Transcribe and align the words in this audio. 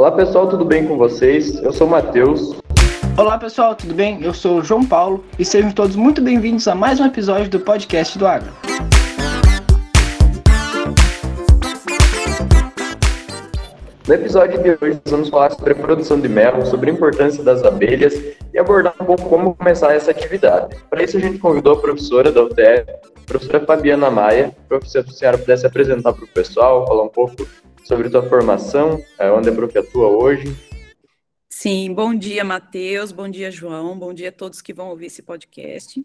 Olá 0.00 0.12
pessoal, 0.12 0.48
tudo 0.48 0.64
bem 0.64 0.86
com 0.86 0.96
vocês? 0.96 1.62
Eu 1.62 1.74
sou 1.74 1.86
o 1.86 1.90
Matheus. 1.90 2.56
Olá 3.18 3.36
pessoal, 3.36 3.74
tudo 3.74 3.92
bem? 3.92 4.22
Eu 4.22 4.32
sou 4.32 4.60
o 4.60 4.64
João 4.64 4.82
Paulo 4.82 5.22
e 5.38 5.44
sejam 5.44 5.70
todos 5.72 5.94
muito 5.94 6.22
bem-vindos 6.22 6.66
a 6.66 6.74
mais 6.74 6.98
um 6.98 7.04
episódio 7.04 7.50
do 7.50 7.60
podcast 7.60 8.16
do 8.16 8.26
Agro. 8.26 8.50
No 14.08 14.14
episódio 14.14 14.62
de 14.62 14.70
hoje, 14.70 15.00
nós 15.04 15.10
vamos 15.10 15.28
falar 15.28 15.50
sobre 15.50 15.72
a 15.72 15.76
produção 15.76 16.18
de 16.18 16.30
mel, 16.30 16.64
sobre 16.64 16.90
a 16.90 16.94
importância 16.94 17.44
das 17.44 17.62
abelhas 17.62 18.14
e 18.54 18.58
abordar 18.58 18.94
um 19.02 19.04
pouco 19.04 19.28
como 19.28 19.54
começar 19.54 19.92
essa 19.92 20.12
atividade. 20.12 20.78
Para 20.88 21.02
isso, 21.02 21.18
a 21.18 21.20
gente 21.20 21.36
convidou 21.38 21.74
a 21.74 21.76
professora 21.78 22.32
da 22.32 22.42
UTF, 22.42 22.86
a 22.88 23.26
professora 23.26 23.66
Fabiana 23.66 24.10
Maia, 24.10 24.56
para 24.66 24.80
se 24.80 24.96
a 24.96 25.04
senhora 25.04 25.36
pudesse 25.36 25.66
apresentar 25.66 26.14
para 26.14 26.24
o 26.24 26.28
pessoal, 26.28 26.86
falar 26.86 27.02
um 27.02 27.08
pouco 27.08 27.46
sobre 27.84 28.08
a 28.08 28.10
sua 28.10 28.28
formação, 28.28 29.04
é, 29.18 29.30
onde 29.30 29.48
a 29.48 29.52
prof 29.52 29.76
atua 29.78 30.08
hoje. 30.08 30.54
Sim, 31.48 31.92
bom 31.92 32.14
dia, 32.14 32.44
Matheus, 32.44 33.12
bom 33.12 33.28
dia, 33.28 33.50
João, 33.50 33.98
bom 33.98 34.14
dia 34.14 34.30
a 34.30 34.32
todos 34.32 34.62
que 34.62 34.72
vão 34.72 34.88
ouvir 34.88 35.06
esse 35.06 35.22
podcast. 35.22 36.04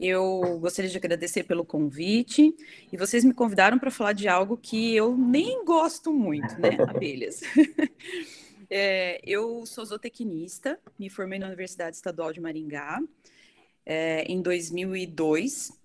Eu 0.00 0.58
gostaria 0.58 0.90
de 0.90 0.96
agradecer 0.96 1.44
pelo 1.44 1.64
convite 1.64 2.54
e 2.90 2.96
vocês 2.96 3.22
me 3.22 3.34
convidaram 3.34 3.78
para 3.78 3.90
falar 3.90 4.14
de 4.14 4.26
algo 4.28 4.56
que 4.56 4.96
eu 4.96 5.14
nem 5.14 5.62
gosto 5.64 6.10
muito, 6.12 6.58
né? 6.58 6.78
Abelhas. 6.88 7.42
é, 8.70 9.20
eu 9.22 9.66
sou 9.66 9.84
zootecnista, 9.84 10.80
me 10.98 11.10
formei 11.10 11.38
na 11.38 11.48
Universidade 11.48 11.96
Estadual 11.96 12.32
de 12.32 12.40
Maringá 12.40 12.98
é, 13.84 14.22
em 14.22 14.40
2002. 14.40 15.79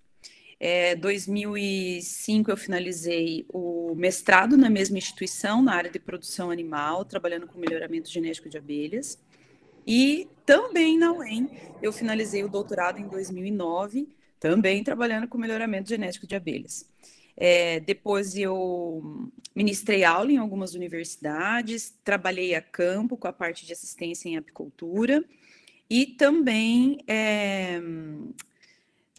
É, 0.59 0.95
2005 0.95 2.49
eu 2.49 2.57
finalizei 2.57 3.45
o 3.49 3.93
mestrado 3.95 4.55
na 4.55 4.69
mesma 4.69 4.97
instituição, 4.97 5.61
na 5.61 5.73
área 5.73 5.91
de 5.91 5.99
produção 5.99 6.49
animal, 6.49 7.03
trabalhando 7.05 7.47
com 7.47 7.59
melhoramento 7.59 8.09
genético 8.09 8.49
de 8.49 8.57
abelhas. 8.57 9.19
E 9.85 10.27
também 10.45 10.97
na 10.97 11.11
UEM, 11.11 11.49
eu 11.81 11.91
finalizei 11.93 12.43
o 12.43 12.49
doutorado 12.49 12.99
em 12.99 13.07
2009, 13.07 14.07
também 14.39 14.83
trabalhando 14.83 15.27
com 15.27 15.37
melhoramento 15.37 15.89
genético 15.89 16.25
de 16.25 16.35
abelhas. 16.35 16.89
É, 17.37 17.81
depois 17.81 18.35
eu 18.35 19.29
ministrei 19.53 20.03
aula 20.03 20.31
em 20.31 20.37
algumas 20.37 20.73
universidades, 20.73 21.93
trabalhei 22.03 22.55
a 22.55 22.61
campo 22.61 23.17
com 23.17 23.27
a 23.27 23.33
parte 23.33 23.65
de 23.65 23.73
assistência 23.73 24.29
em 24.29 24.37
apicultura 24.37 25.23
e 25.89 26.05
também 26.05 26.99
é, 27.07 27.79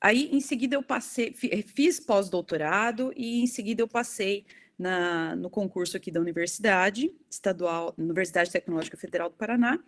aí 0.01 0.29
em 0.33 0.41
seguida 0.41 0.77
eu 0.77 0.83
passei, 0.83 1.33
fiz 1.33 2.01
pós-doutorado 2.01 3.13
e 3.17 3.43
em 3.43 3.47
seguida 3.47 3.83
eu 3.83 3.89
passei 3.89 4.45
na, 4.79 5.35
no 5.37 5.49
concurso 5.49 5.97
aqui 5.97 6.11
da 6.11 6.21
Universidade 6.21 7.11
Estadual, 7.31 7.95
Universidade 7.97 8.51
Tecnológica 8.51 8.97
Federal 8.97 9.31
do 9.31 9.37
Paraná, 9.37 9.79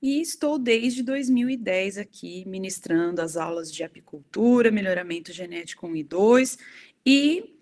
e 0.00 0.20
estou 0.20 0.58
desde 0.58 1.02
2010 1.02 1.98
aqui 1.98 2.44
ministrando 2.46 3.20
as 3.20 3.36
aulas 3.36 3.72
de 3.72 3.82
apicultura, 3.82 4.70
melhoramento 4.70 5.32
genético 5.32 5.86
1 5.86 5.96
e 5.96 6.04
2 6.04 6.58
e 7.04 7.56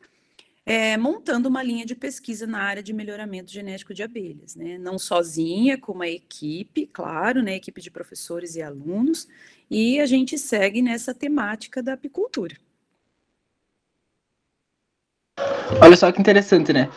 é, 0.67 0.97
montando 0.97 1.49
uma 1.49 1.63
linha 1.63 1.85
de 1.85 1.95
pesquisa 1.95 2.47
na 2.47 2.59
área 2.59 2.83
de 2.83 2.93
melhoramento 2.93 3.53
genético 3.53 3.93
de 3.93 4.03
abelhas, 4.03 4.57
né? 4.57 4.79
Não 4.79 4.99
sozinha, 4.99 5.79
com 5.79 5.93
uma 5.93 6.09
equipe, 6.09 6.87
claro, 6.87 7.43
né? 7.43 7.57
Equipe 7.57 7.83
de 7.83 7.91
professores 7.91 8.57
e 8.57 8.63
alunos, 8.63 9.29
e 9.71 10.01
a 10.01 10.07
gente 10.07 10.39
segue 10.39 10.83
nessa 10.83 11.15
temática 11.15 11.83
da 11.83 11.95
apicultura. 11.95 12.57
Olha 15.81 15.97
só 15.97 16.11
que 16.13 16.21
interessante, 16.21 16.73
né? 16.73 16.89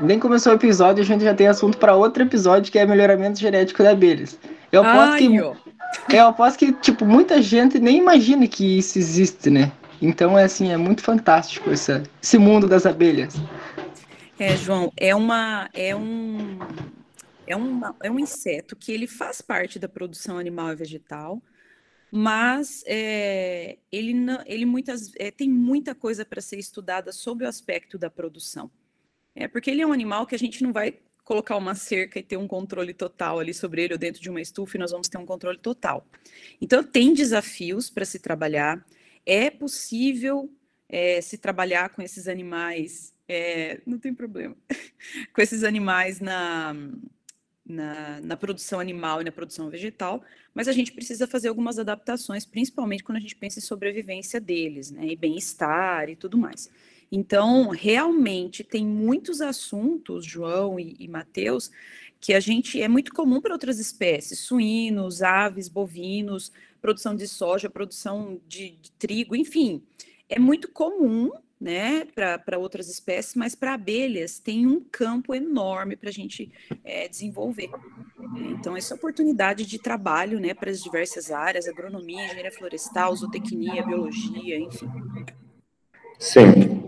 Nem 0.00 0.18
começou 0.18 0.52
o 0.52 0.56
episódio, 0.56 1.02
a 1.02 1.06
gente 1.06 1.22
já 1.22 1.34
tem 1.34 1.46
assunto 1.46 1.78
para 1.78 1.94
outro 1.94 2.22
episódio 2.22 2.72
que 2.72 2.78
é 2.78 2.86
melhoramento 2.86 3.38
genético 3.38 3.82
de 3.82 3.88
abelhas. 3.88 4.38
Eu 4.72 4.82
aposto 4.82 5.12
Ai, 5.12 5.18
que. 5.20 6.16
Eu 6.16 6.26
aposto 6.26 6.58
que, 6.58 6.72
tipo, 6.72 7.04
muita 7.04 7.40
gente 7.40 7.78
nem 7.78 7.98
imagina 7.98 8.48
que 8.48 8.78
isso 8.78 8.98
existe, 8.98 9.50
né? 9.50 9.70
Então, 10.02 10.36
é 10.36 10.44
assim, 10.44 10.72
é 10.72 10.76
muito 10.76 11.02
fantástico 11.02 11.70
essa, 11.70 12.02
esse 12.20 12.36
mundo 12.36 12.66
das 12.66 12.84
abelhas. 12.84 13.36
É, 14.38 14.56
João, 14.56 14.92
é 14.96 15.14
uma. 15.14 15.68
É 15.72 15.94
um. 15.94 16.58
É, 17.46 17.54
uma, 17.54 17.94
é 18.02 18.10
um 18.10 18.18
inseto 18.18 18.74
que 18.74 18.90
ele 18.90 19.06
faz 19.06 19.40
parte 19.40 19.78
da 19.78 19.88
produção 19.88 20.38
animal 20.38 20.72
e 20.72 20.76
vegetal, 20.76 21.40
mas 22.16 22.84
é, 22.86 23.76
ele, 23.90 24.14
não, 24.14 24.40
ele 24.46 24.64
muitas, 24.64 25.12
é, 25.16 25.32
tem 25.32 25.50
muita 25.50 25.96
coisa 25.96 26.24
para 26.24 26.40
ser 26.40 26.60
estudada 26.60 27.10
sobre 27.10 27.44
o 27.44 27.48
aspecto 27.48 27.98
da 27.98 28.08
produção. 28.08 28.70
É 29.34 29.48
porque 29.48 29.68
ele 29.68 29.82
é 29.82 29.86
um 29.86 29.92
animal 29.92 30.24
que 30.24 30.36
a 30.36 30.38
gente 30.38 30.62
não 30.62 30.72
vai 30.72 30.96
colocar 31.24 31.56
uma 31.56 31.74
cerca 31.74 32.20
e 32.20 32.22
ter 32.22 32.36
um 32.36 32.46
controle 32.46 32.94
total 32.94 33.40
ali 33.40 33.52
sobre 33.52 33.82
ele 33.82 33.94
ou 33.94 33.98
dentro 33.98 34.22
de 34.22 34.30
uma 34.30 34.40
estufa 34.40 34.76
e 34.76 34.80
nós 34.80 34.92
vamos 34.92 35.08
ter 35.08 35.18
um 35.18 35.26
controle 35.26 35.58
total. 35.58 36.06
Então, 36.60 36.84
tem 36.84 37.12
desafios 37.12 37.90
para 37.90 38.04
se 38.04 38.20
trabalhar, 38.20 38.86
é 39.26 39.50
possível 39.50 40.48
é, 40.88 41.20
se 41.20 41.36
trabalhar 41.36 41.88
com 41.88 42.00
esses 42.00 42.28
animais, 42.28 43.12
é, 43.26 43.80
não 43.84 43.98
tem 43.98 44.14
problema, 44.14 44.56
com 45.34 45.42
esses 45.42 45.64
animais 45.64 46.20
na, 46.20 46.76
na, 47.66 48.20
na, 48.20 48.36
produção 48.36 48.78
animal 48.78 49.20
e 49.20 49.24
na 49.24 49.32
produção 49.32 49.70
vegetal, 49.70 50.22
mas 50.54 50.68
a 50.68 50.72
gente 50.72 50.92
precisa 50.92 51.26
fazer 51.26 51.48
algumas 51.48 51.78
adaptações, 51.78 52.44
principalmente 52.44 53.02
quando 53.02 53.18
a 53.18 53.20
gente 53.20 53.36
pensa 53.36 53.58
em 53.58 53.62
sobrevivência 53.62 54.40
deles, 54.40 54.90
né, 54.90 55.06
e 55.06 55.16
bem-estar 55.16 56.08
e 56.10 56.16
tudo 56.16 56.36
mais. 56.36 56.70
Então, 57.10 57.68
realmente, 57.68 58.64
tem 58.64 58.84
muitos 58.84 59.40
assuntos, 59.40 60.26
João 60.26 60.78
e, 60.78 60.96
e 60.98 61.08
Matheus, 61.08 61.70
que 62.20 62.34
a 62.34 62.40
gente 62.40 62.80
é 62.80 62.88
muito 62.88 63.12
comum 63.12 63.40
para 63.40 63.52
outras 63.52 63.78
espécies, 63.78 64.40
suínos, 64.40 65.22
aves, 65.22 65.68
bovinos, 65.68 66.50
produção 66.80 67.14
de 67.14 67.28
soja, 67.28 67.70
produção 67.70 68.40
de, 68.46 68.70
de 68.70 68.90
trigo, 68.92 69.36
enfim, 69.36 69.82
é 70.28 70.38
muito 70.38 70.70
comum 70.70 71.30
né, 71.60 72.06
para 72.14 72.58
outras 72.58 72.88
espécies, 72.88 73.34
mas 73.34 73.54
para 73.54 73.74
abelhas 73.74 74.38
tem 74.38 74.66
um 74.66 74.80
campo 74.80 75.34
enorme 75.34 75.96
para 75.96 76.08
a 76.08 76.12
gente 76.12 76.50
é, 76.84 77.08
desenvolver. 77.08 77.70
Então, 78.36 78.76
essa 78.76 78.94
oportunidade 78.94 79.64
de 79.64 79.78
trabalho 79.78 80.40
né, 80.40 80.52
para 80.54 80.70
as 80.70 80.82
diversas 80.82 81.30
áreas, 81.30 81.68
agronomia, 81.68 82.24
engenharia 82.24 82.52
florestal, 82.52 83.14
zootecnia, 83.14 83.84
biologia, 83.84 84.58
enfim. 84.58 84.88
Sim, 86.18 86.84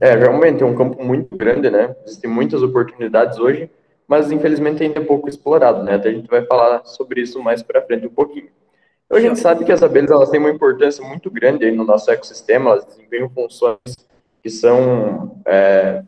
é, 0.00 0.14
realmente 0.14 0.62
é 0.62 0.66
um 0.66 0.74
campo 0.74 1.04
muito 1.04 1.36
grande, 1.36 1.70
né? 1.70 1.94
Existem 2.06 2.30
muitas 2.30 2.62
oportunidades 2.62 3.38
hoje, 3.38 3.70
mas 4.08 4.32
infelizmente 4.32 4.82
ainda 4.82 4.98
é 4.98 5.04
pouco 5.04 5.28
explorado, 5.28 5.82
né? 5.82 5.94
Até 5.94 6.08
a 6.08 6.12
gente 6.12 6.26
vai 6.26 6.44
falar 6.46 6.86
sobre 6.86 7.20
isso 7.20 7.42
mais 7.42 7.62
para 7.62 7.82
frente 7.82 8.06
um 8.06 8.14
pouquinho. 8.14 8.48
A 9.10 9.18
gente 9.18 9.40
sabe 9.40 9.64
que 9.64 9.72
as 9.72 9.82
abelhas 9.82 10.10
elas 10.10 10.30
têm 10.30 10.38
uma 10.38 10.50
importância 10.50 11.04
muito 11.04 11.28
grande 11.30 11.64
aí 11.64 11.72
no 11.72 11.84
nosso 11.84 12.08
ecossistema, 12.10 12.70
elas 12.70 12.84
desempenham 12.84 13.28
funções 13.28 13.80
que 14.40 14.48
são, 14.48 15.42
é, 15.44 16.04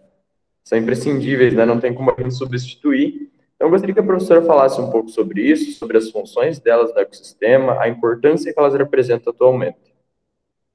são 0.62 0.78
imprescindíveis, 0.78 1.52
né? 1.52 1.66
Não 1.66 1.80
tem 1.80 1.92
como 1.92 2.12
a 2.12 2.22
gente 2.22 2.34
substituir. 2.34 3.28
Então, 3.56 3.66
eu 3.66 3.70
gostaria 3.70 3.92
que 3.94 4.00
a 4.00 4.04
professora 4.04 4.42
falasse 4.42 4.80
um 4.80 4.90
pouco 4.90 5.08
sobre 5.08 5.42
isso, 5.42 5.78
sobre 5.78 5.98
as 5.98 6.10
funções 6.10 6.60
delas 6.60 6.94
no 6.94 7.00
ecossistema, 7.00 7.80
a 7.80 7.88
importância 7.88 8.52
que 8.52 8.58
elas 8.58 8.74
representam 8.74 9.32
atualmente. 9.32 9.92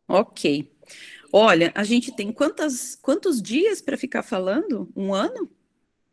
Ok. 0.08 0.70
Olha, 1.32 1.72
a 1.76 1.84
gente 1.84 2.16
tem 2.16 2.32
quantas, 2.32 2.96
quantos 2.96 3.42
dias 3.42 3.82
para 3.82 3.98
ficar 3.98 4.24
falando? 4.24 4.90
Um 4.96 5.14
ano 5.14 5.50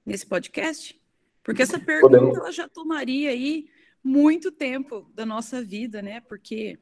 nesse 0.07 0.27
podcast? 0.27 1.01
Porque 1.43 1.63
essa 1.63 1.79
pergunta 1.79 2.19
Podemos. 2.19 2.39
ela 2.39 2.51
já 2.51 2.69
tomaria 2.69 3.31
aí 3.31 3.67
muito 4.05 4.53
tempo 4.53 5.11
da 5.15 5.25
nossa 5.25 5.65
vida, 5.65 6.03
né? 6.03 6.21
Porque 6.21 6.79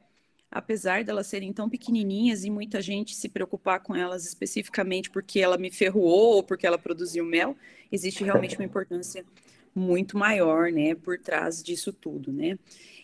apesar 0.51 1.03
delas 1.03 1.25
serem 1.27 1.51
tão 1.51 1.67
pequenininhas 1.69 2.43
e 2.43 2.49
muita 2.49 2.79
gente 2.81 3.15
se 3.15 3.27
preocupar 3.27 3.79
com 3.79 3.95
elas 3.95 4.25
especificamente 4.25 5.09
porque 5.09 5.39
ela 5.39 5.57
me 5.57 5.71
ferroou 5.71 6.35
ou 6.35 6.43
porque 6.43 6.67
ela 6.67 6.77
produziu 6.77 7.25
mel, 7.25 7.57
existe 7.91 8.23
realmente 8.23 8.55
uma 8.55 8.65
importância 8.65 9.25
muito 9.73 10.15
maior, 10.15 10.71
né, 10.71 10.93
por 10.93 11.17
trás 11.17 11.63
disso 11.63 11.91
tudo, 11.91 12.31
né? 12.31 12.59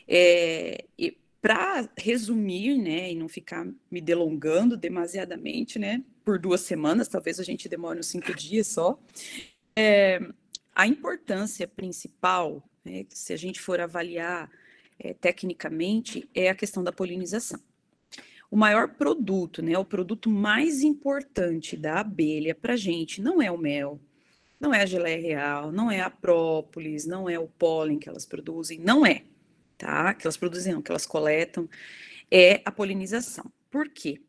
É, 0.08 0.86
para 1.42 1.90
resumir, 1.98 2.78
né, 2.78 3.12
e 3.12 3.16
não 3.16 3.28
ficar 3.28 3.66
me 3.90 4.02
delongando 4.02 4.78
demasiadamente, 4.78 5.80
né, 5.80 6.04
por 6.24 6.38
duas 6.38 6.62
semanas, 6.62 7.08
talvez 7.08 7.40
a 7.40 7.44
gente 7.44 7.68
demore 7.68 8.00
uns 8.00 8.08
cinco 8.08 8.36
dias 8.36 8.68
só, 8.68 9.00
é, 9.76 10.20
a 10.76 10.86
importância 10.86 11.68
principal, 11.68 12.64
né, 12.90 13.06
se 13.10 13.34
a 13.34 13.38
gente 13.38 13.60
for 13.60 13.80
avaliar 13.80 14.50
é, 14.98 15.14
tecnicamente, 15.14 16.28
é 16.34 16.50
a 16.50 16.56
questão 16.56 16.84
da 16.84 16.92
polinização. 16.92 17.60
O 18.52 18.58
maior 18.58 18.90
produto, 18.96 19.62
né, 19.62 19.78
o 19.78 19.86
produto 19.86 20.30
mais 20.30 20.82
importante 20.82 21.78
da 21.78 22.00
abelha 22.00 22.56
para 22.56 22.74
a 22.74 22.78
gente 22.78 23.22
não 23.22 23.42
é 23.42 23.52
o 23.52 23.58
mel, 23.58 24.00
não 24.60 24.74
é 24.74 24.82
a 24.82 24.86
geleia 24.86 25.22
real, 25.22 25.72
não 25.72 25.92
é 25.92 26.02
a 26.02 26.10
própolis, 26.10 27.06
não 27.06 27.30
é 27.30 27.38
o 27.38 27.48
pólen 27.48 28.00
que 28.00 28.10
elas 28.10 28.26
produzem, 28.26 28.80
não 28.80 29.06
é 29.06 29.24
tá? 29.80 30.14
Que 30.14 30.28
elas 30.28 30.38
produzem, 30.38 30.74
não, 30.74 30.82
que 30.82 30.92
elas 30.92 31.08
coletam, 31.08 31.68
é 32.30 32.62
a 32.66 32.72
polinização. 32.72 33.52
Por 33.72 33.90
quê? 33.90 34.22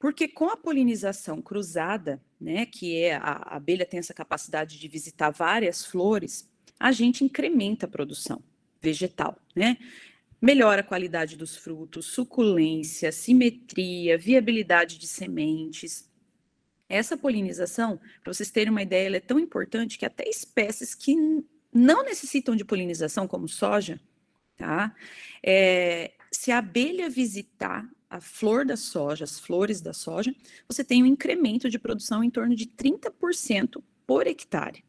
Porque 0.00 0.28
com 0.28 0.48
a 0.48 0.56
polinização 0.56 1.42
cruzada, 1.42 2.22
né, 2.40 2.64
que 2.64 2.96
é 2.96 3.16
a, 3.16 3.32
a 3.32 3.56
abelha 3.56 3.84
tem 3.84 3.98
essa 3.98 4.14
capacidade 4.14 4.78
de 4.78 4.88
visitar 4.88 5.30
várias 5.30 5.84
flores, 5.84 6.48
a 6.78 6.92
gente 6.92 7.24
incrementa 7.24 7.86
a 7.86 7.88
produção 7.88 8.42
vegetal, 8.80 9.38
né? 9.54 9.78
Melhora 10.40 10.82
a 10.82 10.84
qualidade 10.84 11.36
dos 11.36 11.56
frutos, 11.56 12.06
suculência, 12.06 13.10
simetria, 13.10 14.18
viabilidade 14.18 14.98
de 14.98 15.06
sementes. 15.06 16.10
Essa 16.86 17.16
polinização, 17.16 17.98
para 18.22 18.32
vocês 18.32 18.50
terem 18.50 18.70
uma 18.70 18.82
ideia, 18.82 19.06
ela 19.06 19.16
é 19.16 19.20
tão 19.20 19.38
importante 19.38 19.98
que 19.98 20.04
até 20.04 20.28
espécies 20.28 20.94
que 20.94 21.16
não 21.72 22.04
necessitam 22.04 22.54
de 22.54 22.64
polinização, 22.64 23.26
como 23.26 23.48
soja, 23.48 23.98
tá? 24.56 24.94
É, 25.42 26.12
se 26.30 26.52
a 26.52 26.58
abelha 26.58 27.08
visitar 27.08 27.88
a 28.08 28.20
flor 28.20 28.64
da 28.64 28.76
soja, 28.76 29.24
as 29.24 29.40
flores 29.40 29.80
da 29.80 29.92
soja, 29.92 30.34
você 30.68 30.84
tem 30.84 31.02
um 31.02 31.06
incremento 31.06 31.68
de 31.70 31.78
produção 31.78 32.22
em 32.22 32.30
torno 32.30 32.54
de 32.54 32.66
30% 32.66 33.82
por 34.06 34.26
hectare. 34.26 34.84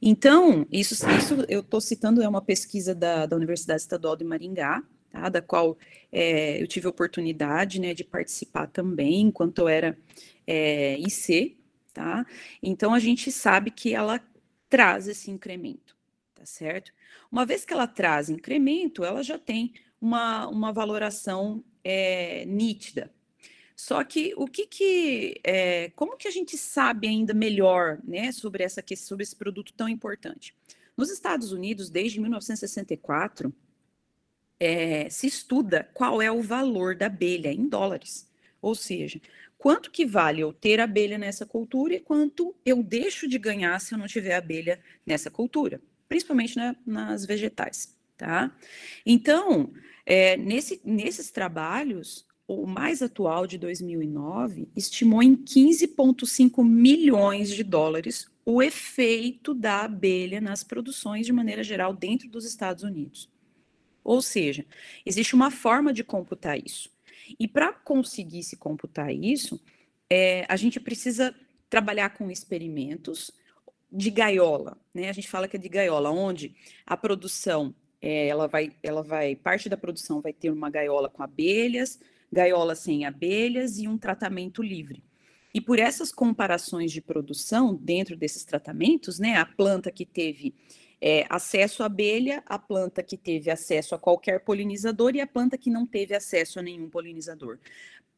Então, 0.00 0.66
isso, 0.70 0.94
isso 1.10 1.44
eu 1.48 1.60
estou 1.60 1.80
citando 1.80 2.22
é 2.22 2.28
uma 2.28 2.42
pesquisa 2.42 2.94
da, 2.94 3.26
da 3.26 3.36
Universidade 3.36 3.80
Estadual 3.80 4.16
de 4.16 4.24
Maringá, 4.24 4.82
tá, 5.10 5.28
da 5.28 5.40
qual 5.40 5.78
é, 6.10 6.60
eu 6.60 6.66
tive 6.66 6.86
a 6.86 6.90
oportunidade 6.90 7.80
né, 7.80 7.94
de 7.94 8.04
participar 8.04 8.66
também, 8.66 9.22
enquanto 9.22 9.58
eu 9.60 9.68
era 9.68 9.98
é, 10.46 10.98
IC, 10.98 11.56
tá? 11.92 12.26
Então, 12.62 12.92
a 12.94 12.98
gente 12.98 13.30
sabe 13.30 13.70
que 13.70 13.94
ela 13.94 14.20
traz 14.68 15.06
esse 15.06 15.30
incremento, 15.30 15.96
tá 16.34 16.44
certo? 16.44 16.92
Uma 17.30 17.46
vez 17.46 17.64
que 17.64 17.72
ela 17.72 17.86
traz 17.86 18.30
incremento, 18.30 19.04
ela 19.04 19.22
já 19.22 19.38
tem 19.38 19.74
uma, 20.00 20.48
uma 20.48 20.72
valoração 20.72 21.62
é, 21.84 22.44
nítida. 22.46 23.10
Só 23.76 24.02
que 24.04 24.34
o 24.36 24.46
que 24.46 24.66
que, 24.66 25.40
é, 25.44 25.90
como 25.96 26.16
que 26.16 26.28
a 26.28 26.30
gente 26.30 26.56
sabe 26.56 27.08
ainda 27.08 27.34
melhor, 27.34 27.98
né, 28.04 28.30
sobre 28.32 28.62
essa 28.62 28.82
sobre 28.96 29.22
esse 29.22 29.36
produto 29.36 29.72
tão 29.72 29.88
importante? 29.88 30.54
Nos 30.96 31.10
Estados 31.10 31.52
Unidos, 31.52 31.88
desde 31.88 32.20
1964, 32.20 33.52
é, 34.60 35.08
se 35.10 35.26
estuda 35.26 35.88
qual 35.92 36.22
é 36.22 36.30
o 36.30 36.42
valor 36.42 36.94
da 36.94 37.06
abelha 37.06 37.52
em 37.52 37.68
dólares, 37.68 38.30
ou 38.60 38.74
seja, 38.74 39.20
quanto 39.58 39.90
que 39.90 40.06
vale 40.06 40.40
eu 40.40 40.52
ter 40.52 40.80
abelha 40.80 41.18
nessa 41.18 41.44
cultura 41.44 41.94
e 41.94 42.00
quanto 42.00 42.54
eu 42.64 42.82
deixo 42.82 43.26
de 43.26 43.38
ganhar 43.38 43.80
se 43.80 43.94
eu 43.94 43.98
não 43.98 44.06
tiver 44.06 44.34
abelha 44.34 44.80
nessa 45.04 45.30
cultura, 45.30 45.80
principalmente 46.08 46.56
né, 46.56 46.76
nas 46.86 47.24
vegetais, 47.24 47.96
tá? 48.16 48.54
Então, 49.04 49.72
é, 50.04 50.36
nesse, 50.36 50.80
nesses 50.84 51.30
trabalhos, 51.30 52.26
o 52.46 52.66
mais 52.66 53.02
atual 53.02 53.46
de 53.46 53.56
2009 53.58 54.68
estimou 54.76 55.22
em 55.22 55.36
15,5 55.36 56.64
milhões 56.64 57.50
de 57.50 57.62
dólares 57.62 58.30
o 58.44 58.62
efeito 58.62 59.54
da 59.54 59.82
abelha 59.82 60.40
nas 60.40 60.64
produções 60.64 61.26
de 61.26 61.32
maneira 61.32 61.62
geral 61.62 61.94
dentro 61.94 62.28
dos 62.28 62.44
Estados 62.44 62.82
Unidos. 62.82 63.30
Ou 64.02 64.20
seja, 64.20 64.66
existe 65.06 65.34
uma 65.34 65.50
forma 65.50 65.92
de 65.92 66.02
computar 66.02 66.58
isso. 66.58 66.90
E 67.38 67.46
para 67.46 67.72
conseguir 67.72 68.42
se 68.42 68.56
computar 68.56 69.14
isso, 69.14 69.60
é, 70.10 70.44
a 70.48 70.56
gente 70.56 70.80
precisa 70.80 71.34
trabalhar 71.70 72.10
com 72.10 72.30
experimentos 72.30 73.30
de 73.90 74.10
gaiola, 74.10 74.76
né? 74.92 75.08
A 75.08 75.12
gente 75.12 75.28
fala 75.28 75.46
que 75.46 75.56
é 75.56 75.60
de 75.60 75.68
gaiola, 75.68 76.10
onde 76.10 76.54
a 76.84 76.96
produção 76.96 77.74
é, 78.00 78.26
ela 78.26 78.48
vai, 78.48 78.72
ela 78.82 79.02
vai, 79.02 79.36
parte 79.36 79.68
da 79.68 79.76
produção 79.76 80.20
vai 80.20 80.32
ter 80.32 80.50
uma 80.50 80.68
gaiola 80.68 81.08
com 81.08 81.22
abelhas, 81.22 82.00
gaiola 82.32 82.74
sem 82.74 83.04
abelhas 83.04 83.78
e 83.78 83.86
um 83.86 83.98
tratamento 83.98 84.62
livre. 84.62 85.04
E 85.54 85.60
por 85.60 85.78
essas 85.78 86.10
comparações 86.10 86.90
de 86.90 87.02
produção 87.02 87.74
dentro 87.74 88.16
desses 88.16 88.44
tratamentos, 88.44 89.18
né, 89.18 89.36
a 89.36 89.44
planta 89.44 89.90
que 89.90 90.06
teve 90.06 90.54
é, 91.00 91.26
acesso 91.28 91.82
à 91.82 91.86
abelha, 91.86 92.42
a 92.46 92.58
planta 92.58 93.02
que 93.02 93.16
teve 93.16 93.50
acesso 93.50 93.94
a 93.94 93.98
qualquer 93.98 94.44
polinizador 94.44 95.14
e 95.14 95.20
a 95.20 95.26
planta 95.26 95.58
que 95.58 95.68
não 95.68 95.86
teve 95.86 96.14
acesso 96.14 96.58
a 96.58 96.62
nenhum 96.62 96.88
polinizador. 96.88 97.58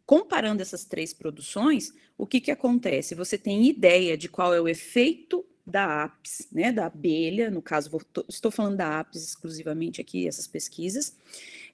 Comparando 0.07 0.63
essas 0.63 0.85
três 0.85 1.13
produções, 1.13 1.93
o 2.17 2.27
que, 2.27 2.41
que 2.41 2.51
acontece? 2.51 3.15
Você 3.15 3.39
tem 3.39 3.67
ideia 3.67 4.17
de 4.17 4.29
qual 4.29 4.55
é 4.55 4.61
o 4.61 4.69
efeito 4.69 5.45
da 5.67 6.05
apis, 6.05 6.47
né, 6.53 6.71
da 6.71 6.87
abelha, 6.87 7.51
no 7.51 7.63
caso, 7.63 7.91
vou, 7.91 8.03
tô, 8.13 8.25
estou 8.29 8.51
falando 8.51 8.77
da 8.77 9.01
apis 9.01 9.25
exclusivamente 9.25 10.01
aqui, 10.01 10.29
essas 10.29 10.47
pesquisas, 10.47 11.17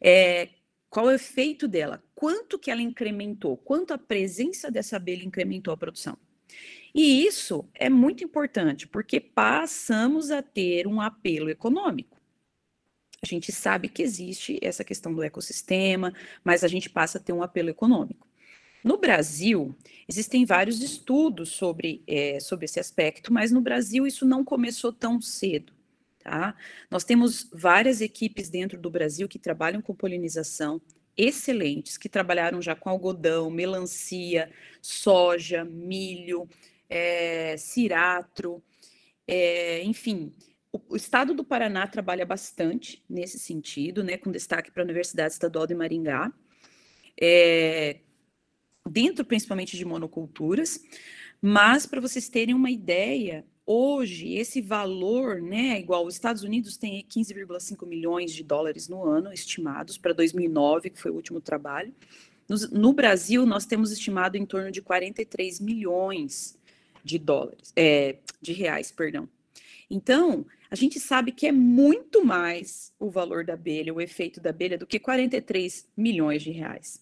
é, 0.00 0.48
qual 0.90 1.08
é 1.08 1.12
o 1.12 1.14
efeito 1.14 1.68
dela? 1.68 2.02
Quanto 2.16 2.58
que 2.58 2.70
ela 2.70 2.82
incrementou? 2.82 3.56
Quanto 3.56 3.94
a 3.94 3.98
presença 3.98 4.70
dessa 4.70 4.96
abelha 4.96 5.24
incrementou 5.24 5.72
a 5.72 5.76
produção? 5.76 6.18
E 6.92 7.24
isso 7.24 7.68
é 7.72 7.88
muito 7.88 8.24
importante, 8.24 8.88
porque 8.88 9.20
passamos 9.20 10.32
a 10.32 10.42
ter 10.42 10.88
um 10.88 11.00
apelo 11.00 11.48
econômico. 11.48 12.18
A 13.22 13.26
gente 13.26 13.52
sabe 13.52 13.88
que 13.88 14.02
existe 14.02 14.58
essa 14.60 14.82
questão 14.82 15.14
do 15.14 15.22
ecossistema, 15.22 16.12
mas 16.42 16.64
a 16.64 16.68
gente 16.68 16.90
passa 16.90 17.18
a 17.18 17.20
ter 17.20 17.32
um 17.32 17.42
apelo 17.42 17.68
econômico. 17.68 18.26
No 18.82 18.96
Brasil, 18.96 19.76
existem 20.08 20.44
vários 20.44 20.82
estudos 20.82 21.50
sobre, 21.50 22.02
é, 22.06 22.40
sobre 22.40 22.64
esse 22.64 22.80
aspecto, 22.80 23.32
mas 23.32 23.52
no 23.52 23.60
Brasil 23.60 24.06
isso 24.06 24.26
não 24.26 24.42
começou 24.42 24.92
tão 24.92 25.20
cedo. 25.20 25.72
Tá? 26.30 26.54
Nós 26.88 27.02
temos 27.02 27.50
várias 27.52 28.00
equipes 28.00 28.48
dentro 28.48 28.78
do 28.78 28.88
Brasil 28.88 29.26
que 29.26 29.36
trabalham 29.36 29.82
com 29.82 29.92
polinização, 29.92 30.80
excelentes, 31.16 31.98
que 31.98 32.08
trabalharam 32.08 32.62
já 32.62 32.76
com 32.76 32.88
algodão, 32.88 33.50
melancia, 33.50 34.48
soja, 34.80 35.64
milho, 35.64 36.48
é, 36.88 37.56
ciratro, 37.56 38.62
é, 39.26 39.82
enfim. 39.82 40.32
O, 40.70 40.80
o, 40.90 40.94
estado 40.96 41.34
do 41.34 41.42
Paraná 41.42 41.84
trabalha 41.88 42.24
bastante 42.24 43.02
nesse 43.10 43.36
sentido, 43.36 44.04
né, 44.04 44.16
com 44.16 44.30
destaque 44.30 44.70
para 44.70 44.84
a 44.84 44.84
Universidade 44.84 45.32
Estadual 45.32 45.66
de 45.66 45.74
Maringá. 45.74 46.32
É, 47.20 47.98
dentro 48.88 49.24
principalmente 49.24 49.76
de 49.76 49.84
monoculturas, 49.84 50.80
mas 51.42 51.86
para 51.86 52.00
vocês 52.00 52.28
terem 52.28 52.54
uma 52.54 52.70
ideia, 52.70 53.44
hoje 53.70 54.34
esse 54.34 54.60
valor, 54.60 55.40
né, 55.40 55.78
igual 55.78 56.04
os 56.04 56.14
Estados 56.14 56.42
Unidos 56.42 56.76
tem 56.76 57.04
15,5 57.04 57.86
milhões 57.86 58.32
de 58.32 58.42
dólares 58.42 58.88
no 58.88 59.04
ano 59.04 59.32
estimados 59.32 59.96
para 59.96 60.12
2009, 60.12 60.90
que 60.90 61.00
foi 61.00 61.12
o 61.12 61.14
último 61.14 61.40
trabalho. 61.40 61.94
No, 62.48 62.56
no, 62.72 62.92
Brasil, 62.92 63.46
nós 63.46 63.64
temos 63.64 63.92
estimado 63.92 64.36
em 64.36 64.44
torno 64.44 64.72
de 64.72 64.82
43 64.82 65.60
milhões 65.60 66.58
de 67.04 67.16
dólares, 67.16 67.72
é, 67.76 68.16
de 68.42 68.52
reais, 68.52 68.90
perdão. 68.90 69.28
Então, 69.88 70.44
a 70.68 70.74
gente 70.74 70.98
sabe 70.98 71.30
que 71.30 71.46
é 71.46 71.52
muito 71.52 72.24
mais 72.24 72.92
o 72.98 73.08
valor 73.08 73.44
da 73.44 73.54
abelha, 73.54 73.94
o 73.94 74.00
efeito 74.00 74.40
da 74.40 74.50
abelha, 74.50 74.76
do 74.76 74.86
que 74.86 74.98
43 74.98 75.86
milhões 75.96 76.42
de 76.42 76.50
reais. 76.50 77.00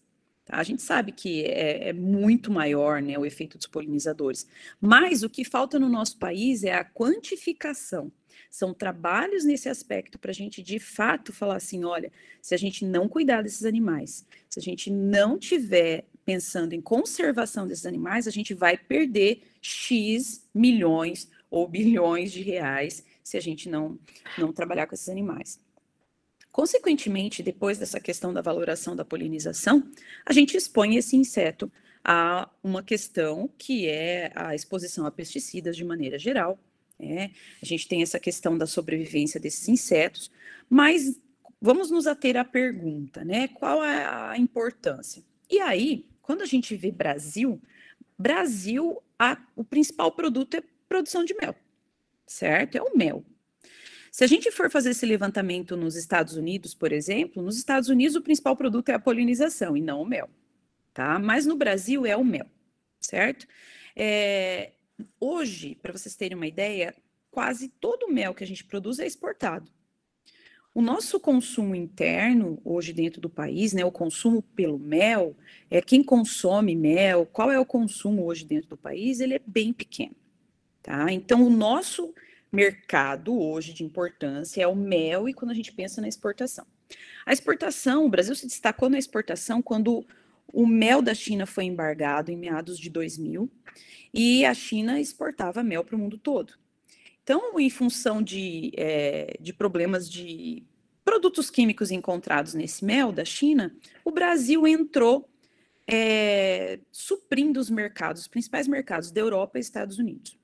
Tá? 0.48 0.56
A 0.56 0.62
gente 0.62 0.82
sabe 0.82 1.12
que 1.12 1.44
é, 1.44 1.90
é, 1.90 1.92
muito 1.92 2.50
maior 2.50 3.02
né, 3.02 3.18
o 3.18 3.26
efeito 3.26 3.58
dos 3.58 3.66
polinizadores, 3.66 4.48
mas 4.80 5.22
o 5.22 5.28
que 5.28 5.44
falta 5.44 5.78
no 5.78 5.88
nosso 5.88 6.16
país 6.18 6.64
é 6.64 6.72
a 6.72 6.84
quantificação. 6.84 8.10
São 8.50 8.72
trabalhos 8.72 9.44
nesse 9.44 9.68
aspecto 9.68 10.18
para 10.18 10.30
a 10.30 10.34
gente 10.34 10.62
de 10.62 10.78
fato 10.78 11.32
falar 11.34 11.56
assim: 11.56 11.84
olha, 11.84 12.10
se 12.40 12.54
a 12.54 12.58
gente 12.58 12.84
não 12.84 13.06
cuidar 13.06 13.42
desses 13.42 13.66
animais, 13.66 14.26
se 14.48 14.58
a 14.58 14.62
gente 14.62 14.90
não 14.90 15.38
tiver 15.38 16.06
pensando 16.24 16.72
em 16.72 16.80
conservação 16.80 17.66
desses 17.66 17.84
animais, 17.84 18.26
a 18.26 18.30
gente 18.30 18.54
vai 18.54 18.78
perder 18.78 19.42
X 19.60 20.46
milhões 20.54 21.28
ou 21.50 21.68
bilhões 21.68 22.32
de 22.32 22.42
reais 22.42 23.04
se 23.22 23.36
a 23.36 23.40
gente 23.40 23.68
não, 23.68 23.98
não 24.38 24.52
trabalhar 24.52 24.86
com 24.86 24.94
esses 24.94 25.08
animais. 25.10 25.60
Consequentemente, 26.58 27.40
depois 27.40 27.78
dessa 27.78 28.00
questão 28.00 28.34
da 28.34 28.40
valoração 28.40 28.96
da 28.96 29.04
polinização, 29.04 29.88
a 30.26 30.32
gente 30.32 30.56
expõe 30.56 30.96
esse 30.96 31.16
inseto 31.16 31.70
a 32.02 32.50
uma 32.64 32.82
questão 32.82 33.48
que 33.56 33.86
é 33.86 34.32
a 34.34 34.56
exposição 34.56 35.06
a 35.06 35.10
pesticidas 35.12 35.76
de 35.76 35.84
maneira 35.84 36.18
geral. 36.18 36.58
Né? 36.98 37.30
A 37.62 37.64
gente 37.64 37.86
tem 37.86 38.02
essa 38.02 38.18
questão 38.18 38.58
da 38.58 38.66
sobrevivência 38.66 39.38
desses 39.38 39.68
insetos, 39.68 40.32
mas 40.68 41.20
vamos 41.62 41.92
nos 41.92 42.08
ater 42.08 42.36
à 42.36 42.44
pergunta, 42.44 43.24
né? 43.24 43.46
Qual 43.46 43.84
é 43.84 44.04
a 44.04 44.36
importância? 44.36 45.22
E 45.48 45.60
aí, 45.60 46.08
quando 46.20 46.42
a 46.42 46.46
gente 46.46 46.74
vê 46.74 46.90
Brasil, 46.90 47.62
Brasil, 48.18 49.00
a, 49.16 49.40
o 49.54 49.62
principal 49.62 50.10
produto 50.10 50.56
é 50.56 50.62
produção 50.88 51.24
de 51.24 51.36
mel, 51.40 51.54
certo? 52.26 52.74
É 52.74 52.82
o 52.82 52.96
mel. 52.96 53.24
Se 54.18 54.24
a 54.24 54.26
gente 54.26 54.50
for 54.50 54.68
fazer 54.68 54.90
esse 54.90 55.06
levantamento 55.06 55.76
nos 55.76 55.94
Estados 55.94 56.34
Unidos, 56.34 56.74
por 56.74 56.90
exemplo, 56.90 57.40
nos 57.40 57.56
Estados 57.56 57.88
Unidos 57.88 58.16
o 58.16 58.20
principal 58.20 58.56
produto 58.56 58.88
é 58.88 58.94
a 58.94 58.98
polinização 58.98 59.76
e 59.76 59.80
não 59.80 60.02
o 60.02 60.04
mel, 60.04 60.28
tá? 60.92 61.20
Mas 61.20 61.46
no 61.46 61.54
Brasil 61.54 62.04
é 62.04 62.16
o 62.16 62.24
mel, 62.24 62.46
certo? 63.00 63.46
É, 63.94 64.72
hoje, 65.20 65.76
para 65.80 65.92
vocês 65.92 66.16
terem 66.16 66.36
uma 66.36 66.48
ideia, 66.48 66.96
quase 67.30 67.68
todo 67.68 68.06
o 68.06 68.12
mel 68.12 68.34
que 68.34 68.42
a 68.42 68.46
gente 68.46 68.64
produz 68.64 68.98
é 68.98 69.06
exportado. 69.06 69.70
O 70.74 70.82
nosso 70.82 71.20
consumo 71.20 71.76
interno, 71.76 72.60
hoje 72.64 72.92
dentro 72.92 73.20
do 73.20 73.30
país, 73.30 73.72
né, 73.72 73.84
o 73.84 73.92
consumo 73.92 74.42
pelo 74.42 74.80
mel, 74.80 75.36
é 75.70 75.80
quem 75.80 76.02
consome 76.02 76.74
mel, 76.74 77.24
qual 77.24 77.52
é 77.52 77.60
o 77.60 77.64
consumo 77.64 78.24
hoje 78.24 78.44
dentro 78.44 78.70
do 78.70 78.76
país, 78.76 79.20
ele 79.20 79.34
é 79.34 79.40
bem 79.46 79.72
pequeno. 79.72 80.16
Tá? 80.82 81.12
Então, 81.12 81.46
o 81.46 81.50
nosso 81.50 82.12
mercado 82.50 83.38
hoje 83.38 83.72
de 83.72 83.84
importância 83.84 84.62
é 84.62 84.66
o 84.66 84.74
mel 84.74 85.28
e 85.28 85.34
quando 85.34 85.50
a 85.50 85.54
gente 85.54 85.72
pensa 85.72 86.00
na 86.00 86.08
exportação. 86.08 86.66
A 87.26 87.32
exportação, 87.32 88.06
o 88.06 88.08
Brasil 88.08 88.34
se 88.34 88.46
destacou 88.46 88.88
na 88.88 88.98
exportação 88.98 89.60
quando 89.60 90.06
o 90.52 90.66
mel 90.66 91.02
da 91.02 91.14
China 91.14 91.44
foi 91.44 91.64
embargado 91.64 92.30
em 92.30 92.36
meados 92.36 92.78
de 92.78 92.88
2000 92.88 93.50
e 94.14 94.44
a 94.46 94.54
China 94.54 94.98
exportava 94.98 95.62
mel 95.62 95.84
para 95.84 95.96
o 95.96 95.98
mundo 95.98 96.16
todo. 96.16 96.54
Então, 97.22 97.60
em 97.60 97.68
função 97.68 98.22
de, 98.22 98.72
é, 98.74 99.36
de 99.38 99.52
problemas 99.52 100.08
de 100.08 100.62
produtos 101.04 101.50
químicos 101.50 101.90
encontrados 101.90 102.54
nesse 102.54 102.84
mel 102.84 103.12
da 103.12 103.24
China, 103.24 103.74
o 104.02 104.10
Brasil 104.10 104.66
entrou 104.66 105.28
é, 105.86 106.80
suprindo 106.90 107.60
os 107.60 107.68
mercados, 107.68 108.22
os 108.22 108.28
principais 108.28 108.66
mercados 108.66 109.10
da 109.10 109.20
Europa 109.20 109.58
e 109.58 109.60
Estados 109.60 109.98
Unidos. 109.98 110.37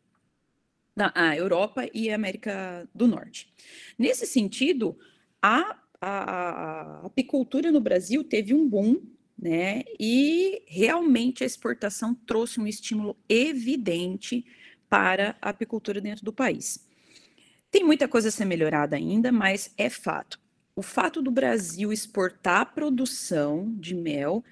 Da 0.96 1.36
Europa 1.36 1.88
e 1.92 2.10
América 2.10 2.88
do 2.94 3.06
Norte. 3.06 3.52
Nesse 3.98 4.26
sentido, 4.26 4.96
a, 5.42 5.76
a, 6.00 6.08
a 6.08 7.06
apicultura 7.06 7.72
no 7.72 7.80
Brasil 7.80 8.22
teve 8.22 8.54
um 8.54 8.68
boom 8.68 9.00
né? 9.38 9.82
E 9.98 10.62
realmente 10.66 11.42
a 11.42 11.46
exportação 11.46 12.14
trouxe 12.14 12.60
um 12.60 12.66
estímulo 12.66 13.16
evidente 13.28 14.44
para 14.88 15.36
a 15.42 15.50
apicultura 15.50 16.00
dentro 16.00 16.24
do 16.24 16.32
país. 16.32 16.86
Tem 17.70 17.82
muita 17.82 18.06
coisa 18.06 18.28
a 18.28 18.32
ser 18.32 18.44
melhorada 18.44 18.96
ainda, 18.96 19.32
mas 19.32 19.72
é 19.76 19.90
fato. 19.90 20.38
O 20.76 20.82
fato 20.82 21.20
do 21.20 21.30
Brasil 21.30 21.92
exportar 21.92 22.60
a 22.60 22.66
produção 22.66 23.74
de 23.76 23.94
mel, 23.94 24.44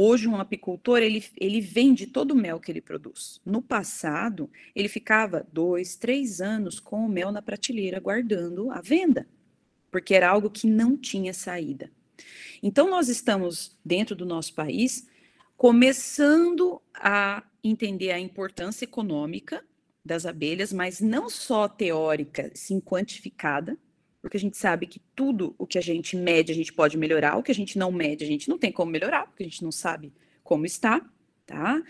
hoje 0.00 0.26
um 0.26 0.36
apicultor 0.36 0.98
ele, 0.98 1.22
ele 1.36 1.60
vende 1.60 2.06
todo 2.06 2.30
o 2.30 2.36
mel 2.36 2.58
que 2.58 2.72
ele 2.72 2.80
produz. 2.80 3.40
No 3.44 3.60
passado, 3.60 4.50
ele 4.74 4.88
ficava 4.88 5.46
dois, 5.52 5.94
três 5.94 6.40
anos 6.40 6.80
com 6.80 7.04
o 7.04 7.08
mel 7.08 7.30
na 7.30 7.42
prateleira 7.42 8.00
guardando 8.00 8.70
a 8.70 8.80
venda, 8.80 9.28
porque 9.90 10.14
era 10.14 10.30
algo 10.30 10.50
que 10.50 10.66
não 10.66 10.96
tinha 10.96 11.34
saída. 11.34 11.90
Então, 12.62 12.88
nós 12.88 13.08
estamos 13.08 13.78
dentro 13.84 14.16
do 14.16 14.24
nosso 14.24 14.54
país 14.54 15.06
começando 15.56 16.80
a 16.94 17.42
entender 17.62 18.10
a 18.10 18.18
importância 18.18 18.84
econômica 18.84 19.62
das 20.02 20.24
abelhas, 20.24 20.72
mas 20.72 21.00
não 21.00 21.28
só 21.28 21.68
teórica, 21.68 22.50
sim 22.54 22.80
quantificada, 22.80 23.78
porque 24.20 24.36
a 24.36 24.40
gente 24.40 24.56
sabe 24.56 24.86
que 24.86 25.00
tudo 25.14 25.54
o 25.58 25.66
que 25.66 25.78
a 25.78 25.82
gente 25.82 26.16
mede 26.16 26.52
a 26.52 26.54
gente 26.54 26.72
pode 26.72 26.96
melhorar, 26.96 27.36
o 27.36 27.42
que 27.42 27.50
a 27.50 27.54
gente 27.54 27.78
não 27.78 27.90
mede 27.90 28.24
a 28.24 28.26
gente 28.26 28.48
não 28.48 28.58
tem 28.58 28.70
como 28.70 28.92
melhorar, 28.92 29.26
porque 29.26 29.42
a 29.42 29.46
gente 29.46 29.62
não 29.62 29.72
sabe 29.72 30.12
como 30.42 30.66
está, 30.66 31.00
tá? 31.46 31.82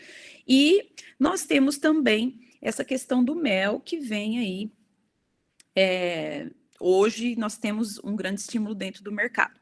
E 0.46 0.92
nós 1.18 1.44
temos 1.44 1.78
também 1.78 2.40
essa 2.60 2.84
questão 2.84 3.24
do 3.24 3.34
mel 3.34 3.80
que 3.80 3.98
vem 3.98 4.38
aí. 4.38 4.72
É, 5.74 6.50
hoje 6.78 7.36
nós 7.36 7.56
temos 7.56 7.98
um 8.04 8.14
grande 8.14 8.40
estímulo 8.40 8.74
dentro 8.74 9.02
do 9.02 9.12
mercado. 9.12 9.58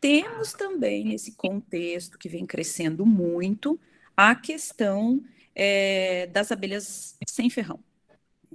Temos 0.00 0.52
também 0.52 1.04
nesse 1.04 1.32
contexto 1.36 2.18
que 2.18 2.28
vem 2.28 2.44
crescendo 2.44 3.06
muito 3.06 3.78
a 4.16 4.34
questão 4.34 5.22
é, 5.54 6.26
das 6.28 6.50
abelhas 6.50 7.16
sem 7.26 7.48
ferrão. 7.48 7.78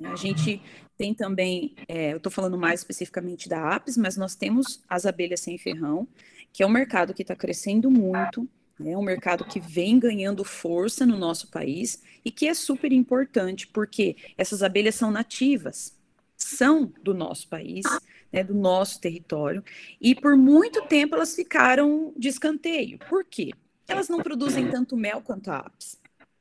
A 0.04 0.16
gente 0.16 0.62
tem 0.98 1.14
também, 1.14 1.76
é, 1.88 2.14
eu 2.14 2.18
estou 2.18 2.32
falando 2.32 2.58
mais 2.58 2.80
especificamente 2.80 3.48
da 3.48 3.76
apis, 3.76 3.96
mas 3.98 4.18
nós 4.18 4.36
temos 4.36 4.82
as 4.90 5.06
abelhas 5.06 5.40
sem 5.42 5.58
ferrão, 5.58 6.08
que 6.52 6.64
é 6.64 6.66
um 6.66 6.70
mercado 6.70 7.14
que 7.14 7.22
está 7.22 7.36
crescendo 7.36 7.92
muito, 7.92 8.48
é 8.84 8.98
um 8.98 9.02
mercado 9.02 9.46
que 9.46 9.60
vem 9.60 10.00
ganhando 10.00 10.44
força 10.44 11.06
no 11.06 11.18
nosso 11.18 11.50
país 11.50 12.02
e 12.24 12.32
que 12.32 12.48
é 12.48 12.54
super 12.54 12.92
importante, 12.92 13.68
porque 13.68 14.16
essas 14.38 14.62
abelhas 14.62 14.96
são 14.96 15.12
nativas, 15.12 15.96
são 16.36 16.92
do 17.04 17.14
nosso 17.14 17.48
país, 17.48 17.86
né, 18.32 18.44
do 18.44 18.54
nosso 18.54 19.00
território, 19.00 19.64
e 20.00 20.14
por 20.14 20.36
muito 20.36 20.86
tempo 20.88 21.16
elas 21.16 21.36
ficaram 21.36 22.14
de 22.18 22.28
escanteio. 22.28 23.00
Por 23.10 23.26
quê? 23.26 23.52
Elas 23.88 24.10
não 24.10 24.22
produzem 24.22 24.70
tanto 24.70 24.98
mel 24.98 25.22
quanto 25.22 25.50
a 25.50 25.58
apis. 25.58 25.98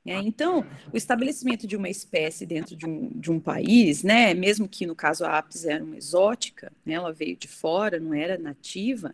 É, 0.06 0.20
então, 0.20 0.64
o 0.92 0.96
estabelecimento 0.96 1.66
de 1.66 1.76
uma 1.76 1.88
espécie 1.88 2.46
dentro 2.46 2.76
de 2.76 2.86
um, 2.86 3.08
de 3.08 3.28
um 3.28 3.40
país, 3.40 4.04
né, 4.04 4.32
mesmo 4.34 4.68
que 4.68 4.86
no 4.86 4.94
caso 4.94 5.24
a 5.24 5.38
apis 5.38 5.64
era 5.64 5.82
uma 5.82 5.96
exótica, 5.96 6.72
né, 6.84 6.94
ela 6.94 7.12
veio 7.12 7.36
de 7.36 7.48
fora, 7.48 7.98
não 7.98 8.14
era 8.14 8.38
nativa, 8.38 9.12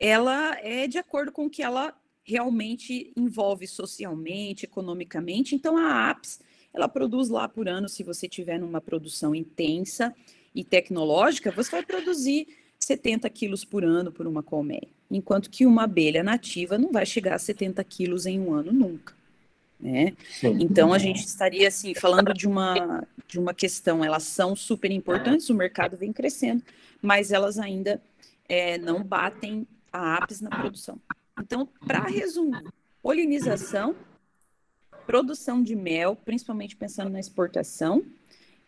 ela 0.00 0.58
é 0.60 0.88
de 0.88 0.98
acordo 0.98 1.30
com 1.30 1.46
o 1.46 1.50
que 1.50 1.62
ela 1.62 1.94
realmente 2.24 3.12
envolve 3.16 3.68
socialmente, 3.68 4.64
economicamente. 4.64 5.54
Então, 5.54 5.76
a 5.76 6.10
apis, 6.10 6.40
ela 6.74 6.88
produz 6.88 7.28
lá 7.28 7.48
por 7.48 7.68
ano, 7.68 7.88
se 7.88 8.02
você 8.02 8.28
tiver 8.28 8.58
numa 8.58 8.80
produção 8.80 9.34
intensa 9.34 10.12
e 10.52 10.64
tecnológica, 10.64 11.52
você 11.52 11.70
vai 11.70 11.84
produzir 11.84 12.48
70 12.80 13.30
quilos 13.30 13.64
por 13.64 13.84
ano 13.84 14.10
por 14.10 14.26
uma 14.26 14.42
colmeia, 14.42 14.88
enquanto 15.08 15.48
que 15.48 15.64
uma 15.64 15.84
abelha 15.84 16.24
nativa 16.24 16.76
não 16.76 16.90
vai 16.90 17.06
chegar 17.06 17.36
a 17.36 17.38
70 17.38 17.82
quilos 17.84 18.26
em 18.26 18.40
um 18.40 18.52
ano 18.52 18.72
nunca 18.72 19.21
né? 19.82 20.14
Então 20.60 20.92
a 20.92 20.98
gente 20.98 21.26
estaria 21.26 21.66
assim 21.66 21.92
falando 21.92 22.32
de 22.32 22.46
uma 22.46 23.06
de 23.26 23.38
uma 23.38 23.52
questão, 23.52 24.04
elas 24.04 24.24
são 24.24 24.54
super 24.54 24.90
importantes, 24.90 25.48
o 25.48 25.54
mercado 25.54 25.96
vem 25.96 26.12
crescendo, 26.12 26.62
mas 27.00 27.32
elas 27.32 27.58
ainda 27.58 28.00
é, 28.46 28.76
não 28.76 29.02
batem 29.02 29.66
a 29.90 30.16
apis 30.16 30.42
na 30.42 30.50
produção. 30.50 31.00
Então, 31.40 31.66
para 31.86 32.02
resumir, 32.02 32.62
polinização, 33.02 33.96
produção 35.06 35.62
de 35.62 35.74
mel, 35.74 36.14
principalmente 36.14 36.76
pensando 36.76 37.10
na 37.10 37.18
exportação, 37.18 38.04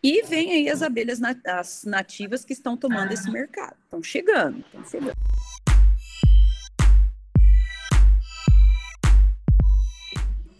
e 0.02 0.22
vem 0.22 0.52
aí 0.52 0.68
as 0.70 0.80
abelhas 0.80 1.20
as 1.46 1.84
nativas 1.84 2.42
que 2.42 2.54
estão 2.54 2.74
tomando 2.74 3.12
esse 3.12 3.30
mercado, 3.30 3.76
estão 3.84 4.02
chegando, 4.02 4.60
estão 4.60 4.84
chegando. 4.84 5.23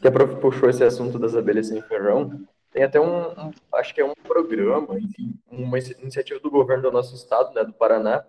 Que 0.05 0.09
a 0.09 0.13
prof 0.13 0.37
puxou 0.37 0.69
esse 0.69 0.85
assunto 0.85 1.19
das 1.19 1.35
abelhas 1.35 1.69
sem 1.69 1.81
ferrão, 1.81 2.47
tem 2.71 2.83
até 2.83 3.01
um, 3.01 3.51
acho 3.73 3.95
que 3.95 4.03
é 4.03 4.05
um 4.05 4.13
programa, 4.13 4.99
enfim, 5.01 5.35
uma 5.51 5.79
iniciativa 5.79 6.39
do 6.41 6.51
governo 6.51 6.83
do 6.83 6.93
nosso 6.93 7.15
estado, 7.15 7.55
né, 7.55 7.65
do 7.65 7.73
Paraná, 7.73 8.23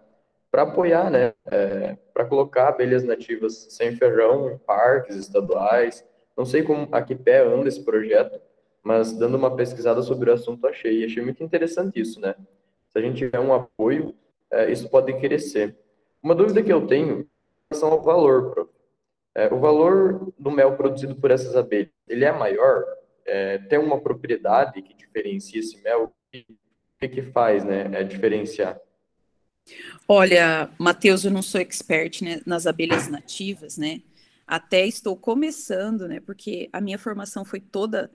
para 0.50 0.62
apoiar, 0.62 1.12
né, 1.12 1.34
é, 1.48 1.98
para 2.14 2.24
colocar 2.24 2.70
abelhas 2.70 3.04
nativas 3.04 3.68
sem 3.72 3.94
ferrão 3.94 4.50
em 4.50 4.58
parques 4.58 5.18
estaduais. 5.18 6.02
Não 6.38 6.46
sei 6.46 6.64
como 6.64 6.88
a 6.94 7.02
que 7.02 7.14
pé 7.14 7.46
anda 7.46 7.68
esse 7.68 7.84
projeto, 7.84 8.40
mas 8.82 9.12
dando 9.12 9.36
uma 9.36 9.54
pesquisada 9.54 10.02
sobre 10.02 10.30
o 10.30 10.34
assunto 10.34 10.66
achei, 10.68 11.04
achei 11.04 11.22
muito 11.22 11.44
interessante 11.44 12.00
isso, 12.00 12.22
né? 12.22 12.36
Se 12.88 13.00
a 13.00 13.02
gente 13.02 13.18
tiver 13.18 13.42
um 13.42 13.54
apoio, 13.54 14.16
é, 14.50 14.72
isso 14.72 14.90
pode 14.90 15.12
crescer. 15.20 15.76
Uma 16.24 16.36
dúvida 16.36 16.64
que 16.64 16.72
eu 16.72 16.88
tenho 16.88 17.20
em 17.20 17.28
relação 17.70 17.92
ao 17.92 18.02
valor, 18.02 18.52
prof. 18.52 18.75
É, 19.36 19.54
o 19.54 19.60
valor 19.60 20.34
do 20.40 20.50
mel 20.50 20.78
produzido 20.78 21.14
por 21.14 21.30
essas 21.30 21.56
abelhas, 21.58 21.90
ele 22.08 22.24
é 22.24 22.32
maior? 22.32 22.84
É, 23.26 23.58
tem 23.58 23.78
uma 23.78 24.00
propriedade 24.00 24.82
que 24.82 24.94
diferencia 24.94 25.60
esse 25.60 25.82
mel? 25.84 26.14
O 26.34 27.00
que, 27.00 27.10
que 27.10 27.22
faz, 27.22 27.66
né, 27.66 27.90
é 27.94 28.04
diferenciar? 28.04 28.80
Olha, 30.08 30.70
Matheus, 30.78 31.26
eu 31.26 31.32
não 31.32 31.42
sou 31.42 31.60
expert 31.60 32.22
né, 32.22 32.42
nas 32.46 32.66
abelhas 32.66 33.08
nativas, 33.08 33.78
né? 33.78 34.02
Até 34.48 34.86
estou 34.86 35.18
começando, 35.18 36.08
né? 36.08 36.20
Porque 36.20 36.70
a 36.72 36.80
minha 36.80 37.00
formação 37.00 37.44
foi 37.44 37.60
toda 37.60 38.12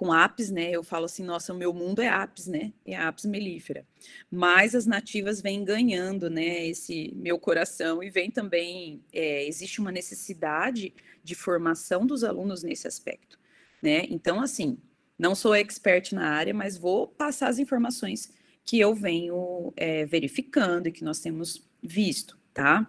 com 0.00 0.14
apis, 0.14 0.50
né? 0.50 0.70
Eu 0.70 0.82
falo 0.82 1.04
assim, 1.04 1.22
nossa, 1.22 1.52
o 1.52 1.56
meu 1.56 1.74
mundo 1.74 2.00
é 2.00 2.08
apis, 2.08 2.46
né? 2.46 2.72
É 2.86 2.96
apis 2.96 3.26
melífera. 3.26 3.86
Mas 4.30 4.74
as 4.74 4.86
nativas 4.86 5.42
vêm 5.42 5.62
ganhando, 5.62 6.30
né? 6.30 6.66
Esse 6.66 7.12
meu 7.14 7.38
coração 7.38 8.02
e 8.02 8.08
vem 8.08 8.30
também 8.30 9.04
é, 9.12 9.46
existe 9.46 9.78
uma 9.78 9.92
necessidade 9.92 10.94
de 11.22 11.34
formação 11.34 12.06
dos 12.06 12.24
alunos 12.24 12.62
nesse 12.62 12.88
aspecto, 12.88 13.38
né? 13.82 14.06
Então, 14.08 14.40
assim, 14.40 14.78
não 15.18 15.34
sou 15.34 15.54
expert 15.54 16.14
na 16.14 16.30
área, 16.30 16.54
mas 16.54 16.78
vou 16.78 17.06
passar 17.06 17.48
as 17.48 17.58
informações 17.58 18.32
que 18.64 18.80
eu 18.80 18.94
venho 18.94 19.70
é, 19.76 20.06
verificando 20.06 20.86
e 20.86 20.92
que 20.92 21.04
nós 21.04 21.20
temos 21.20 21.62
visto, 21.82 22.38
tá? 22.52 22.88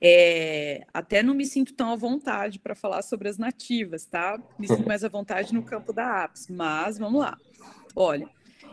É, 0.00 0.86
até 0.94 1.22
não 1.22 1.34
me 1.34 1.44
sinto 1.44 1.74
tão 1.74 1.92
à 1.92 1.96
vontade 1.96 2.58
para 2.58 2.74
falar 2.74 3.02
sobre 3.02 3.28
as 3.28 3.36
nativas, 3.36 4.06
tá? 4.06 4.40
Me 4.58 4.66
sinto 4.66 4.86
mais 4.86 5.04
à 5.04 5.08
vontade 5.08 5.52
no 5.52 5.62
campo 5.62 5.92
da 5.92 6.24
APS, 6.24 6.48
mas 6.48 6.98
vamos 6.98 7.20
lá. 7.20 7.36
Olha, 7.94 8.28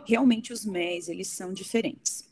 realmente 0.06 0.52
os 0.52 0.64
MEs, 0.64 1.08
eles 1.08 1.28
são 1.28 1.52
diferentes, 1.52 2.26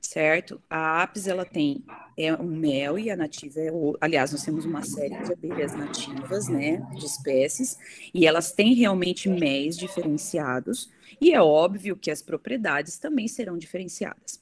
certo? 0.00 0.60
A 0.70 1.02
APS, 1.02 1.26
ela 1.26 1.44
tem 1.44 1.84
é 2.16 2.34
um 2.34 2.46
mel 2.46 2.98
e 2.98 3.10
a 3.10 3.16
nativa 3.16 3.60
é 3.60 3.72
o... 3.72 3.96
Aliás, 4.00 4.32
nós 4.32 4.42
temos 4.42 4.64
uma 4.64 4.82
série 4.82 5.22
de 5.22 5.32
abelhas 5.32 5.74
nativas, 5.74 6.48
né, 6.48 6.78
de 6.94 7.04
espécies, 7.04 7.78
e 8.12 8.26
elas 8.26 8.52
têm 8.52 8.74
realmente 8.74 9.28
MEs 9.28 9.76
diferenciados, 9.76 10.90
e 11.20 11.32
é 11.32 11.40
óbvio 11.40 11.96
que 11.96 12.10
as 12.10 12.22
propriedades 12.22 12.98
também 12.98 13.28
serão 13.28 13.58
diferenciadas. 13.58 14.40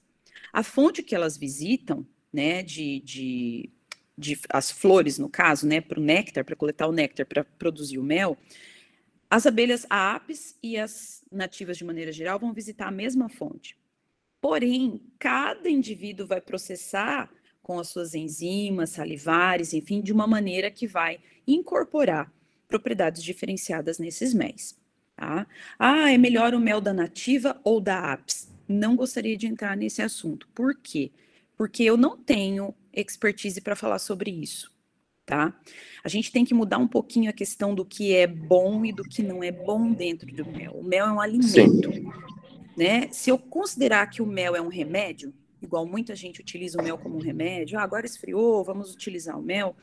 A 0.53 0.63
fonte 0.63 1.03
que 1.03 1.15
elas 1.15 1.37
visitam, 1.37 2.07
né, 2.33 2.63
de, 2.63 3.01
de 3.01 3.71
de, 4.19 4.39
as 4.51 4.71
flores, 4.71 5.17
no 5.19 5.29
caso, 5.29 5.67
né, 5.67 5.81
para 5.81 6.01
o 6.01 6.03
néctar, 6.03 6.45
para 6.45 6.57
coletar 6.57 6.89
o 6.89 6.93
néctar, 6.93 7.25
para 7.25 7.45
produzir 7.45 7.99
o 7.99 8.03
mel, 8.03 8.37
as 9.31 9.47
abelhas, 9.47 9.87
a 9.89 10.17
apis 10.17 10.59
e 10.63 10.77
as 10.77 11.23
nativas 11.31 11.77
de 11.77 11.85
maneira 11.85 12.11
geral 12.11 12.39
vão 12.39 12.53
visitar 12.53 12.89
a 12.89 12.91
mesma 12.91 13.29
fonte. 13.29 13.77
Porém, 14.41 15.01
cada 15.19 15.69
indivíduo 15.69 16.27
vai 16.27 16.41
processar 16.41 17.31
com 17.63 17.79
as 17.79 17.89
suas 17.89 18.15
enzimas, 18.15 18.91
salivares, 18.91 19.75
enfim, 19.75 20.01
de 20.01 20.13
uma 20.13 20.27
maneira 20.27 20.71
que 20.71 20.87
vai 20.87 21.21
incorporar 21.47 22.33
propriedades 22.67 23.23
diferenciadas 23.23 23.99
nesses 23.99 24.33
méis. 24.33 24.77
Tá? 25.15 25.47
Ah, 25.79 26.11
é 26.11 26.17
melhor 26.17 26.55
o 26.55 26.61
mel 26.61 26.81
da 26.81 26.95
nativa 26.95 27.61
ou 27.63 27.81
da 27.81 28.13
apis? 28.13 28.49
Não 28.67 28.97
gostaria 28.97 29.37
de 29.37 29.47
entrar 29.47 29.77
nesse 29.77 30.01
assunto. 30.01 30.49
Por 30.55 30.75
quê? 30.75 31.11
Porque 31.11 31.28
eu 31.81 31.97
não 31.97 32.17
tenho 32.17 32.75
expertise 32.93 33.61
para 33.61 33.75
falar 33.75 33.99
sobre 33.99 34.31
isso. 34.31 34.73
Tá? 35.25 35.55
A 36.03 36.09
gente 36.09 36.33
tem 36.33 36.45
que 36.45 36.55
mudar 36.55 36.79
um 36.79 36.89
pouquinho 36.89 37.29
a 37.29 37.35
questão 37.35 37.75
do 37.75 37.85
que 37.85 38.15
é 38.15 38.27
bom 38.27 38.85
e 38.85 38.93
do 38.93 39.03
que 39.03 39.23
não 39.23 39.43
é 39.43 39.53
bom 39.53 39.93
dentro 39.93 40.27
do 40.35 40.47
mel. 40.51 40.73
O 40.73 40.83
mel 40.83 41.07
é 41.07 41.13
um 41.13 41.21
alimento. 41.21 41.91
Né? 42.77 43.09
Se 43.13 43.29
eu 43.29 43.39
considerar 43.39 44.07
que 44.07 44.23
o 44.23 44.27
mel 44.27 44.57
é 44.57 44.61
um 44.61 44.69
remédio, 44.69 45.35
igual 45.61 45.85
muita 45.85 46.15
gente 46.15 46.41
utiliza 46.41 46.81
o 46.81 46.83
mel 46.83 46.97
como 46.97 47.17
um 47.17 47.21
remédio, 47.21 47.79
ah, 47.79 47.83
agora 47.83 48.07
esfriou, 48.07 48.65
vamos 48.65 48.95
utilizar 48.95 49.39
o 49.39 49.43
mel, 49.43 49.77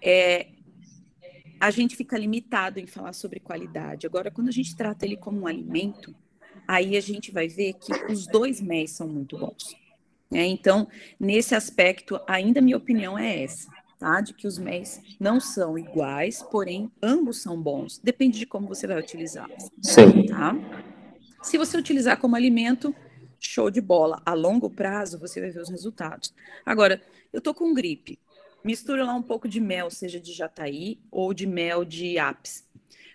é, 0.00 0.48
a 1.58 1.70
gente 1.70 1.96
fica 1.96 2.16
limitado 2.16 2.78
em 2.78 2.86
falar 2.86 3.12
sobre 3.12 3.40
qualidade. 3.40 4.06
Agora, 4.06 4.30
quando 4.30 4.48
a 4.48 4.52
gente 4.52 4.76
trata 4.76 5.04
ele 5.04 5.16
como 5.16 5.40
um 5.40 5.46
alimento, 5.46 6.14
aí 6.66 6.96
a 6.96 7.00
gente 7.00 7.32
vai 7.32 7.48
ver 7.48 7.74
que 7.74 7.92
os 8.12 8.26
dois 8.26 8.60
méis 8.60 8.92
são 8.92 9.08
muito 9.08 9.36
bons. 9.36 9.74
Né? 10.30 10.46
Então, 10.46 10.86
nesse 11.18 11.54
aspecto, 11.54 12.20
ainda 12.26 12.60
minha 12.60 12.76
opinião 12.76 13.18
é 13.18 13.42
essa, 13.42 13.68
tá? 13.98 14.20
De 14.20 14.32
que 14.32 14.46
os 14.46 14.58
méis 14.58 15.00
não 15.18 15.40
são 15.40 15.76
iguais, 15.76 16.42
porém, 16.42 16.90
ambos 17.02 17.42
são 17.42 17.60
bons. 17.60 17.98
Depende 17.98 18.38
de 18.38 18.46
como 18.46 18.68
você 18.68 18.86
vai 18.86 18.98
utilizá-los. 18.98 19.70
Sim. 19.82 20.26
Tá? 20.26 20.54
Se 21.42 21.58
você 21.58 21.76
utilizar 21.76 22.18
como 22.18 22.36
alimento, 22.36 22.94
show 23.40 23.70
de 23.70 23.80
bola. 23.80 24.22
A 24.24 24.34
longo 24.34 24.70
prazo, 24.70 25.18
você 25.18 25.40
vai 25.40 25.50
ver 25.50 25.60
os 25.60 25.70
resultados. 25.70 26.32
Agora, 26.64 27.02
eu 27.32 27.40
tô 27.40 27.52
com 27.54 27.74
gripe. 27.74 28.18
Mistura 28.62 29.04
lá 29.04 29.14
um 29.14 29.22
pouco 29.22 29.48
de 29.48 29.58
mel, 29.58 29.90
seja 29.90 30.20
de 30.20 30.32
jataí 30.32 31.00
ou 31.10 31.32
de 31.32 31.46
mel 31.46 31.84
de 31.84 32.18
apis. 32.18 32.68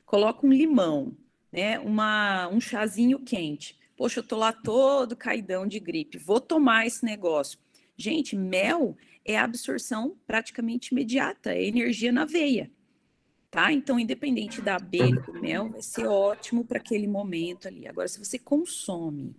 Coloca 0.05 0.45
um 0.45 0.51
limão, 0.51 1.15
né? 1.51 1.79
Uma, 1.79 2.47
um 2.47 2.59
chazinho 2.59 3.19
quente. 3.19 3.77
Poxa, 3.95 4.19
eu 4.19 4.23
tô 4.23 4.35
lá 4.35 4.51
todo 4.51 5.15
caidão 5.15 5.65
de 5.65 5.79
gripe. 5.79 6.17
Vou 6.17 6.39
tomar 6.39 6.85
esse 6.85 7.05
negócio. 7.05 7.57
Gente, 7.97 8.35
mel 8.35 8.97
é 9.23 9.37
absorção 9.37 10.17
praticamente 10.27 10.93
imediata, 10.93 11.53
é 11.53 11.65
energia 11.65 12.11
na 12.11 12.25
veia. 12.25 12.69
Tá? 13.49 13.71
Então, 13.71 13.97
independente 13.97 14.61
da 14.61 14.75
abelha, 14.75 15.21
do 15.21 15.33
mel, 15.39 15.69
vai 15.69 15.81
ser 15.81 16.05
ótimo 16.07 16.65
para 16.65 16.77
aquele 16.77 17.07
momento 17.07 17.67
ali. 17.67 17.87
Agora, 17.87 18.07
se 18.07 18.19
você 18.19 18.37
consome 18.37 19.33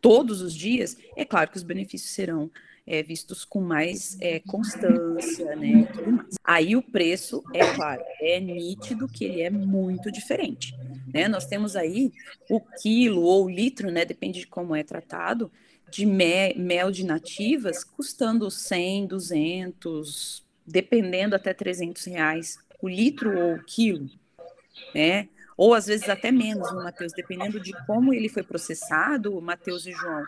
todos 0.00 0.40
os 0.40 0.54
dias, 0.54 0.96
é 1.16 1.24
claro 1.24 1.50
que 1.50 1.56
os 1.56 1.64
benefícios 1.64 2.12
serão 2.12 2.50
é, 2.86 3.02
vistos 3.02 3.44
com 3.44 3.60
mais 3.60 4.16
é, 4.20 4.40
constância, 4.40 5.54
né? 5.56 5.88
Tudo 5.92 6.12
mais. 6.12 6.34
Aí 6.42 6.76
o 6.76 6.82
preço, 6.82 7.42
é 7.54 7.74
claro, 7.74 8.02
é 8.20 8.40
nítido 8.40 9.08
que 9.08 9.24
ele 9.24 9.40
é 9.40 9.50
muito 9.50 10.10
diferente. 10.10 10.74
Né? 11.12 11.28
Nós 11.28 11.46
temos 11.46 11.76
aí 11.76 12.12
o 12.50 12.60
quilo 12.60 13.22
ou 13.22 13.46
o 13.46 13.50
litro, 13.50 13.90
né? 13.90 14.04
Depende 14.04 14.40
de 14.40 14.46
como 14.46 14.74
é 14.74 14.82
tratado, 14.82 15.50
de 15.90 16.04
me 16.04 16.54
mel 16.54 16.90
de 16.90 17.04
nativas, 17.04 17.84
custando 17.84 18.50
100, 18.50 19.06
200, 19.06 20.44
dependendo 20.66 21.36
até 21.36 21.52
300 21.52 22.04
reais 22.04 22.58
o 22.80 22.88
litro 22.88 23.38
ou 23.38 23.54
o 23.54 23.64
quilo, 23.64 24.10
né? 24.92 25.28
ou 25.56 25.74
às 25.74 25.86
vezes 25.86 26.08
até 26.08 26.32
menos, 26.32 26.68
o 26.70 26.76
Matheus, 26.76 27.12
dependendo 27.12 27.60
de 27.60 27.72
como 27.86 28.12
ele 28.12 28.28
foi 28.28 28.42
processado, 28.42 29.40
Matheus 29.40 29.86
e 29.86 29.92
João. 29.92 30.24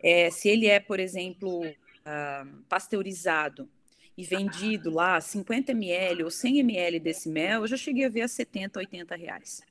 É, 0.00 0.30
se 0.30 0.48
ele 0.48 0.66
é, 0.66 0.80
por 0.80 1.00
exemplo, 1.00 1.62
uh, 2.08 2.62
pasteurizado 2.68 3.68
e 4.16 4.24
vendido 4.24 4.90
lá 4.90 5.20
50 5.20 5.72
ml 5.72 6.24
ou 6.24 6.30
100 6.30 6.60
ml 6.60 6.98
desse 6.98 7.28
mel, 7.28 7.62
eu 7.62 7.68
já 7.68 7.76
cheguei 7.76 8.04
a 8.06 8.08
ver 8.08 8.22
a 8.22 8.28
70, 8.28 8.80
80 8.80 9.14
reais. 9.14 9.62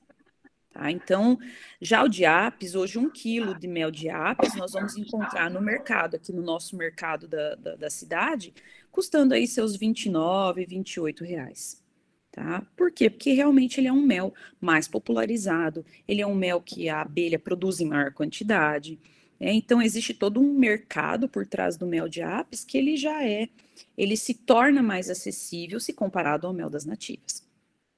Tá? 0.71 0.91
Então, 0.91 1.38
já 1.82 2.04
o 2.04 2.08
de 2.08 2.23
apis, 2.23 2.76
hoje 2.76 3.00
um 3.00 3.10
quilo 3.10 3.58
de 3.58 3.67
mel 3.67 3.91
de 3.91 4.10
apis, 4.10 4.56
nós 4.56 4.71
vamos 4.71 4.95
encontrar 4.95 5.50
no 5.50 5.62
mercado, 5.62 6.15
aqui 6.15 6.32
no 6.32 6.41
nosso 6.41 6.78
mercado 6.78 7.28
da, 7.28 7.56
da, 7.56 7.76
da 7.76 7.89
cidade, 7.89 8.54
custando 8.91 9.34
aí 9.34 9.47
seus 9.47 9.76
29, 9.76 10.65
28 10.65 11.23
reais. 11.23 11.84
Tá? 12.32 12.62
Por 12.76 12.91
quê? 12.91 13.10
Porque 13.10 13.34
realmente 13.34 13.80
ele 13.80 13.88
é 13.88 13.91
um 13.91 14.06
mel 14.06 14.32
mais 14.62 14.88
popularizado, 14.88 15.84
ele 16.08 16.21
é 16.21 16.28
um 16.28 16.36
mel 16.36 16.62
que 16.62 16.88
a 16.88 17.02
abelha 17.02 17.39
produz 17.39 17.80
em 17.80 17.86
maior 17.86 18.13
quantidade. 18.13 19.00
Né? 19.39 19.54
Então, 19.54 19.82
existe 19.82 20.13
todo 20.13 20.39
um 20.39 20.54
mercado 20.54 21.28
por 21.28 21.45
trás 21.45 21.78
do 21.78 21.88
mel 21.88 22.08
de 22.08 22.21
apis 22.21 22.63
que 22.63 22.78
ele 22.78 22.97
já 22.97 23.23
é, 23.23 23.50
ele 23.97 24.17
se 24.17 24.34
torna 24.34 24.82
mais 24.82 25.10
acessível 25.10 25.80
se 25.80 25.93
comparado 25.93 26.47
ao 26.47 26.54
mel 26.54 26.69
das 26.69 26.86
nativas. 26.86 27.45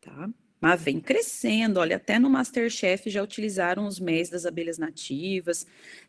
Tá? 0.02 0.30
Mas 0.62 0.82
vem 0.82 0.99
crescendo, 0.99 1.80
olha, 1.80 1.95
até 1.95 2.19
no 2.19 2.30
Masterchef 2.30 3.10
já 3.10 3.23
utilizaram 3.23 3.88
os 3.88 3.99
méis 3.99 4.30
das 4.30 4.45
abelhas 4.45 4.78
nativas, 4.78 5.65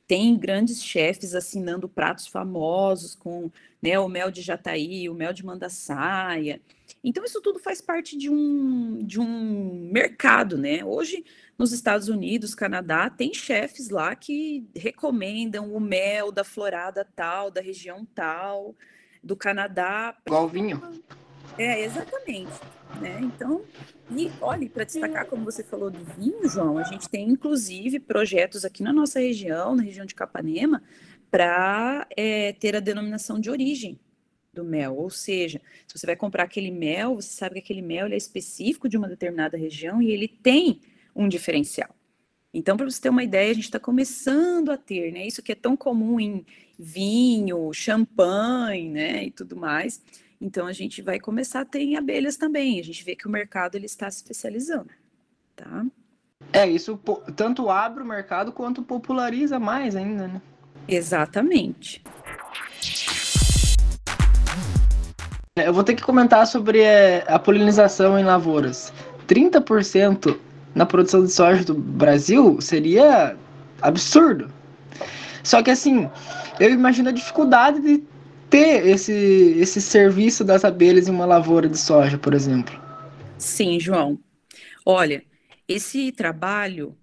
tem 0.08 0.36
grandes 0.36 0.82
chefes 0.82 1.36
assinando 1.36 1.88
pratos 1.88 2.26
famosos 2.26 3.14
com 3.14 3.48
né, 3.80 3.96
o 3.98 4.08
mel 4.08 4.28
de 4.28 4.42
jataí, 4.42 5.08
o 5.08 5.14
mel 5.14 5.32
de 5.32 5.44
mandaçaia. 5.44 6.60
Então, 7.02 7.24
isso 7.24 7.40
tudo 7.40 7.60
faz 7.60 7.80
parte 7.80 8.18
de 8.18 8.28
um, 8.28 8.98
de 9.04 9.20
um 9.20 9.88
mercado, 9.92 10.58
né? 10.58 10.84
Hoje, 10.84 11.24
nos 11.60 11.72
Estados 11.72 12.08
Unidos, 12.08 12.54
Canadá, 12.54 13.10
tem 13.10 13.34
chefes 13.34 13.90
lá 13.90 14.16
que 14.16 14.66
recomendam 14.74 15.74
o 15.74 15.78
mel 15.78 16.32
da 16.32 16.42
florada 16.42 17.06
tal, 17.14 17.50
da 17.50 17.60
região 17.60 18.06
tal, 18.14 18.74
do 19.22 19.36
Canadá. 19.36 20.16
Igual 20.26 20.48
vinho. 20.48 20.82
É, 21.58 21.84
exatamente. 21.84 22.50
Né? 22.98 23.20
Então, 23.20 23.62
e 24.10 24.32
olha, 24.40 24.66
para 24.70 24.84
destacar, 24.84 25.26
como 25.26 25.44
você 25.44 25.62
falou 25.62 25.90
do 25.90 26.02
vinho, 26.02 26.48
João, 26.48 26.78
a 26.78 26.82
gente 26.84 27.10
tem 27.10 27.28
inclusive 27.28 28.00
projetos 28.00 28.64
aqui 28.64 28.82
na 28.82 28.90
nossa 28.92 29.20
região, 29.20 29.76
na 29.76 29.82
região 29.82 30.06
de 30.06 30.14
Capanema, 30.14 30.82
para 31.30 32.06
é, 32.16 32.54
ter 32.54 32.74
a 32.74 32.80
denominação 32.80 33.38
de 33.38 33.50
origem 33.50 34.00
do 34.50 34.64
mel. 34.64 34.96
Ou 34.96 35.10
seja, 35.10 35.60
se 35.86 35.98
você 35.98 36.06
vai 36.06 36.16
comprar 36.16 36.44
aquele 36.44 36.70
mel, 36.70 37.16
você 37.16 37.28
sabe 37.28 37.56
que 37.56 37.60
aquele 37.60 37.82
mel 37.82 38.06
é 38.06 38.16
específico 38.16 38.88
de 38.88 38.96
uma 38.96 39.08
determinada 39.08 39.58
região 39.58 40.00
e 40.00 40.10
ele 40.10 40.26
tem 40.26 40.80
um 41.14 41.28
diferencial. 41.28 41.90
Então, 42.52 42.76
para 42.76 42.90
você 42.90 43.00
ter 43.00 43.10
uma 43.10 43.22
ideia, 43.22 43.50
a 43.50 43.54
gente 43.54 43.64
está 43.64 43.78
começando 43.78 44.70
a 44.70 44.76
ter, 44.76 45.12
né? 45.12 45.26
Isso 45.26 45.42
que 45.42 45.52
é 45.52 45.54
tão 45.54 45.76
comum 45.76 46.18
em 46.18 46.44
vinho, 46.78 47.72
champanhe, 47.72 48.88
né? 48.88 49.24
E 49.24 49.30
tudo 49.30 49.56
mais. 49.56 50.02
Então 50.40 50.66
a 50.66 50.72
gente 50.72 51.02
vai 51.02 51.20
começar 51.20 51.60
a 51.60 51.64
ter 51.66 51.80
em 51.80 51.96
abelhas 51.96 52.36
também. 52.36 52.80
A 52.80 52.84
gente 52.84 53.04
vê 53.04 53.14
que 53.14 53.28
o 53.28 53.30
mercado 53.30 53.74
ele 53.74 53.84
está 53.84 54.10
se 54.10 54.18
especializando, 54.18 54.88
tá? 55.54 55.84
É, 56.52 56.66
isso 56.66 56.98
tanto 57.36 57.68
abre 57.68 58.02
o 58.02 58.06
mercado 58.06 58.50
quanto 58.50 58.82
populariza 58.82 59.58
mais 59.58 59.94
ainda, 59.94 60.26
né? 60.26 60.42
Exatamente. 60.88 62.02
Eu 65.54 65.74
vou 65.74 65.84
ter 65.84 65.94
que 65.94 66.02
comentar 66.02 66.46
sobre 66.46 66.80
é, 66.80 67.22
a 67.28 67.38
polinização 67.38 68.18
em 68.18 68.24
lavouras. 68.24 68.90
30% 69.28 70.38
na 70.74 70.86
produção 70.86 71.24
de 71.24 71.32
soja 71.32 71.64
do 71.64 71.74
Brasil 71.74 72.60
seria 72.60 73.36
absurdo. 73.80 74.50
Só 75.42 75.62
que 75.62 75.70
assim, 75.70 76.08
eu 76.58 76.70
imagino 76.70 77.08
a 77.08 77.12
dificuldade 77.12 77.80
de 77.80 78.02
ter 78.48 78.86
esse, 78.86 79.12
esse 79.12 79.80
serviço 79.80 80.44
das 80.44 80.64
abelhas 80.64 81.08
em 81.08 81.12
uma 81.12 81.24
lavoura 81.24 81.68
de 81.68 81.78
soja, 81.78 82.18
por 82.18 82.34
exemplo? 82.34 82.78
Sim, 83.38 83.78
João. 83.78 84.18
Olha, 84.84 85.24
esse 85.68 86.10
trabalho, 86.10 86.96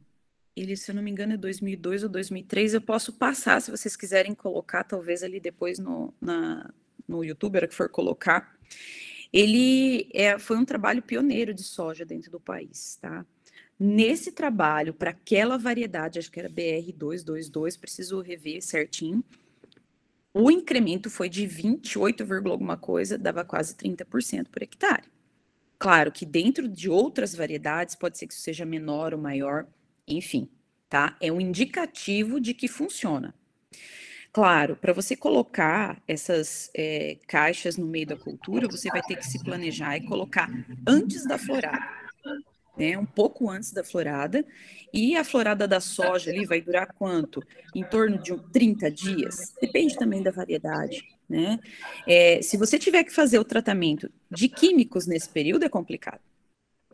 ele, 0.55 0.75
se 0.75 0.91
eu 0.91 0.95
não 0.95 1.01
me 1.01 1.09
engano, 1.09 1.33
é 1.33 1.37
2002 1.37 2.03
ou 2.03 2.09
2003. 2.09 2.73
Eu 2.73 2.81
posso 2.81 3.13
passar, 3.13 3.61
se 3.61 3.71
vocês 3.71 3.95
quiserem 3.95 4.35
colocar, 4.35 4.83
talvez 4.83 5.23
ali 5.23 5.39
depois 5.39 5.79
no, 5.79 6.13
na, 6.21 6.69
no 7.07 7.23
YouTube, 7.23 7.55
era 7.55 7.67
que 7.67 7.73
for 7.73 7.89
colocar. 7.89 8.53
Ele 9.31 10.09
é, 10.13 10.37
foi 10.39 10.57
um 10.57 10.65
trabalho 10.65 11.01
pioneiro 11.01 11.53
de 11.53 11.63
soja 11.63 12.05
dentro 12.05 12.31
do 12.31 12.39
país, 12.39 12.97
tá? 13.01 13.25
Nesse 13.79 14.31
trabalho, 14.31 14.93
para 14.93 15.11
aquela 15.11 15.57
variedade, 15.57 16.17
acho 16.17 16.31
que 16.31 16.39
era 16.39 16.49
BR222, 16.49 17.79
preciso 17.79 18.21
rever 18.21 18.61
certinho, 18.61 19.23
o 20.33 20.51
incremento 20.51 21.09
foi 21.09 21.29
de 21.29 21.45
28, 21.45 22.23
alguma 22.47 22.77
coisa, 22.77 23.17
dava 23.17 23.43
quase 23.43 23.75
30% 23.75 24.49
por 24.49 24.61
hectare. 24.61 25.03
Claro 25.79 26.11
que 26.11 26.25
dentro 26.25 26.67
de 26.67 26.89
outras 26.89 27.35
variedades 27.35 27.95
pode 27.95 28.17
ser 28.17 28.27
que 28.27 28.33
isso 28.33 28.41
seja 28.41 28.65
menor 28.65 29.13
ou 29.13 29.19
maior, 29.19 29.67
enfim, 30.07 30.49
tá? 30.89 31.15
É 31.21 31.31
um 31.31 31.39
indicativo 31.39 32.39
de 32.39 32.53
que 32.53 32.67
funciona. 32.67 33.33
Claro, 34.37 34.75
para 34.75 34.93
você 34.93 35.15
colocar 35.15 35.99
essas 36.07 36.69
é, 36.75 37.17
caixas 37.27 37.75
no 37.75 37.87
meio 37.87 38.05
da 38.05 38.15
cultura, 38.15 38.67
você 38.67 38.91
vai 38.91 39.01
ter 39.01 39.15
que 39.15 39.25
se 39.25 39.43
planejar 39.43 39.97
e 39.97 40.01
colocar 40.01 40.47
antes 40.85 41.25
da 41.25 41.39
florada. 41.39 41.83
né, 42.77 42.95
um 42.95 43.05
pouco 43.07 43.49
antes 43.49 43.73
da 43.73 43.83
florada, 43.83 44.45
e 44.93 45.15
a 45.15 45.23
florada 45.23 45.67
da 45.67 45.79
soja 45.79 46.29
ali 46.29 46.45
vai 46.45 46.61
durar 46.61 46.85
quanto? 46.99 47.43
Em 47.73 47.83
torno 47.83 48.19
de 48.19 48.31
30 48.51 48.91
dias, 48.91 49.55
depende 49.59 49.97
também 49.97 50.21
da 50.21 50.29
variedade, 50.29 51.03
né? 51.27 51.59
É, 52.07 52.39
se 52.43 52.57
você 52.57 52.77
tiver 52.77 53.03
que 53.03 53.11
fazer 53.11 53.39
o 53.39 53.43
tratamento 53.43 54.07
de 54.29 54.47
químicos 54.49 55.07
nesse 55.07 55.29
período, 55.29 55.65
é 55.65 55.69
complicado. 55.69 56.21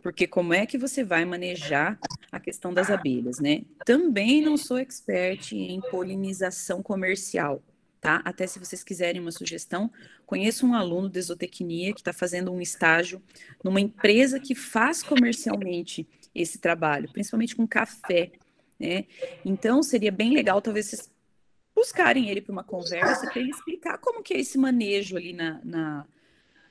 Porque 0.03 0.27
como 0.27 0.53
é 0.53 0.65
que 0.65 0.77
você 0.77 1.01
vai 1.01 1.23
manejar 1.23 1.97
a 2.29 2.37
questão 2.37 2.73
das 2.73 2.91
abelhas, 2.91 3.39
né? 3.39 3.63
Também 3.85 4.41
não 4.41 4.57
sou 4.57 4.77
expert 4.77 5.53
em 5.53 5.79
polinização 5.79 6.83
comercial, 6.83 7.63
tá? 8.01 8.21
Até 8.25 8.45
se 8.45 8.59
vocês 8.59 8.83
quiserem 8.83 9.21
uma 9.21 9.31
sugestão, 9.31 9.89
conheço 10.25 10.67
um 10.67 10.73
aluno 10.73 11.09
de 11.09 11.21
zootecnia 11.21 11.93
que 11.93 12.01
está 12.01 12.11
fazendo 12.11 12.51
um 12.51 12.59
estágio 12.59 13.21
numa 13.63 13.79
empresa 13.79 14.41
que 14.41 14.53
faz 14.53 15.01
comercialmente 15.01 16.05
esse 16.35 16.59
trabalho, 16.59 17.09
principalmente 17.13 17.55
com 17.55 17.65
café, 17.65 18.33
né? 18.77 19.05
Então 19.45 19.81
seria 19.81 20.11
bem 20.11 20.33
legal 20.33 20.61
talvez 20.61 20.87
vocês 20.87 21.09
buscarem 21.73 22.29
ele 22.29 22.41
para 22.41 22.51
uma 22.51 22.63
conversa 22.63 23.31
para 23.31 23.39
ele 23.39 23.51
explicar 23.51 23.97
como 23.99 24.21
que 24.21 24.33
é 24.33 24.39
esse 24.41 24.57
manejo 24.57 25.15
ali 25.15 25.31
na, 25.31 25.61
na 25.63 26.05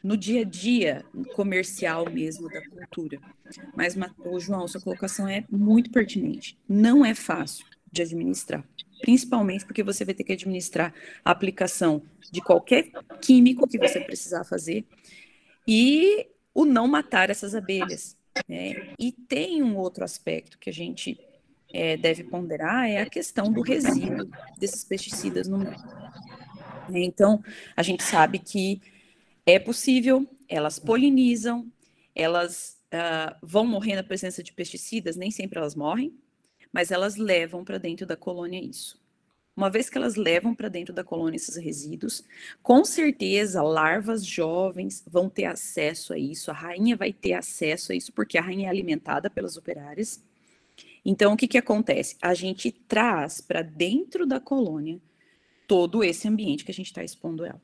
no 0.03 0.17
dia 0.17 0.41
a 0.43 0.45
dia 0.45 1.05
comercial 1.35 2.11
mesmo 2.11 2.49
da 2.49 2.61
cultura. 2.69 3.21
Mas, 3.75 3.97
João, 4.39 4.67
sua 4.67 4.81
colocação 4.81 5.29
é 5.29 5.45
muito 5.51 5.91
pertinente. 5.91 6.59
Não 6.69 7.05
é 7.05 7.15
fácil 7.15 7.67
de 7.91 8.03
administrar 8.03 8.65
principalmente 9.03 9.67
porque 9.67 9.83
você 9.83 10.05
vai 10.05 10.15
ter 10.15 10.25
que 10.25 10.33
administrar 10.33 10.95
a 11.25 11.33
aplicação 11.33 12.03
de 12.31 12.41
qualquer 12.41 12.91
químico 13.21 13.69
que 13.69 13.77
você 13.77 14.01
precisar 14.01 14.45
fazer 14.45 14.87
e 15.67 16.29
o 16.55 16.65
não 16.65 16.87
matar 16.87 17.29
essas 17.29 17.55
abelhas. 17.55 18.17
Né? 18.49 18.95
E 18.99 19.13
tem 19.13 19.63
um 19.63 19.77
outro 19.77 20.05
aspecto 20.05 20.57
que 20.57 20.71
a 20.71 20.73
gente 20.73 21.19
é, 21.75 21.97
deve 21.97 22.23
ponderar, 22.25 22.89
é 22.89 23.03
a 23.03 23.11
questão 23.11 23.53
do 23.53 23.61
resíduo 23.61 24.31
desses 24.59 24.85
pesticidas 24.85 25.49
no 25.49 25.59
meio. 25.59 25.77
Então, 26.91 27.43
a 27.77 27.83
gente 27.83 28.03
sabe 28.03 28.39
que 28.39 28.81
é 29.45 29.59
possível, 29.59 30.27
elas 30.49 30.79
polinizam, 30.79 31.71
elas 32.15 32.79
uh, 32.93 33.37
vão 33.43 33.67
morrer 33.67 33.97
na 33.97 34.03
presença 34.03 34.43
de 34.43 34.53
pesticidas, 34.53 35.17
nem 35.17 35.31
sempre 35.31 35.59
elas 35.59 35.75
morrem, 35.75 36.15
mas 36.73 36.91
elas 36.91 37.17
levam 37.17 37.65
para 37.65 37.79
dentro 37.79 38.07
da 38.07 38.17
colônia 38.17 38.63
isso. 38.63 39.01
Uma 39.55 39.69
vez 39.69 39.91
que 39.91 39.99
elas 39.99 40.17
levam 40.17 40.55
para 40.55 40.69
dentro 40.69 40.95
da 40.95 41.05
colônia 41.05 41.37
esses 41.37 41.57
resíduos, 41.57 42.25
com 42.63 42.85
certeza 42.85 43.63
larvas 43.63 44.25
jovens 44.25 45.05
vão 45.07 45.29
ter 45.29 45.45
acesso 45.45 46.15
a 46.15 46.19
isso, 46.19 46.51
a 46.51 46.55
rainha 46.55 46.97
vai 46.97 47.13
ter 47.13 47.35
acesso 47.35 47.93
a 47.93 47.95
isso, 47.95 48.13
porque 48.13 48.39
a 48.39 48.43
rainha 48.43 48.69
é 48.69 48.71
alimentada 48.71 49.29
pelas 49.29 49.57
operárias. 49.59 50.25
Então, 51.05 51.35
o 51.35 51.37
que, 51.37 51.49
que 51.49 51.59
acontece? 51.59 52.17
A 52.23 52.33
gente 52.33 52.71
traz 52.71 53.41
para 53.43 53.61
dentro 53.61 54.25
da 54.25 54.41
colônia 54.41 54.99
todo 55.67 56.03
esse 56.03 56.27
ambiente 56.27 56.65
que 56.65 56.71
a 56.71 56.75
gente 56.75 56.87
está 56.87 57.05
expondo 57.05 57.45
ela. 57.45 57.61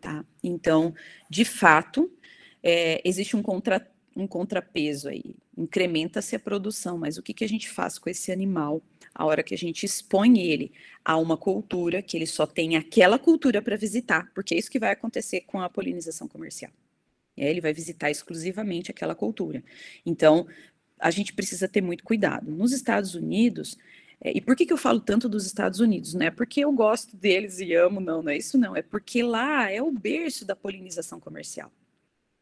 Tá? 0.00 0.24
Então, 0.42 0.94
de 1.28 1.44
fato, 1.44 2.10
é, 2.62 3.00
existe 3.04 3.36
um 3.36 3.42
contra 3.42 3.86
um 4.16 4.26
contrapeso 4.26 5.08
aí, 5.08 5.36
incrementa-se 5.56 6.34
a 6.34 6.38
produção, 6.38 6.98
mas 6.98 7.16
o 7.16 7.22
que, 7.22 7.32
que 7.32 7.44
a 7.44 7.48
gente 7.48 7.68
faz 7.68 7.96
com 7.96 8.10
esse 8.10 8.32
animal 8.32 8.82
a 9.14 9.24
hora 9.24 9.42
que 9.42 9.54
a 9.54 9.58
gente 9.58 9.84
expõe 9.84 10.40
ele 10.40 10.72
a 11.04 11.16
uma 11.16 11.36
cultura, 11.36 12.02
que 12.02 12.16
ele 12.16 12.26
só 12.26 12.46
tem 12.46 12.76
aquela 12.76 13.18
cultura 13.18 13.62
para 13.62 13.76
visitar, 13.76 14.30
porque 14.34 14.54
é 14.54 14.58
isso 14.58 14.70
que 14.70 14.78
vai 14.78 14.92
acontecer 14.92 15.42
com 15.42 15.60
a 15.60 15.68
polinização 15.68 16.26
comercial. 16.26 16.72
É, 17.36 17.48
ele 17.48 17.60
vai 17.60 17.72
visitar 17.72 18.10
exclusivamente 18.10 18.90
aquela 18.90 19.14
cultura. 19.14 19.62
Então, 20.04 20.46
a 20.98 21.10
gente 21.10 21.32
precisa 21.32 21.68
ter 21.68 21.80
muito 21.80 22.04
cuidado. 22.04 22.50
Nos 22.50 22.72
Estados 22.72 23.14
Unidos, 23.14 23.78
é, 24.22 24.36
e 24.36 24.40
por 24.40 24.54
que, 24.54 24.66
que 24.66 24.72
eu 24.72 24.76
falo 24.76 25.00
tanto 25.00 25.28
dos 25.28 25.46
Estados 25.46 25.80
Unidos? 25.80 26.12
Não 26.12 26.26
é 26.26 26.30
porque 26.30 26.60
eu 26.60 26.72
gosto 26.72 27.16
deles 27.16 27.58
e 27.58 27.74
amo, 27.74 28.00
não, 28.00 28.22
não 28.22 28.30
é 28.30 28.36
isso 28.36 28.58
não. 28.58 28.76
É 28.76 28.82
porque 28.82 29.22
lá 29.22 29.70
é 29.70 29.80
o 29.82 29.90
berço 29.90 30.44
da 30.44 30.54
polinização 30.54 31.18
comercial. 31.18 31.72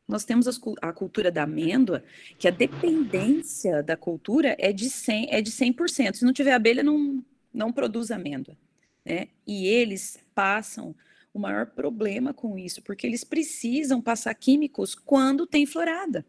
Nós 0.08 0.24
temos 0.24 0.48
a 0.80 0.92
cultura 0.92 1.30
da 1.30 1.42
amêndoa, 1.42 2.02
que 2.38 2.48
a 2.48 2.50
dependência 2.50 3.82
da 3.82 3.94
cultura 3.96 4.56
é 4.58 4.72
de 4.72 4.86
100%. 4.86 5.26
É 5.30 5.42
de 5.42 5.50
100%. 5.50 6.14
Se 6.14 6.24
não 6.24 6.32
tiver 6.32 6.52
abelha, 6.52 6.82
não, 6.82 7.22
não 7.52 7.70
produz 7.70 8.10
amêndoa. 8.10 8.56
Né? 9.04 9.28
E 9.46 9.66
eles 9.66 10.18
passam 10.34 10.94
o 11.32 11.38
maior 11.38 11.66
problema 11.66 12.32
com 12.32 12.58
isso, 12.58 12.82
porque 12.82 13.06
eles 13.06 13.22
precisam 13.22 14.00
passar 14.00 14.34
químicos 14.34 14.94
quando 14.94 15.46
tem 15.46 15.66
florada. 15.66 16.24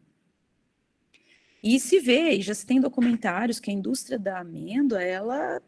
E 1.63 1.80
se 1.80 2.00
vê, 2.00 2.32
e 2.32 2.41
já 2.41 2.54
se 2.54 2.65
tem 2.65 2.80
documentários 2.80 3.60
que 3.60 3.69
a 3.69 3.74
indústria 3.74 4.17
da 4.17 4.39
amêndoa, 4.39 5.02
ela 5.04 5.62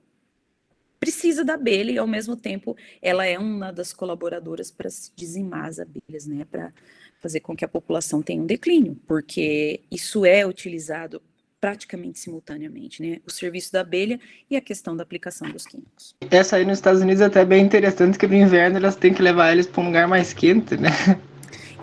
precisa 0.99 1.43
da 1.43 1.56
abelha 1.56 1.91
e 1.91 1.97
ao 1.97 2.06
mesmo 2.06 2.36
tempo 2.36 2.77
ela 3.01 3.25
é 3.25 3.38
uma 3.38 3.71
das 3.71 3.91
colaboradoras 3.91 4.69
para 4.69 4.88
dizimar 5.15 5.65
as 5.65 5.80
abelhas, 5.80 6.27
né, 6.27 6.45
para 6.49 6.71
fazer 7.19 7.39
com 7.39 7.56
que 7.56 7.65
a 7.65 7.67
população 7.67 8.21
tenha 8.21 8.41
um 8.41 8.45
declínio, 8.45 8.95
porque 9.08 9.82
isso 9.89 10.25
é 10.25 10.45
utilizado 10.45 11.21
praticamente 11.60 12.19
simultaneamente, 12.19 13.04
né? 13.04 13.19
O 13.23 13.30
serviço 13.30 13.71
da 13.71 13.82
abelha 13.82 14.19
e 14.49 14.56
a 14.56 14.62
questão 14.62 14.97
da 14.97 15.04
aplicação 15.04 15.47
dos 15.51 15.63
químicos. 15.67 16.15
Essa 16.32 16.56
aí 16.56 16.65
nos 16.65 16.80
Estados 16.80 17.01
Unidos 17.01 17.21
é 17.21 17.25
até 17.25 17.45
bem 17.45 17.63
interessante, 17.63 18.17
que 18.17 18.27
no 18.27 18.34
inverno 18.34 18.77
elas 18.77 18.95
têm 18.95 19.13
que 19.13 19.21
levar 19.21 19.51
eles 19.51 19.67
para 19.67 19.82
um 19.84 19.86
lugar 19.86 20.08
mais 20.08 20.34
quente, 20.34 20.75
né? 20.75 20.89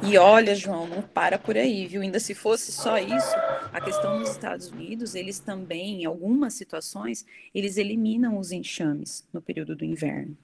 E 0.02 0.16
olha, 0.16 0.54
João, 0.54 0.87
não 0.87 1.02
para 1.02 1.38
por 1.38 1.56
aí, 1.56 1.87
viu? 1.87 2.02
Ainda 2.02 2.20
se 2.20 2.34
fosse 2.34 2.70
só 2.70 2.98
isso, 2.98 3.34
a 3.72 3.80
questão 3.80 4.18
nos 4.18 4.30
Estados 4.30 4.68
Unidos, 4.68 5.14
eles 5.14 5.40
também, 5.40 6.02
em 6.02 6.04
algumas 6.04 6.54
situações, 6.54 7.26
eles 7.54 7.76
eliminam 7.76 8.38
os 8.38 8.52
enxames 8.52 9.26
no 9.32 9.42
período 9.42 9.74
do 9.74 9.84
inverno. 9.84 10.37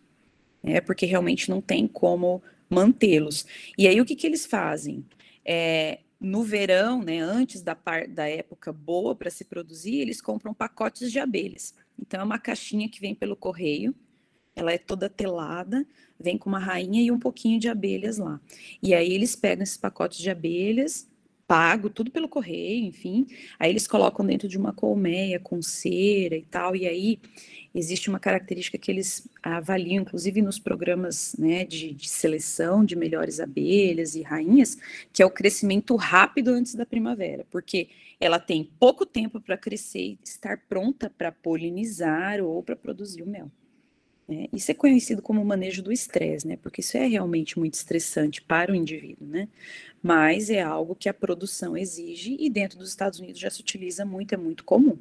É 0.62 0.80
porque 0.80 1.06
realmente 1.06 1.48
não 1.48 1.60
tem 1.60 1.86
como 1.86 2.42
mantê-los. 2.68 3.46
E 3.78 3.86
aí 3.86 4.00
o 4.00 4.04
que, 4.04 4.16
que 4.16 4.26
eles 4.26 4.44
fazem? 4.44 5.04
É, 5.44 6.00
no 6.20 6.42
verão, 6.42 7.02
né, 7.02 7.20
antes 7.20 7.62
da, 7.62 7.74
par, 7.74 8.08
da 8.08 8.28
época 8.28 8.72
boa 8.72 9.14
para 9.14 9.30
se 9.30 9.44
produzir, 9.44 10.00
eles 10.00 10.20
compram 10.20 10.52
pacotes 10.52 11.12
de 11.12 11.18
abelhas. 11.18 11.74
Então 11.98 12.20
é 12.20 12.24
uma 12.24 12.38
caixinha 12.38 12.88
que 12.88 13.00
vem 13.00 13.14
pelo 13.14 13.36
correio, 13.36 13.94
ela 14.56 14.72
é 14.72 14.78
toda 14.78 15.08
telada, 15.08 15.86
vem 16.18 16.38
com 16.38 16.48
uma 16.48 16.58
rainha 16.58 17.02
e 17.02 17.10
um 17.10 17.18
pouquinho 17.18 17.58
de 17.58 17.68
abelhas 17.68 18.18
lá. 18.18 18.40
E 18.82 18.94
aí 18.94 19.12
eles 19.12 19.34
pegam 19.34 19.62
esses 19.62 19.76
pacotes 19.76 20.18
de 20.18 20.30
abelhas, 20.30 21.08
pago 21.46 21.90
tudo 21.90 22.10
pelo 22.10 22.28
correio, 22.28 22.86
enfim. 22.86 23.26
Aí 23.58 23.70
eles 23.70 23.86
colocam 23.86 24.24
dentro 24.24 24.48
de 24.48 24.56
uma 24.56 24.72
colmeia 24.72 25.38
com 25.38 25.60
cera 25.60 26.36
e 26.36 26.42
tal, 26.42 26.74
e 26.74 26.86
aí 26.86 27.20
existe 27.74 28.08
uma 28.08 28.20
característica 28.20 28.78
que 28.78 28.90
eles 28.90 29.28
avaliam, 29.42 30.02
inclusive 30.02 30.40
nos 30.40 30.58
programas 30.58 31.34
né, 31.38 31.64
de, 31.64 31.92
de, 31.92 32.08
seleção 32.08 32.84
de 32.84 32.94
melhores 32.96 33.40
abelhas 33.40 34.14
e 34.14 34.22
rainhas, 34.22 34.78
que 35.12 35.22
é 35.22 35.26
o 35.26 35.30
crescimento 35.30 35.96
rápido 35.96 36.48
antes 36.48 36.74
da 36.74 36.86
primavera, 36.86 37.44
porque 37.50 37.88
ela 38.20 38.38
tem 38.38 38.70
pouco 38.78 39.04
tempo 39.04 39.40
para 39.40 39.56
crescer 39.56 39.98
e 39.98 40.18
estar 40.24 40.58
pronta 40.68 41.10
para 41.10 41.32
polinizar 41.32 42.40
ou 42.40 42.62
para 42.62 42.76
produzir 42.76 43.22
o 43.22 43.26
mel. 43.26 43.50
Né? 44.28 44.46
Isso 44.52 44.70
é 44.70 44.74
conhecido 44.74 45.20
como 45.20 45.44
manejo 45.44 45.82
do 45.82 45.92
estresse, 45.92 46.46
né? 46.46 46.56
Porque 46.62 46.80
isso 46.80 46.96
é 46.96 47.06
realmente 47.06 47.58
muito 47.58 47.74
estressante 47.74 48.40
para 48.40 48.72
o 48.72 48.74
indivíduo, 48.74 49.26
né? 49.26 49.48
Mas 50.02 50.50
é 50.50 50.62
algo 50.62 50.94
que 50.94 51.08
a 51.08 51.14
produção 51.14 51.76
exige 51.76 52.36
e 52.38 52.48
dentro 52.48 52.78
dos 52.78 52.88
Estados 52.88 53.18
Unidos 53.20 53.40
já 53.40 53.50
se 53.50 53.60
utiliza 53.60 54.04
muito, 54.04 54.34
é 54.34 54.38
muito 54.38 54.64
comum. 54.64 54.98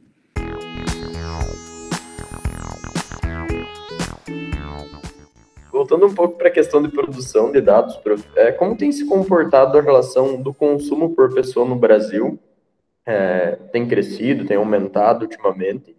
Voltando 5.72 6.06
um 6.06 6.14
pouco 6.14 6.38
para 6.38 6.50
a 6.50 6.52
questão 6.52 6.82
de 6.84 6.90
produção 6.90 7.52
de 7.52 7.60
dados, 7.60 8.00
é, 8.36 8.52
como 8.52 8.78
tem 8.78 8.92
se 8.92 9.06
comportado 9.06 9.78
a 9.78 9.82
relação 9.82 10.42
do 10.42 10.54
consumo 10.54 11.16
por 11.16 11.34
pessoa 11.34 11.68
no 11.68 11.76
Brasil? 11.76 12.40
É, 13.06 13.58
tem 13.72 13.88
crescido, 13.88 14.46
tem 14.46 14.56
aumentado 14.56 15.24
ultimamente? 15.24 15.96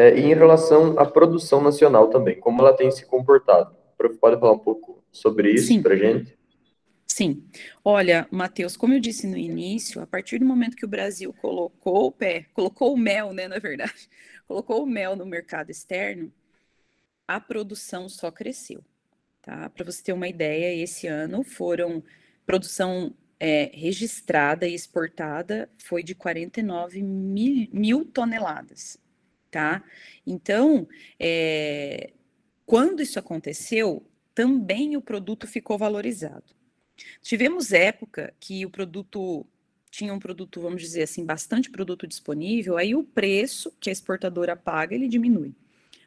É, 0.00 0.18
e 0.18 0.32
em 0.32 0.34
relação 0.34 0.98
à 0.98 1.04
produção 1.04 1.60
nacional 1.60 2.08
também, 2.08 2.40
como 2.40 2.62
ela 2.62 2.74
tem 2.74 2.90
se 2.90 3.04
comportado? 3.04 3.76
Pode 4.18 4.40
falar 4.40 4.52
um 4.52 4.58
pouco 4.58 5.04
sobre 5.12 5.52
isso 5.52 5.82
para 5.82 5.92
a 5.92 5.96
gente? 5.98 6.38
Sim. 7.06 7.44
Olha, 7.84 8.26
Matheus, 8.30 8.78
como 8.78 8.94
eu 8.94 9.00
disse 9.00 9.26
no 9.26 9.36
início, 9.36 10.00
a 10.00 10.06
partir 10.06 10.38
do 10.38 10.46
momento 10.46 10.74
que 10.74 10.86
o 10.86 10.88
Brasil 10.88 11.34
colocou 11.34 12.06
o 12.06 12.10
pé, 12.12 12.46
colocou 12.54 12.94
o 12.94 12.96
mel, 12.96 13.34
né, 13.34 13.46
na 13.46 13.58
verdade, 13.58 14.08
colocou 14.48 14.84
o 14.84 14.86
mel 14.86 15.14
no 15.14 15.26
mercado 15.26 15.68
externo, 15.68 16.32
a 17.28 17.38
produção 17.38 18.08
só 18.08 18.30
cresceu. 18.30 18.82
Tá? 19.42 19.68
Para 19.68 19.84
você 19.84 20.02
ter 20.02 20.14
uma 20.14 20.28
ideia, 20.28 20.82
esse 20.82 21.08
ano 21.08 21.42
foram 21.42 22.02
produção 22.46 23.12
é, 23.38 23.70
registrada 23.74 24.66
e 24.66 24.74
exportada 24.74 25.68
foi 25.76 26.02
de 26.02 26.14
49 26.14 27.02
mil, 27.02 27.68
mil 27.70 28.06
toneladas 28.06 28.98
tá? 29.50 29.82
Então, 30.26 30.86
é, 31.18 32.12
quando 32.64 33.02
isso 33.02 33.18
aconteceu, 33.18 34.06
também 34.34 34.96
o 34.96 35.02
produto 35.02 35.46
ficou 35.46 35.76
valorizado. 35.76 36.54
Tivemos 37.22 37.72
época 37.72 38.32
que 38.38 38.64
o 38.64 38.70
produto 38.70 39.46
tinha 39.90 40.14
um 40.14 40.18
produto, 40.18 40.60
vamos 40.60 40.80
dizer 40.80 41.02
assim, 41.02 41.24
bastante 41.24 41.68
produto 41.68 42.06
disponível, 42.06 42.76
aí 42.76 42.94
o 42.94 43.02
preço 43.02 43.72
que 43.80 43.90
a 43.90 43.92
exportadora 43.92 44.54
paga, 44.54 44.94
ele 44.94 45.08
diminui. 45.08 45.52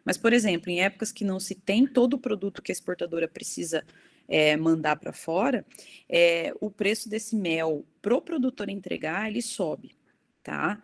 Mas, 0.05 0.17
por 0.17 0.33
exemplo, 0.33 0.69
em 0.69 0.81
épocas 0.81 1.11
que 1.11 1.25
não 1.25 1.39
se 1.39 1.55
tem 1.55 1.85
todo 1.85 2.13
o 2.13 2.19
produto 2.19 2.61
que 2.61 2.71
a 2.71 2.73
exportadora 2.73 3.27
precisa 3.27 3.83
é, 4.27 4.55
mandar 4.55 4.97
para 4.97 5.13
fora, 5.13 5.65
é, 6.09 6.53
o 6.59 6.71
preço 6.71 7.09
desse 7.09 7.35
mel 7.35 7.85
para 8.01 8.15
o 8.15 8.21
produtor 8.21 8.69
entregar, 8.69 9.29
ele 9.29 9.41
sobe, 9.41 9.95
tá? 10.41 10.81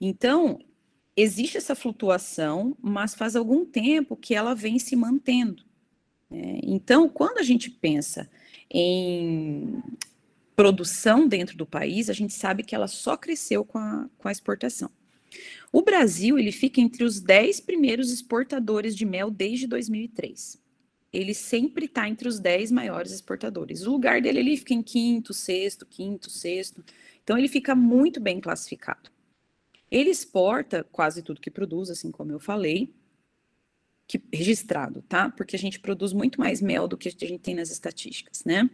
Então, 0.00 0.60
existe 1.16 1.56
essa 1.56 1.74
flutuação, 1.74 2.76
mas 2.80 3.14
faz 3.14 3.36
algum 3.36 3.64
tempo 3.64 4.16
que 4.16 4.34
ela 4.34 4.54
vem 4.54 4.78
se 4.78 4.96
mantendo. 4.96 5.64
Né? 6.30 6.60
Então, 6.62 7.08
quando 7.08 7.38
a 7.38 7.42
gente 7.42 7.70
pensa 7.70 8.30
em 8.70 9.82
produção 10.56 11.26
dentro 11.28 11.56
do 11.56 11.66
país, 11.66 12.08
a 12.08 12.12
gente 12.12 12.32
sabe 12.32 12.62
que 12.62 12.74
ela 12.74 12.88
só 12.88 13.16
cresceu 13.16 13.64
com 13.64 13.78
a, 13.78 14.08
com 14.18 14.28
a 14.28 14.32
exportação. 14.32 14.90
O 15.72 15.82
Brasil, 15.82 16.38
ele 16.38 16.52
fica 16.52 16.80
entre 16.80 17.04
os 17.04 17.20
10 17.20 17.60
primeiros 17.60 18.10
exportadores 18.10 18.94
de 18.94 19.04
mel 19.04 19.30
desde 19.30 19.66
2003. 19.66 20.60
Ele 21.12 21.34
sempre 21.34 21.86
está 21.86 22.08
entre 22.08 22.26
os 22.26 22.38
10 22.38 22.70
maiores 22.70 23.12
exportadores. 23.12 23.86
O 23.86 23.92
lugar 23.92 24.20
dele, 24.20 24.38
ele 24.38 24.56
fica 24.56 24.74
em 24.74 24.82
quinto, 24.82 25.34
sexto, 25.34 25.84
quinto, 25.86 26.30
sexto. 26.30 26.82
Então, 27.22 27.36
ele 27.36 27.48
fica 27.48 27.74
muito 27.74 28.20
bem 28.20 28.40
classificado. 28.40 29.11
Ele 29.92 30.08
exporta 30.08 30.82
quase 30.90 31.22
tudo 31.22 31.38
que 31.38 31.50
produz, 31.50 31.90
assim 31.90 32.10
como 32.10 32.32
eu 32.32 32.40
falei, 32.40 32.90
que, 34.06 34.18
registrado, 34.32 35.02
tá? 35.02 35.28
Porque 35.28 35.54
a 35.54 35.58
gente 35.58 35.78
produz 35.78 36.14
muito 36.14 36.40
mais 36.40 36.62
mel 36.62 36.88
do 36.88 36.96
que 36.96 37.08
a 37.08 37.10
gente 37.10 37.38
tem 37.40 37.54
nas 37.54 37.70
estatísticas, 37.70 38.42
né? 38.42 38.70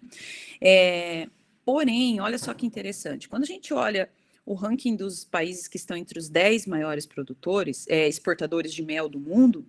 É, 0.60 1.28
porém, 1.64 2.20
olha 2.20 2.38
só 2.38 2.54
que 2.54 2.64
interessante, 2.64 3.28
quando 3.28 3.42
a 3.42 3.46
gente 3.46 3.74
olha 3.74 4.08
o 4.46 4.54
ranking 4.54 4.94
dos 4.94 5.24
países 5.24 5.66
que 5.66 5.76
estão 5.76 5.96
entre 5.96 6.20
os 6.20 6.28
10 6.28 6.66
maiores 6.68 7.04
produtores, 7.04 7.84
é, 7.88 8.06
exportadores 8.06 8.72
de 8.72 8.84
mel 8.84 9.08
do 9.08 9.18
mundo, 9.18 9.66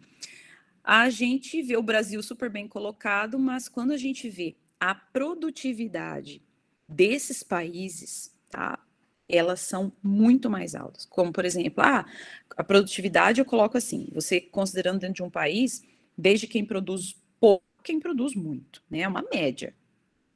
a 0.84 1.10
gente 1.10 1.64
vê 1.64 1.76
o 1.76 1.82
Brasil 1.82 2.22
super 2.22 2.52
bem 2.52 2.68
colocado, 2.68 3.40
mas 3.40 3.68
quando 3.68 3.92
a 3.92 3.98
gente 3.98 4.30
vê 4.30 4.56
a 4.80 4.94
produtividade 4.94 6.44
desses 6.88 7.42
países, 7.42 8.32
tá? 8.52 8.80
Elas 9.30 9.62
são 9.62 9.92
muito 10.04 10.50
mais 10.50 10.76
altas. 10.76 11.06
Como, 11.06 11.32
por 11.32 11.46
exemplo, 11.46 11.84
ah, 11.84 12.06
a 12.58 12.64
produtividade 12.64 13.40
eu 13.40 13.46
coloco 13.46 13.78
assim, 13.78 14.10
você 14.12 14.42
considerando 14.42 15.00
dentro 15.00 15.16
de 15.16 15.24
um 15.24 15.30
país, 15.30 15.84
desde 16.18 16.48
quem 16.48 16.66
produz 16.66 17.16
pouco, 17.40 17.64
quem 17.84 18.00
produz 18.00 18.36
muito, 18.36 18.84
né? 18.90 19.02
É 19.02 19.08
uma 19.08 19.24
média 19.34 19.74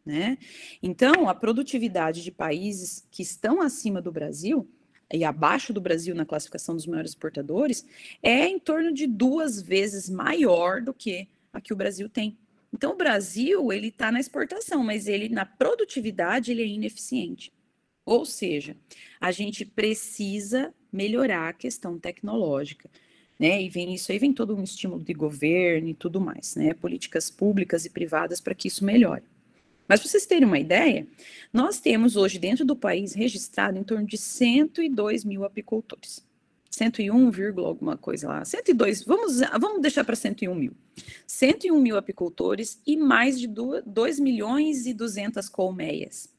né? 0.05 0.37
Então, 0.81 1.29
a 1.29 1.35
produtividade 1.35 2.23
de 2.23 2.31
países 2.31 3.07
que 3.09 3.21
estão 3.21 3.61
acima 3.61 4.01
do 4.01 4.11
Brasil 4.11 4.69
e 5.11 5.23
abaixo 5.23 5.71
do 5.71 5.79
Brasil 5.79 6.15
na 6.15 6.25
classificação 6.25 6.75
dos 6.75 6.87
maiores 6.87 7.11
exportadores 7.11 7.85
é 8.21 8.47
em 8.47 8.59
torno 8.59 8.91
de 8.91 9.07
duas 9.07 9.61
vezes 9.61 10.09
maior 10.09 10.81
do 10.81 10.93
que 10.93 11.27
a 11.53 11.61
que 11.61 11.73
o 11.73 11.75
Brasil 11.75 12.09
tem. 12.09 12.37
Então, 12.73 12.93
o 12.93 12.97
Brasil 12.97 13.71
ele 13.71 13.89
está 13.89 14.11
na 14.11 14.19
exportação, 14.19 14.83
mas 14.83 15.07
ele 15.07 15.29
na 15.29 15.45
produtividade 15.45 16.51
ele 16.51 16.63
é 16.63 16.67
ineficiente. 16.67 17.53
Ou 18.05 18.25
seja, 18.25 18.75
a 19.19 19.31
gente 19.31 19.65
precisa 19.65 20.73
melhorar 20.91 21.49
a 21.49 21.53
questão 21.53 21.97
tecnológica. 21.97 22.89
Né, 23.39 23.63
e 23.63 23.67
vem 23.67 23.93
isso 23.93 24.11
aí, 24.11 24.19
vem 24.19 24.31
todo 24.31 24.55
um 24.55 24.63
estímulo 24.63 25.03
de 25.03 25.11
governo 25.11 25.89
e 25.89 25.93
tudo 25.93 26.21
mais, 26.21 26.55
né? 26.55 26.73
Políticas 26.73 27.31
públicas 27.31 27.83
e 27.83 27.89
privadas 27.89 28.39
para 28.39 28.53
que 28.53 28.67
isso 28.67 28.85
melhore. 28.85 29.23
Mas 29.87 29.99
para 29.99 30.09
vocês 30.09 30.25
terem 30.25 30.47
uma 30.47 30.59
ideia, 30.59 31.05
nós 31.51 31.79
temos 31.79 32.15
hoje 32.15 32.39
dentro 32.39 32.63
do 32.63 32.75
país 32.75 33.13
registrado 33.13 33.77
em 33.77 33.83
torno 33.83 34.05
de 34.05 34.17
102 34.17 35.25
mil 35.25 35.43
apicultores. 35.43 36.25
101, 36.71 37.31
alguma 37.65 37.95
coisa 37.95 38.27
lá. 38.27 38.43
102, 38.43 39.03
vamos, 39.03 39.39
vamos 39.59 39.81
deixar 39.81 40.03
para 40.03 40.15
101 40.15 40.55
mil. 40.55 40.71
101 41.27 41.79
mil 41.79 41.97
apicultores 41.97 42.79
e 42.85 42.97
mais 42.97 43.39
de 43.39 43.47
2 43.47 44.19
milhões 44.19 44.87
e 44.87 44.93
200 44.93 45.47
colmeias, 45.49 46.32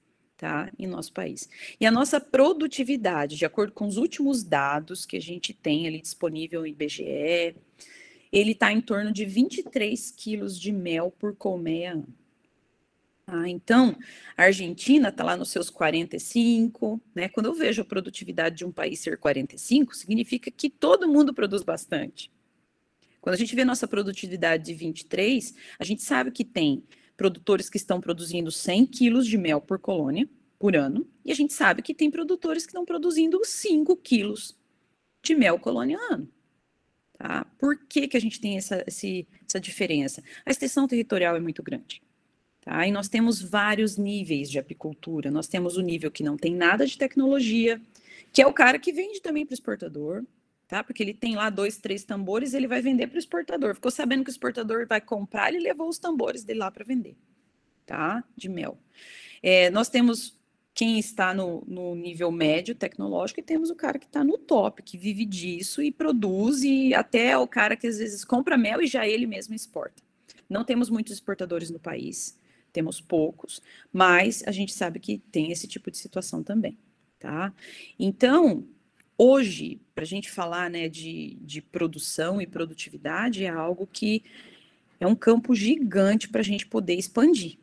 tá? 0.45 0.71
Em 0.79 0.87
nosso 0.87 1.11
país. 1.11 1.49
E 1.81 1.87
a 1.87 1.91
nossa 1.91 2.21
produtividade, 2.21 3.35
de 3.35 3.47
acordo 3.47 3.73
com 3.73 3.87
os 3.87 3.97
últimos 3.97 4.45
dados 4.45 5.07
que 5.07 5.17
a 5.17 5.21
gente 5.21 5.55
tem 5.55 5.87
ali 5.87 6.03
disponível 6.03 6.61
no 6.61 6.67
IBGE, 6.67 7.57
ele 8.31 8.51
está 8.53 8.71
em 8.71 8.83
torno 8.83 9.11
de 9.11 9.25
23 9.25 10.11
quilos 10.11 10.61
de 10.61 10.71
mel 10.71 11.11
por 11.19 11.35
colmeia. 11.35 12.05
Ah, 13.27 13.49
então, 13.49 13.97
a 14.37 14.43
Argentina 14.43 15.09
está 15.09 15.25
lá 15.25 15.35
nos 15.35 15.49
seus 15.49 15.71
45, 15.71 17.01
né? 17.15 17.31
Quando 17.31 17.47
eu 17.47 17.55
vejo 17.55 17.81
a 17.81 17.87
produtividade 17.87 18.59
de 18.59 18.67
um 18.67 18.71
país 18.71 19.01
ser 19.01 19.17
45, 19.17 19.97
significa 19.97 20.51
que 20.51 20.69
todo 20.69 21.09
mundo 21.09 21.33
produz 21.33 21.63
bastante. 21.63 22.31
Quando 23.23 23.33
a 23.33 23.39
gente 23.39 23.57
vê 23.57 23.65
nossa 23.65 23.89
produtividade 23.89 24.67
de 24.67 24.75
23, 24.75 25.55
a 25.79 25.85
gente 25.85 26.03
sabe 26.03 26.31
que 26.31 26.45
tem 26.45 26.85
produtores 27.17 27.71
que 27.71 27.77
estão 27.77 28.01
produzindo 28.01 28.51
100 28.51 28.87
quilos 28.87 29.27
de 29.27 29.39
mel 29.39 29.61
por 29.61 29.79
colônia 29.79 30.29
por 30.59 30.77
ano, 30.77 31.07
e 31.25 31.31
a 31.31 31.35
gente 31.35 31.53
sabe 31.53 31.83
que 31.83 31.95
tem 31.95 32.11
produtores 32.11 32.65
que 32.65 32.71
estão 32.71 32.85
produzindo 32.85 33.41
5 33.45 33.97
quilos 33.97 34.57
de 35.23 35.35
mel 35.35 35.59
colônia 35.59 35.99
ano. 36.11 36.29
Tá? 37.19 37.47
Por 37.59 37.79
que, 37.87 38.09
que 38.09 38.17
a 38.17 38.21
gente 38.21 38.41
tem 38.41 38.57
essa, 38.57 38.85
essa 38.87 39.61
diferença? 39.61 40.23
A 40.45 40.51
extensão 40.51 40.87
territorial 40.89 41.37
é 41.37 41.41
muito 41.41 41.63
grande. 41.63 42.03
Tá? 42.61 42.87
E 42.87 42.91
nós 42.91 43.09
temos 43.09 43.41
vários 43.41 43.97
níveis 43.97 44.51
de 44.51 44.59
apicultura. 44.59 45.31
Nós 45.31 45.47
temos 45.47 45.77
o 45.77 45.83
nível 45.83 46.11
que 46.11 46.23
não 46.23 46.37
tem 46.37 46.55
nada 46.55 46.87
de 46.87 46.97
tecnologia, 46.97 47.81
que 48.33 48.43
é 48.43 48.47
o 48.47 48.53
cara 48.53 48.79
que 48.79 48.93
vende 48.93 49.21
também 49.21 49.45
para 49.45 49.53
o 49.53 49.55
exportador, 49.55 50.25
tá? 50.75 50.83
Porque 50.83 51.05
ele 51.05 51.15
tem 51.15 51.37
lá 51.37 51.51
dois, 51.51 51.77
três 51.77 52.03
tambores, 52.03 52.53
ele 52.53 52.67
vai 52.67 52.83
vender 52.83 53.07
para 53.07 53.15
o 53.15 53.19
exportador. 53.21 53.77
Ficou 53.77 53.93
sabendo 53.93 54.25
que 54.25 54.31
o 54.31 54.33
exportador 54.33 54.89
vai 54.89 55.01
comprar, 55.01 55.49
ele 55.49 55.61
levou 55.61 55.89
os 55.89 56.01
tambores 56.01 56.43
dele 56.43 56.59
lá 56.59 56.71
para 56.71 56.85
vender, 56.85 57.17
tá? 57.87 58.25
De 58.37 58.49
mel. 58.49 58.77
É, 59.41 59.71
nós 59.71 59.89
temos 59.89 60.37
quem 60.75 60.99
está 60.99 61.33
no, 61.33 61.63
no, 61.65 61.95
nível 61.95 62.33
médio 62.33 62.75
tecnológico 62.75 63.39
e 63.39 63.43
temos 63.45 63.71
o 63.71 63.77
cara 63.77 64.01
que 64.01 64.07
está 64.07 64.25
no 64.25 64.37
top, 64.37 64.83
que 64.83 64.99
vive 64.99 65.25
disso 65.25 65.81
e 65.81 65.93
produz, 65.93 66.65
e 66.65 66.93
até 66.93 67.39
o 67.39 67.47
cara 67.47 67.77
que 67.77 67.87
às 67.87 67.99
vezes 67.99 68.25
compra 68.25 68.59
mel 68.59 68.83
e 68.83 68.89
já 68.89 69.07
ele 69.07 69.29
mesmo 69.29 69.55
exporta. 69.55 70.03
Não 70.51 70.65
temos 70.65 70.91
muitos 70.91 71.13
exportadores 71.13 71.71
no 71.71 71.79
país 71.79 72.37
temos 72.73 73.01
poucos, 73.01 73.63
mas 73.93 74.43
a 74.49 74.51
gente 74.51 74.73
sabe 74.73 74.99
que 74.99 75.19
tem 75.31 75.53
esse 75.53 75.69
tipo 75.69 75.93
de 75.93 75.97
situação 75.97 76.43
também, 76.43 76.77
tá? 77.21 77.55
Então, 77.97 78.67
hoje, 79.17 79.81
para 79.95 80.05
a 80.05 80.07
gente 80.07 80.31
falar 80.31 80.71
né, 80.71 80.89
de, 80.89 81.37
de 81.41 81.61
produção 81.63 82.41
e 82.41 82.47
produtividade, 82.47 83.45
é 83.45 83.49
algo 83.49 83.87
que 83.87 84.25
é 84.99 85.07
um 85.07 85.15
campo 85.15 85.55
gigante 85.55 86.29
para 86.29 86.41
a 86.41 86.45
gente 86.45 86.67
poder 86.67 86.95
expandir. 86.95 87.59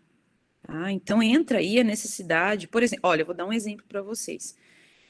Tá? 0.64 0.92
Então, 0.92 1.22
entra 1.22 1.58
aí 1.58 1.80
a 1.80 1.84
necessidade, 1.84 2.68
por 2.68 2.84
exemplo, 2.84 3.10
olha, 3.10 3.22
eu 3.22 3.26
vou 3.26 3.36
dar 3.36 3.46
um 3.46 3.54
exemplo 3.54 3.86
para 3.88 4.02
vocês. 4.02 4.56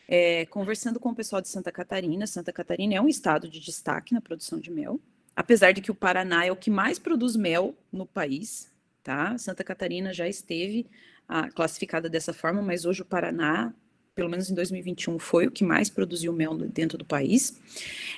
É, 0.08 0.46
conversando 0.48 1.00
com 1.00 1.10
o 1.10 1.16
pessoal 1.16 1.42
de 1.42 1.48
Santa 1.48 1.72
Catarina, 1.72 2.28
Santa 2.28 2.52
Catarina 2.52 2.96
é 2.96 3.02
um 3.02 3.08
estado 3.08 3.48
de 3.48 3.60
destaque 3.60 4.14
na 4.14 4.20
produção 4.20 4.60
de 4.60 4.70
mel, 4.70 5.00
apesar 5.36 5.72
de 5.72 5.82
que 5.82 5.92
o 5.92 5.96
Paraná 5.96 6.46
é 6.46 6.52
o 6.52 6.56
que 6.56 6.70
mais 6.70 7.00
produz 7.00 7.36
mel 7.36 7.76
no 7.92 8.06
país, 8.06 8.70
tá? 9.04 9.38
Santa 9.38 9.64
Catarina 9.64 10.14
já 10.14 10.28
esteve 10.28 10.86
ah, 11.28 11.50
classificada 11.50 12.10
dessa 12.10 12.34
forma, 12.34 12.62
mas 12.62 12.86
hoje 12.86 13.02
o 13.04 13.06
Paraná, 13.06 13.74
pelo 14.15 14.30
menos 14.30 14.50
em 14.50 14.54
2021, 14.54 15.17
foi 15.19 15.47
o 15.47 15.52
que 15.52 15.63
mais 15.63 15.89
produziu 15.89 16.34
mel 16.34 16.56
dentro 16.56 16.97
do 16.97 17.06
país. 17.06 17.60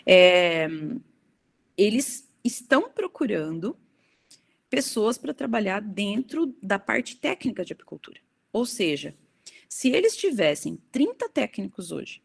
É, 0.05 0.67
eles 1.77 2.27
estão 2.43 2.89
procurando 2.89 3.77
pessoas 4.69 5.17
para 5.17 5.33
trabalhar 5.33 5.81
dentro 5.81 6.55
da 6.61 6.79
parte 6.79 7.15
técnica 7.15 7.63
de 7.63 7.73
apicultura. 7.73 8.19
Ou 8.51 8.65
seja, 8.65 9.15
se 9.69 9.89
eles 9.89 10.15
tivessem 10.15 10.77
30 10.91 11.29
técnicos 11.29 11.91
hoje 11.91 12.21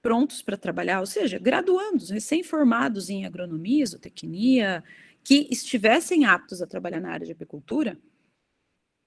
prontos 0.00 0.42
para 0.42 0.56
trabalhar, 0.56 1.00
ou 1.00 1.06
seja, 1.06 1.38
graduandos, 1.38 2.10
recém-formados 2.10 3.08
em 3.08 3.24
agronomia, 3.24 3.86
zootecnia, 3.86 4.82
que 5.22 5.46
estivessem 5.50 6.24
aptos 6.24 6.60
a 6.60 6.66
trabalhar 6.66 7.00
na 7.00 7.12
área 7.12 7.24
de 7.24 7.32
apicultura, 7.32 7.96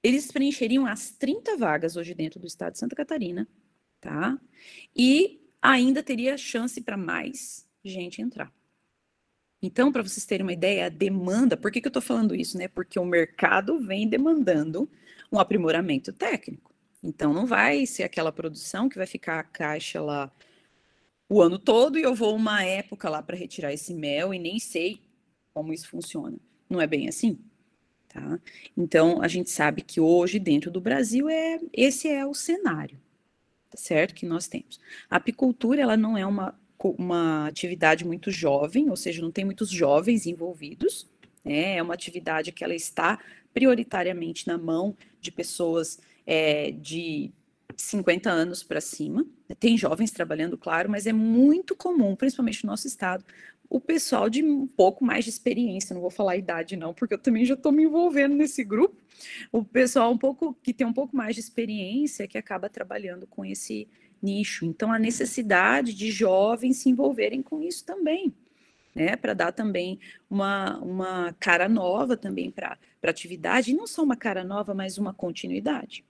eles 0.01 0.31
preencheriam 0.31 0.85
as 0.85 1.11
30 1.11 1.57
vagas 1.57 1.97
hoje 1.97 2.13
dentro 2.13 2.39
do 2.39 2.47
estado 2.47 2.73
de 2.73 2.79
Santa 2.79 2.95
Catarina, 2.95 3.47
tá? 4.05 4.39
E 4.95 5.41
ainda 5.59 6.03
teria 6.03 6.37
chance 6.37 6.79
para 6.79 6.95
mais 6.95 7.67
gente 7.83 8.21
entrar. 8.21 8.53
Então, 9.59 9.91
para 9.91 10.03
vocês 10.03 10.27
terem 10.27 10.45
uma 10.45 10.53
ideia, 10.53 10.85
a 10.85 10.89
demanda, 10.89 11.57
por 11.57 11.71
que, 11.71 11.81
que 11.81 11.87
eu 11.87 11.89
estou 11.89 12.03
falando 12.03 12.35
isso, 12.35 12.55
né? 12.55 12.67
Porque 12.67 12.99
o 12.99 13.05
mercado 13.05 13.79
vem 13.79 14.07
demandando 14.07 14.87
um 15.31 15.39
aprimoramento 15.39 16.13
técnico. 16.13 16.71
Então, 17.01 17.33
não 17.33 17.47
vai 17.47 17.87
ser 17.87 18.03
aquela 18.03 18.31
produção 18.31 18.87
que 18.87 18.97
vai 18.97 19.07
ficar 19.07 19.39
a 19.39 19.43
caixa 19.43 19.99
lá 19.99 20.31
o 21.27 21.41
ano 21.41 21.57
todo 21.57 21.97
e 21.97 22.03
eu 22.03 22.13
vou 22.13 22.35
uma 22.35 22.63
época 22.63 23.09
lá 23.09 23.23
para 23.23 23.35
retirar 23.35 23.73
esse 23.73 23.91
mel 23.91 24.35
e 24.35 24.37
nem 24.37 24.59
sei 24.59 25.01
como 25.51 25.73
isso 25.73 25.89
funciona. 25.89 26.37
Não 26.69 26.79
é 26.79 26.85
bem 26.85 27.07
assim, 27.07 27.39
tá? 28.07 28.39
Então, 28.77 29.19
a 29.19 29.27
gente 29.27 29.49
sabe 29.49 29.81
que 29.81 29.99
hoje, 29.99 30.37
dentro 30.37 30.69
do 30.69 30.79
Brasil, 30.79 31.27
é 31.27 31.59
esse 31.73 32.07
é 32.07 32.23
o 32.23 32.35
cenário, 32.35 32.99
certo? 33.75 34.13
Que 34.13 34.25
nós 34.25 34.47
temos. 34.47 34.79
A 35.09 35.17
apicultura, 35.17 35.81
ela 35.81 35.97
não 35.97 36.17
é 36.17 36.25
uma, 36.25 36.57
uma 36.79 37.47
atividade 37.47 38.05
muito 38.05 38.31
jovem, 38.31 38.89
ou 38.89 38.95
seja, 38.95 39.21
não 39.21 39.31
tem 39.31 39.45
muitos 39.45 39.69
jovens 39.69 40.25
envolvidos, 40.25 41.07
né? 41.43 41.77
É 41.77 41.83
uma 41.83 41.93
atividade 41.93 42.51
que 42.51 42.63
ela 42.63 42.73
está 42.73 43.19
prioritariamente 43.53 44.47
na 44.47 44.57
mão 44.57 44.95
de 45.21 45.31
pessoas 45.31 45.99
é, 46.25 46.71
de 46.71 47.31
50 47.77 48.29
anos 48.29 48.63
para 48.63 48.81
cima. 48.81 49.25
Tem 49.59 49.77
jovens 49.77 50.11
trabalhando, 50.11 50.57
claro, 50.57 50.89
mas 50.89 51.05
é 51.05 51.13
muito 51.13 51.75
comum, 51.75 52.15
principalmente 52.15 52.63
no 52.63 52.71
nosso 52.71 52.87
estado, 52.87 53.23
o 53.69 53.79
pessoal 53.79 54.29
de 54.29 54.43
um 54.43 54.67
pouco 54.67 55.03
mais 55.03 55.25
de 55.25 55.31
experiência, 55.31 55.93
não 55.93 56.01
vou 56.01 56.11
falar 56.11 56.33
a 56.33 56.37
idade 56.37 56.75
não, 56.75 56.93
porque 56.93 57.13
eu 57.13 57.19
também 57.19 57.45
já 57.45 57.55
estou 57.55 57.71
me 57.71 57.83
envolvendo 57.83 58.35
nesse 58.35 58.63
grupo, 58.63 58.95
o 59.51 59.63
pessoal 59.63 60.11
um 60.11 60.17
pouco 60.17 60.53
que 60.61 60.73
tem 60.73 60.85
um 60.85 60.93
pouco 60.93 61.15
mais 61.15 61.35
de 61.35 61.41
experiência 61.41 62.27
que 62.27 62.37
acaba 62.37 62.69
trabalhando 62.69 63.25
com 63.27 63.43
esse 63.43 63.87
nicho. 64.21 64.65
Então 64.65 64.91
a 64.91 64.99
necessidade 64.99 65.93
de 65.93 66.11
jovens 66.11 66.77
se 66.77 66.89
envolverem 66.89 67.41
com 67.41 67.61
isso 67.61 67.85
também, 67.85 68.33
né, 68.93 69.15
para 69.15 69.33
dar 69.33 69.51
também 69.51 69.99
uma, 70.29 70.77
uma 70.79 71.33
cara 71.39 71.67
nova 71.67 72.15
também 72.15 72.49
para 72.51 72.77
a 73.03 73.09
atividade, 73.09 73.71
e 73.71 73.75
não 73.75 73.87
só 73.87 74.03
uma 74.03 74.15
cara 74.15 74.43
nova, 74.43 74.73
mas 74.73 74.97
uma 74.97 75.13
continuidade. 75.13 76.05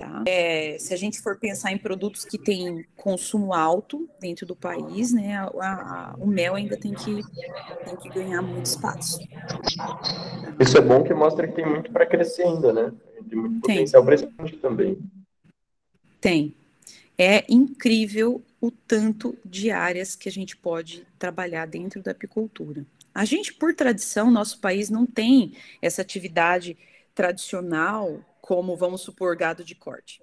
Tá? 0.00 0.24
É, 0.26 0.78
se 0.78 0.94
a 0.94 0.96
gente 0.96 1.20
for 1.20 1.38
pensar 1.38 1.72
em 1.72 1.76
produtos 1.76 2.24
que 2.24 2.38
têm 2.38 2.86
consumo 2.96 3.52
alto 3.52 4.08
dentro 4.18 4.46
do 4.46 4.56
país, 4.56 5.12
né, 5.12 5.36
a, 5.36 5.44
a, 5.44 6.14
o 6.18 6.26
mel 6.26 6.54
ainda 6.54 6.74
tem 6.74 6.94
que, 6.94 7.20
tem 7.84 7.96
que 7.96 8.08
ganhar 8.08 8.40
muito 8.40 8.64
espaço. 8.64 9.20
Isso 10.58 10.78
é 10.78 10.80
bom 10.80 11.04
que 11.04 11.12
mostra 11.12 11.46
que 11.46 11.54
tem 11.54 11.66
muito 11.66 11.92
para 11.92 12.06
crescer 12.06 12.44
ainda, 12.44 12.72
né? 12.72 12.92
Tem 13.28 13.38
muito 13.38 13.60
potencial 13.60 14.02
para 14.02 14.14
esse 14.14 14.26
também. 14.62 14.98
Tem. 16.18 16.54
É 17.18 17.44
incrível 17.46 18.42
o 18.58 18.70
tanto 18.70 19.36
de 19.44 19.70
áreas 19.70 20.16
que 20.16 20.30
a 20.30 20.32
gente 20.32 20.56
pode 20.56 21.06
trabalhar 21.18 21.66
dentro 21.66 22.02
da 22.02 22.12
apicultura. 22.12 22.86
A 23.14 23.26
gente, 23.26 23.52
por 23.52 23.74
tradição, 23.74 24.30
nosso 24.30 24.60
país 24.60 24.88
não 24.88 25.04
tem 25.04 25.52
essa 25.82 26.00
atividade 26.00 26.74
tradicional 27.14 28.24
como, 28.50 28.74
vamos 28.74 29.02
supor, 29.02 29.36
gado 29.36 29.62
de 29.62 29.76
corte. 29.76 30.20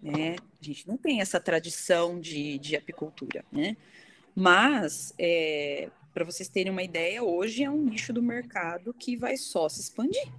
Né? 0.00 0.36
A 0.38 0.64
gente 0.64 0.86
não 0.86 0.96
tem 0.96 1.20
essa 1.20 1.40
tradição 1.40 2.20
de, 2.20 2.56
de 2.60 2.76
apicultura, 2.76 3.44
né? 3.50 3.76
Mas, 4.36 5.12
é, 5.18 5.88
para 6.14 6.24
vocês 6.24 6.48
terem 6.48 6.70
uma 6.70 6.84
ideia, 6.84 7.24
hoje 7.24 7.64
é 7.64 7.68
um 7.68 7.82
nicho 7.82 8.12
do 8.12 8.22
mercado 8.22 8.94
que 8.94 9.16
vai 9.16 9.36
só 9.36 9.68
se 9.68 9.80
expandir. 9.80 10.32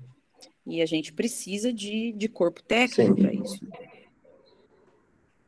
E 0.66 0.82
a 0.82 0.86
gente 0.86 1.12
precisa 1.12 1.74
de, 1.74 2.14
de 2.14 2.30
corpo 2.30 2.64
técnico 2.64 3.14
para 3.18 3.34
isso. 3.34 3.60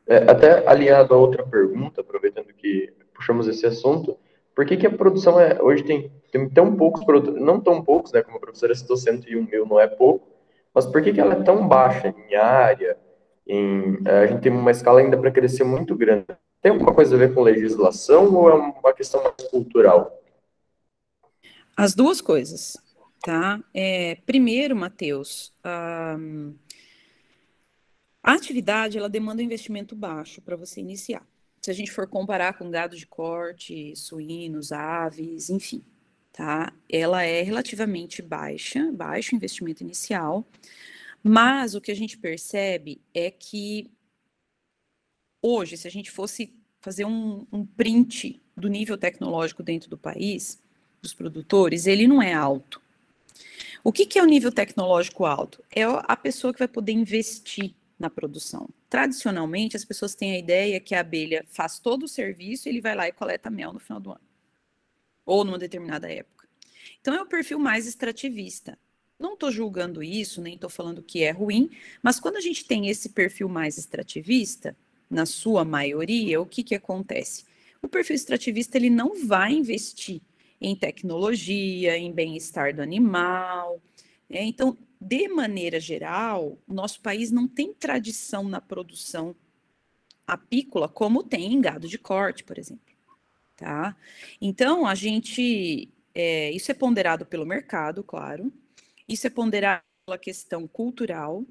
É, 0.06 0.16
até 0.30 0.68
alinhado 0.68 1.14
a 1.14 1.16
outra 1.16 1.46
pergunta, 1.46 2.02
aproveitando 2.02 2.52
que 2.52 2.92
puxamos 3.14 3.48
esse 3.48 3.64
assunto, 3.64 4.18
por 4.54 4.66
que, 4.66 4.76
que 4.76 4.86
a 4.86 4.94
produção 4.94 5.40
é, 5.40 5.62
hoje 5.62 5.82
tem, 5.82 6.12
tem 6.30 6.46
tão 6.46 6.76
poucos 6.76 7.02
produtos, 7.06 7.40
não 7.40 7.58
tão 7.58 7.82
poucos, 7.82 8.12
né, 8.12 8.22
como 8.22 8.36
a 8.36 8.40
professora 8.40 8.74
citou, 8.74 8.98
101 8.98 9.46
mil 9.46 9.64
não 9.64 9.80
é 9.80 9.86
pouco, 9.86 10.33
mas 10.74 10.86
por 10.86 11.00
que, 11.02 11.12
que 11.12 11.20
ela 11.20 11.34
é 11.34 11.42
tão 11.42 11.68
baixa 11.68 12.08
em 12.08 12.34
área? 12.34 12.98
Em, 13.46 13.98
é, 14.04 14.18
a 14.20 14.26
gente 14.26 14.40
tem 14.40 14.52
uma 14.52 14.70
escala 14.70 15.00
ainda 15.00 15.16
para 15.16 15.30
crescer 15.30 15.64
muito 15.64 15.94
grande. 15.94 16.26
Tem 16.60 16.72
alguma 16.72 16.92
coisa 16.92 17.14
a 17.14 17.18
ver 17.18 17.32
com 17.32 17.42
legislação 17.42 18.34
ou 18.34 18.50
é 18.50 18.54
uma 18.54 18.92
questão 18.92 19.22
mais 19.22 19.48
cultural? 19.50 20.20
As 21.76 21.94
duas 21.94 22.20
coisas, 22.20 22.76
tá? 23.22 23.60
É, 23.72 24.16
primeiro, 24.26 24.74
Matheus, 24.74 25.52
a, 25.62 26.16
a 28.22 28.32
atividade 28.32 28.96
ela 28.96 29.08
demanda 29.08 29.42
um 29.42 29.44
investimento 29.44 29.94
baixo 29.94 30.40
para 30.40 30.56
você 30.56 30.80
iniciar. 30.80 31.26
Se 31.60 31.70
a 31.70 31.74
gente 31.74 31.92
for 31.92 32.06
comparar 32.06 32.58
com 32.58 32.70
gado 32.70 32.96
de 32.96 33.06
corte, 33.06 33.94
suínos, 33.96 34.72
aves, 34.72 35.50
enfim, 35.50 35.84
tá? 36.34 36.72
Ela 36.90 37.22
é 37.22 37.42
relativamente 37.42 38.20
baixa, 38.20 38.90
baixo 38.92 39.36
investimento 39.36 39.84
inicial, 39.84 40.44
mas 41.22 41.76
o 41.76 41.80
que 41.80 41.92
a 41.92 41.96
gente 41.96 42.18
percebe 42.18 43.00
é 43.14 43.30
que 43.30 43.88
hoje, 45.40 45.76
se 45.76 45.86
a 45.86 45.90
gente 45.90 46.10
fosse 46.10 46.52
fazer 46.80 47.04
um, 47.04 47.46
um 47.52 47.64
print 47.64 48.42
do 48.56 48.68
nível 48.68 48.98
tecnológico 48.98 49.62
dentro 49.62 49.88
do 49.88 49.96
país, 49.96 50.60
dos 51.00 51.14
produtores, 51.14 51.86
ele 51.86 52.06
não 52.08 52.20
é 52.20 52.34
alto. 52.34 52.82
O 53.84 53.92
que, 53.92 54.04
que 54.04 54.18
é 54.18 54.22
o 54.22 54.26
nível 54.26 54.50
tecnológico 54.50 55.24
alto? 55.24 55.62
É 55.70 55.84
a 55.84 56.16
pessoa 56.16 56.52
que 56.52 56.58
vai 56.58 56.68
poder 56.68 56.92
investir 56.92 57.74
na 57.98 58.10
produção. 58.10 58.68
Tradicionalmente, 58.90 59.76
as 59.76 59.84
pessoas 59.84 60.14
têm 60.16 60.32
a 60.32 60.38
ideia 60.38 60.80
que 60.80 60.94
a 60.94 61.00
abelha 61.00 61.44
faz 61.48 61.78
todo 61.78 62.04
o 62.04 62.08
serviço 62.08 62.68
e 62.68 62.72
ele 62.72 62.80
vai 62.80 62.96
lá 62.96 63.06
e 63.06 63.12
coleta 63.12 63.50
mel 63.50 63.72
no 63.72 63.78
final 63.78 64.00
do 64.00 64.10
ano 64.10 64.33
ou 65.24 65.44
numa 65.44 65.58
determinada 65.58 66.10
época. 66.10 66.48
Então 67.00 67.14
é 67.14 67.22
o 67.22 67.26
perfil 67.26 67.58
mais 67.58 67.86
extrativista. 67.86 68.78
Não 69.18 69.34
estou 69.34 69.50
julgando 69.50 70.02
isso, 70.02 70.42
nem 70.42 70.54
estou 70.54 70.68
falando 70.68 71.02
que 71.02 71.22
é 71.22 71.30
ruim, 71.30 71.70
mas 72.02 72.18
quando 72.18 72.36
a 72.36 72.40
gente 72.40 72.64
tem 72.64 72.88
esse 72.88 73.10
perfil 73.10 73.48
mais 73.48 73.78
extrativista, 73.78 74.76
na 75.08 75.26
sua 75.26 75.64
maioria, 75.64 76.40
o 76.40 76.46
que, 76.46 76.62
que 76.62 76.74
acontece? 76.74 77.44
O 77.80 77.88
perfil 77.88 78.16
extrativista 78.16 78.76
ele 78.76 78.90
não 78.90 79.26
vai 79.26 79.52
investir 79.52 80.20
em 80.60 80.74
tecnologia, 80.74 81.96
em 81.96 82.10
bem-estar 82.10 82.74
do 82.74 82.82
animal. 82.82 83.80
Né? 84.28 84.42
Então, 84.42 84.76
de 85.00 85.28
maneira 85.28 85.78
geral, 85.78 86.58
nosso 86.66 87.00
país 87.00 87.30
não 87.30 87.46
tem 87.46 87.72
tradição 87.72 88.44
na 88.44 88.60
produção 88.60 89.36
apícola 90.26 90.88
como 90.88 91.22
tem 91.22 91.52
em 91.52 91.60
gado 91.60 91.86
de 91.86 91.98
corte, 91.98 92.42
por 92.42 92.58
exemplo 92.58 92.83
tá? 93.56 93.96
Então, 94.40 94.86
a 94.86 94.94
gente, 94.94 95.88
é, 96.14 96.50
isso 96.52 96.70
é 96.70 96.74
ponderado 96.74 97.26
pelo 97.26 97.46
mercado, 97.46 98.02
claro, 98.02 98.52
isso 99.08 99.26
é 99.26 99.30
ponderado 99.30 99.82
pela 100.06 100.18
questão 100.18 100.66
cultural, 100.66 101.44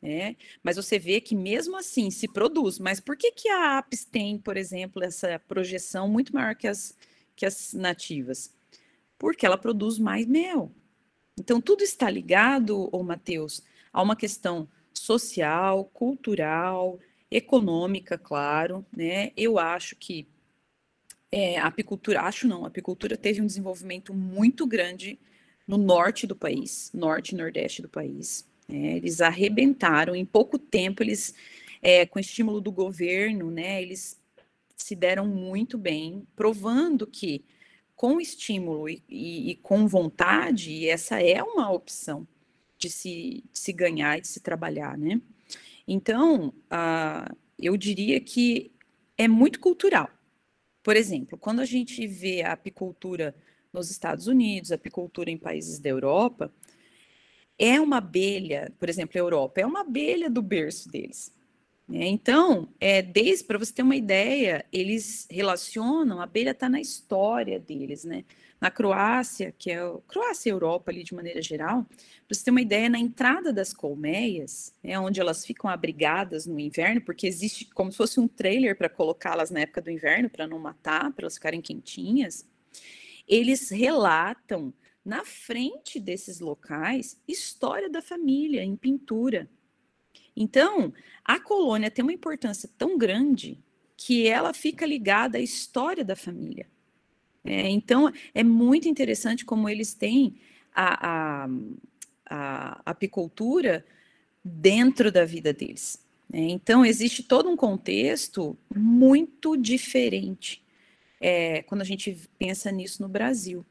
né? 0.00 0.36
Mas 0.62 0.76
você 0.76 0.98
vê 0.98 1.20
que 1.20 1.34
mesmo 1.34 1.76
assim 1.76 2.10
se 2.10 2.26
produz. 2.26 2.78
Mas 2.78 2.98
por 2.98 3.16
que, 3.16 3.30
que 3.30 3.48
a 3.48 3.78
Apis 3.78 4.04
tem, 4.04 4.36
por 4.36 4.56
exemplo, 4.56 5.02
essa 5.02 5.38
projeção 5.46 6.08
muito 6.08 6.34
maior 6.34 6.56
que 6.56 6.66
as, 6.66 6.96
que 7.36 7.46
as 7.46 7.72
nativas? 7.72 8.52
Porque 9.16 9.46
ela 9.46 9.56
produz 9.56 9.98
mais 9.98 10.26
mel. 10.26 10.72
Então, 11.38 11.60
tudo 11.60 11.82
está 11.82 12.10
ligado, 12.10 12.88
ô 12.92 13.02
Matheus, 13.02 13.62
a 13.92 14.02
uma 14.02 14.16
questão 14.16 14.68
social, 14.92 15.84
cultural, 15.86 16.98
econômica, 17.30 18.18
claro, 18.18 18.84
né? 18.94 19.32
Eu 19.36 19.58
acho 19.58 19.96
que 19.96 20.26
é, 21.32 21.58
a 21.58 21.66
apicultura, 21.66 22.20
acho 22.20 22.46
não, 22.46 22.64
a 22.64 22.68
apicultura 22.68 23.16
teve 23.16 23.40
um 23.40 23.46
desenvolvimento 23.46 24.12
muito 24.12 24.66
grande 24.66 25.18
no 25.66 25.78
norte 25.78 26.26
do 26.26 26.36
país, 26.36 26.90
norte 26.92 27.30
e 27.30 27.38
nordeste 27.38 27.80
do 27.80 27.88
país. 27.88 28.46
É, 28.68 28.96
eles 28.96 29.22
arrebentaram, 29.22 30.14
em 30.14 30.26
pouco 30.26 30.58
tempo, 30.58 31.02
eles, 31.02 31.34
é, 31.80 32.04
com 32.04 32.18
estímulo 32.18 32.60
do 32.60 32.70
governo, 32.70 33.50
né, 33.50 33.80
eles 33.80 34.20
se 34.76 34.94
deram 34.94 35.26
muito 35.26 35.78
bem, 35.78 36.26
provando 36.36 37.06
que 37.06 37.42
com 37.96 38.20
estímulo 38.20 38.88
e, 38.88 39.02
e, 39.08 39.50
e 39.52 39.54
com 39.56 39.86
vontade, 39.86 40.86
essa 40.86 41.22
é 41.22 41.42
uma 41.42 41.70
opção 41.70 42.26
de 42.76 42.90
se, 42.90 43.44
de 43.50 43.58
se 43.58 43.72
ganhar 43.72 44.18
e 44.18 44.20
de 44.20 44.28
se 44.28 44.40
trabalhar, 44.40 44.98
né? 44.98 45.20
Então, 45.86 46.48
uh, 46.48 47.36
eu 47.58 47.76
diria 47.76 48.20
que 48.20 48.72
é 49.16 49.28
muito 49.28 49.60
cultural. 49.60 50.10
Por 50.82 50.96
exemplo, 50.96 51.38
quando 51.38 51.60
a 51.60 51.64
gente 51.64 52.06
vê 52.06 52.42
a 52.42 52.52
apicultura 52.52 53.34
nos 53.72 53.90
Estados 53.90 54.26
Unidos, 54.26 54.72
a 54.72 54.74
apicultura 54.74 55.30
em 55.30 55.38
países 55.38 55.78
da 55.78 55.88
Europa, 55.88 56.52
é 57.58 57.80
uma 57.80 57.98
abelha, 57.98 58.72
por 58.78 58.88
exemplo, 58.88 59.16
a 59.16 59.20
Europa, 59.20 59.60
é 59.60 59.66
uma 59.66 59.80
abelha 59.80 60.28
do 60.28 60.42
berço 60.42 60.88
deles. 60.88 61.32
Né? 61.88 62.06
Então, 62.06 62.68
é, 62.80 63.02
desde 63.02 63.44
para 63.44 63.58
você 63.58 63.72
ter 63.72 63.82
uma 63.82 63.96
ideia, 63.96 64.64
eles 64.72 65.26
relacionam, 65.30 66.20
a 66.20 66.24
abelha 66.24 66.50
está 66.50 66.68
na 66.68 66.80
história 66.80 67.60
deles, 67.60 68.04
né? 68.04 68.24
Na 68.62 68.70
Croácia, 68.70 69.52
que 69.58 69.72
é 69.72 69.80
a 69.80 69.98
Croácia 70.06 70.48
e 70.48 70.52
Europa 70.52 70.92
ali 70.92 71.02
de 71.02 71.12
maneira 71.16 71.42
geral, 71.42 71.84
para 71.84 72.32
você 72.32 72.44
ter 72.44 72.52
uma 72.52 72.60
ideia, 72.60 72.88
na 72.88 72.96
entrada 72.96 73.52
das 73.52 73.74
colmeias, 73.74 74.72
é 74.84 74.96
onde 74.96 75.20
elas 75.20 75.44
ficam 75.44 75.68
abrigadas 75.68 76.46
no 76.46 76.60
inverno, 76.60 77.00
porque 77.00 77.26
existe 77.26 77.64
como 77.74 77.90
se 77.90 77.98
fosse 77.98 78.20
um 78.20 78.28
trailer 78.28 78.78
para 78.78 78.88
colocá-las 78.88 79.50
na 79.50 79.62
época 79.62 79.82
do 79.82 79.90
inverno, 79.90 80.30
para 80.30 80.46
não 80.46 80.60
matar, 80.60 81.12
para 81.12 81.24
elas 81.24 81.34
ficarem 81.34 81.60
quentinhas. 81.60 82.48
Eles 83.26 83.68
relatam 83.68 84.72
na 85.04 85.24
frente 85.24 85.98
desses 85.98 86.38
locais 86.38 87.20
história 87.26 87.90
da 87.90 88.00
família 88.00 88.62
em 88.62 88.76
pintura. 88.76 89.50
Então, 90.36 90.92
a 91.24 91.40
colônia 91.40 91.90
tem 91.90 92.04
uma 92.04 92.12
importância 92.12 92.70
tão 92.78 92.96
grande 92.96 93.58
que 93.96 94.28
ela 94.28 94.54
fica 94.54 94.86
ligada 94.86 95.38
à 95.38 95.40
história 95.40 96.04
da 96.04 96.14
família. 96.14 96.70
É, 97.44 97.68
então, 97.68 98.12
é 98.34 98.44
muito 98.44 98.88
interessante 98.88 99.44
como 99.44 99.68
eles 99.68 99.94
têm 99.94 100.36
a, 100.74 101.44
a, 101.44 101.48
a 102.26 102.82
apicultura 102.86 103.84
dentro 104.44 105.10
da 105.10 105.24
vida 105.24 105.52
deles. 105.52 106.04
Né? 106.28 106.40
Então, 106.50 106.84
existe 106.84 107.22
todo 107.22 107.48
um 107.48 107.56
contexto 107.56 108.56
muito 108.74 109.56
diferente 109.56 110.62
é, 111.20 111.62
quando 111.62 111.82
a 111.82 111.84
gente 111.84 112.16
pensa 112.38 112.70
nisso 112.72 113.02
no 113.02 113.08
Brasil. 113.08 113.64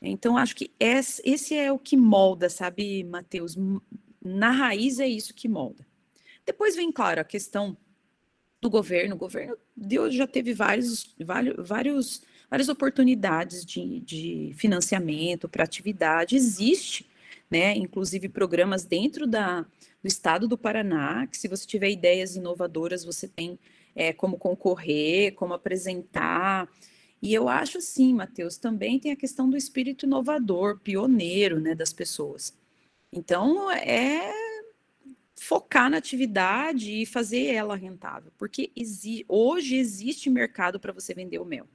Então, 0.00 0.36
acho 0.36 0.54
que 0.54 0.70
esse 0.78 1.56
é 1.56 1.72
o 1.72 1.78
que 1.78 1.96
molda, 1.96 2.48
sabe, 2.48 3.02
Matheus? 3.04 3.56
Na 4.22 4.50
raiz 4.50 5.00
é 5.00 5.08
isso 5.08 5.34
que 5.34 5.48
molda. 5.48 5.86
Depois 6.46 6.76
vem, 6.76 6.90
claro, 6.92 7.20
a 7.20 7.24
questão 7.24 7.76
do 8.60 8.70
governo. 8.70 9.14
O 9.14 9.18
governo 9.18 9.56
deu, 9.76 10.10
já 10.10 10.26
teve 10.26 10.54
vários, 10.54 11.14
vários, 11.18 11.68
vários, 11.68 12.22
várias 12.50 12.68
oportunidades 12.68 13.64
de, 13.64 14.00
de 14.00 14.52
financiamento 14.56 15.48
para 15.48 15.64
atividade. 15.64 16.36
Existe, 16.36 17.06
né, 17.50 17.76
inclusive 17.76 18.28
programas 18.28 18.84
dentro 18.84 19.26
da, 19.26 19.62
do 20.02 20.06
estado 20.06 20.48
do 20.48 20.56
Paraná, 20.56 21.26
que 21.26 21.36
se 21.36 21.48
você 21.48 21.66
tiver 21.66 21.90
ideias 21.90 22.36
inovadoras, 22.36 23.04
você 23.04 23.28
tem 23.28 23.58
é, 23.94 24.12
como 24.12 24.38
concorrer, 24.38 25.34
como 25.34 25.54
apresentar. 25.54 26.68
E 27.20 27.34
eu 27.34 27.48
acho 27.48 27.80
sim, 27.80 28.14
Matheus, 28.14 28.56
também 28.56 28.98
tem 28.98 29.12
a 29.12 29.16
questão 29.16 29.50
do 29.50 29.56
espírito 29.56 30.06
inovador, 30.06 30.78
pioneiro, 30.78 31.60
né, 31.60 31.74
das 31.74 31.92
pessoas. 31.92 32.56
Então, 33.12 33.70
é 33.72 34.32
focar 35.34 35.88
na 35.88 35.96
atividade 35.96 36.92
e 36.92 37.06
fazer 37.06 37.46
ela 37.46 37.76
rentável, 37.76 38.30
porque 38.36 38.70
exi 38.74 39.24
hoje 39.28 39.76
existe 39.76 40.28
mercado 40.28 40.80
para 40.80 40.92
você 40.92 41.14
vender 41.14 41.38
o 41.38 41.44
mel. 41.44 41.66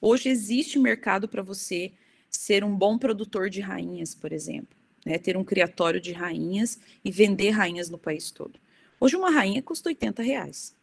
Hoje 0.00 0.28
existe 0.28 0.78
mercado 0.78 1.28
para 1.28 1.42
você 1.42 1.92
ser 2.28 2.64
um 2.64 2.74
bom 2.74 2.96
produtor 2.96 3.50
de 3.50 3.60
rainhas, 3.60 4.14
por 4.14 4.32
exemplo, 4.32 4.76
né, 5.04 5.18
ter 5.18 5.36
um 5.36 5.44
criatório 5.44 6.00
de 6.00 6.12
rainhas 6.12 6.78
e 7.04 7.10
vender 7.10 7.50
rainhas 7.50 7.90
no 7.90 7.98
país 7.98 8.30
todo. 8.30 8.58
Hoje 8.98 9.16
uma 9.16 9.30
rainha 9.30 9.62
custa 9.62 9.88
80 9.88 10.22
reais, 10.22 10.74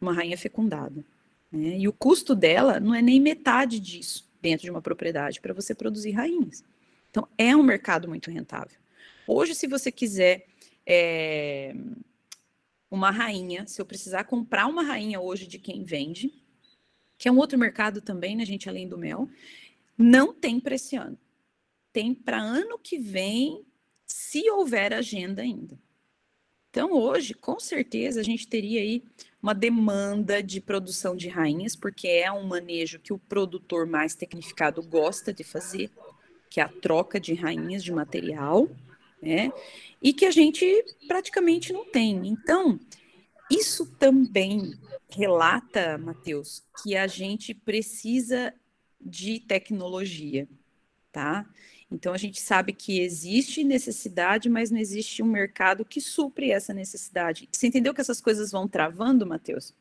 uma 0.00 0.12
rainha 0.12 0.38
fecundada. 0.38 1.04
Né? 1.50 1.78
E 1.78 1.88
o 1.88 1.92
custo 1.92 2.34
dela 2.34 2.80
não 2.80 2.94
é 2.94 3.02
nem 3.02 3.20
metade 3.20 3.78
disso 3.78 4.28
dentro 4.40 4.64
de 4.64 4.70
uma 4.70 4.82
propriedade 4.82 5.40
para 5.40 5.52
você 5.52 5.74
produzir 5.74 6.12
rainhas. 6.12 6.64
Então, 7.10 7.26
é 7.38 7.56
um 7.56 7.62
mercado 7.62 8.08
muito 8.08 8.30
rentável. 8.30 8.76
Hoje, 9.26 9.54
se 9.54 9.66
você 9.66 9.90
quiser 9.90 10.46
é, 10.86 11.74
uma 12.90 13.10
rainha, 13.10 13.66
se 13.66 13.80
eu 13.80 13.86
precisar 13.86 14.24
comprar 14.24 14.66
uma 14.66 14.82
rainha 14.82 15.20
hoje 15.20 15.46
de 15.46 15.58
quem 15.58 15.82
vende, 15.82 16.32
que 17.18 17.28
é 17.28 17.32
um 17.32 17.38
outro 17.38 17.58
mercado 17.58 18.00
também, 18.00 18.36
né, 18.36 18.44
gente, 18.44 18.68
além 18.68 18.88
do 18.88 18.98
mel, 18.98 19.28
não 19.96 20.32
tem 20.32 20.60
para 20.60 20.74
esse 20.74 20.96
ano. 20.96 21.18
Tem 21.92 22.14
para 22.14 22.38
ano 22.38 22.78
que 22.78 22.98
vem, 22.98 23.64
se 24.06 24.48
houver 24.50 24.92
agenda 24.92 25.42
ainda. 25.42 25.78
Então, 26.70 26.92
hoje, 26.92 27.32
com 27.32 27.58
certeza, 27.58 28.20
a 28.20 28.22
gente 28.22 28.46
teria 28.46 28.82
aí 28.82 29.02
uma 29.42 29.54
demanda 29.54 30.42
de 30.42 30.60
produção 30.60 31.16
de 31.16 31.28
rainhas, 31.28 31.74
porque 31.74 32.06
é 32.06 32.30
um 32.30 32.44
manejo 32.44 32.98
que 32.98 33.12
o 33.12 33.18
produtor 33.18 33.86
mais 33.86 34.14
tecnificado 34.14 34.82
gosta 34.82 35.32
de 35.32 35.42
fazer, 35.42 35.90
que 36.50 36.60
é 36.60 36.64
a 36.64 36.68
troca 36.68 37.18
de 37.18 37.32
rainhas 37.32 37.82
de 37.82 37.92
material, 37.92 38.68
né? 39.22 39.50
E 40.02 40.12
que 40.12 40.26
a 40.26 40.30
gente 40.30 40.66
praticamente 41.08 41.72
não 41.72 41.84
tem. 41.86 42.26
Então, 42.28 42.78
isso 43.50 43.86
também 43.98 44.74
relata, 45.08 45.98
Matheus, 45.98 46.64
que 46.82 46.96
a 46.96 47.06
gente 47.06 47.54
precisa 47.54 48.52
de 49.00 49.40
tecnologia, 49.40 50.48
tá? 51.12 51.46
Então 51.90 52.12
a 52.12 52.18
gente 52.18 52.40
sabe 52.40 52.72
que 52.72 53.00
existe 53.00 53.62
necessidade, 53.62 54.48
mas 54.48 54.70
não 54.70 54.78
existe 54.78 55.22
um 55.22 55.26
mercado 55.26 55.84
que 55.84 56.00
supre 56.00 56.50
essa 56.50 56.74
necessidade. 56.74 57.48
Você 57.50 57.68
entendeu 57.68 57.94
que 57.94 58.00
essas 58.00 58.20
coisas 58.20 58.50
vão 58.50 58.66
travando, 58.66 59.26
Matheus? 59.26 59.72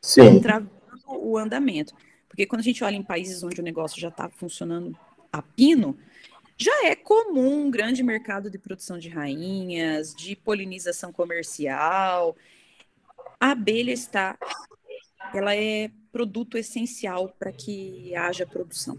Sim. 0.00 0.22
Vão 0.22 0.40
travando 0.40 0.70
o 1.06 1.38
andamento. 1.38 1.94
Porque 2.28 2.46
quando 2.46 2.60
a 2.60 2.64
gente 2.64 2.82
olha 2.82 2.96
em 2.96 3.02
países 3.02 3.42
onde 3.42 3.60
o 3.60 3.64
negócio 3.64 4.00
já 4.00 4.08
está 4.08 4.28
funcionando 4.28 4.98
a 5.32 5.40
pino, 5.40 5.96
já 6.58 6.86
é 6.86 6.96
comum 6.96 7.66
um 7.66 7.70
grande 7.70 8.02
mercado 8.02 8.50
de 8.50 8.58
produção 8.58 8.98
de 8.98 9.08
rainhas, 9.08 10.14
de 10.14 10.34
polinização 10.34 11.12
comercial. 11.12 12.36
A 13.40 13.50
abelha 13.50 13.92
está, 13.92 14.36
ela 15.34 15.54
é 15.54 15.90
produto 16.10 16.56
essencial 16.56 17.32
para 17.38 17.52
que 17.52 18.14
haja 18.14 18.46
produção. 18.46 18.96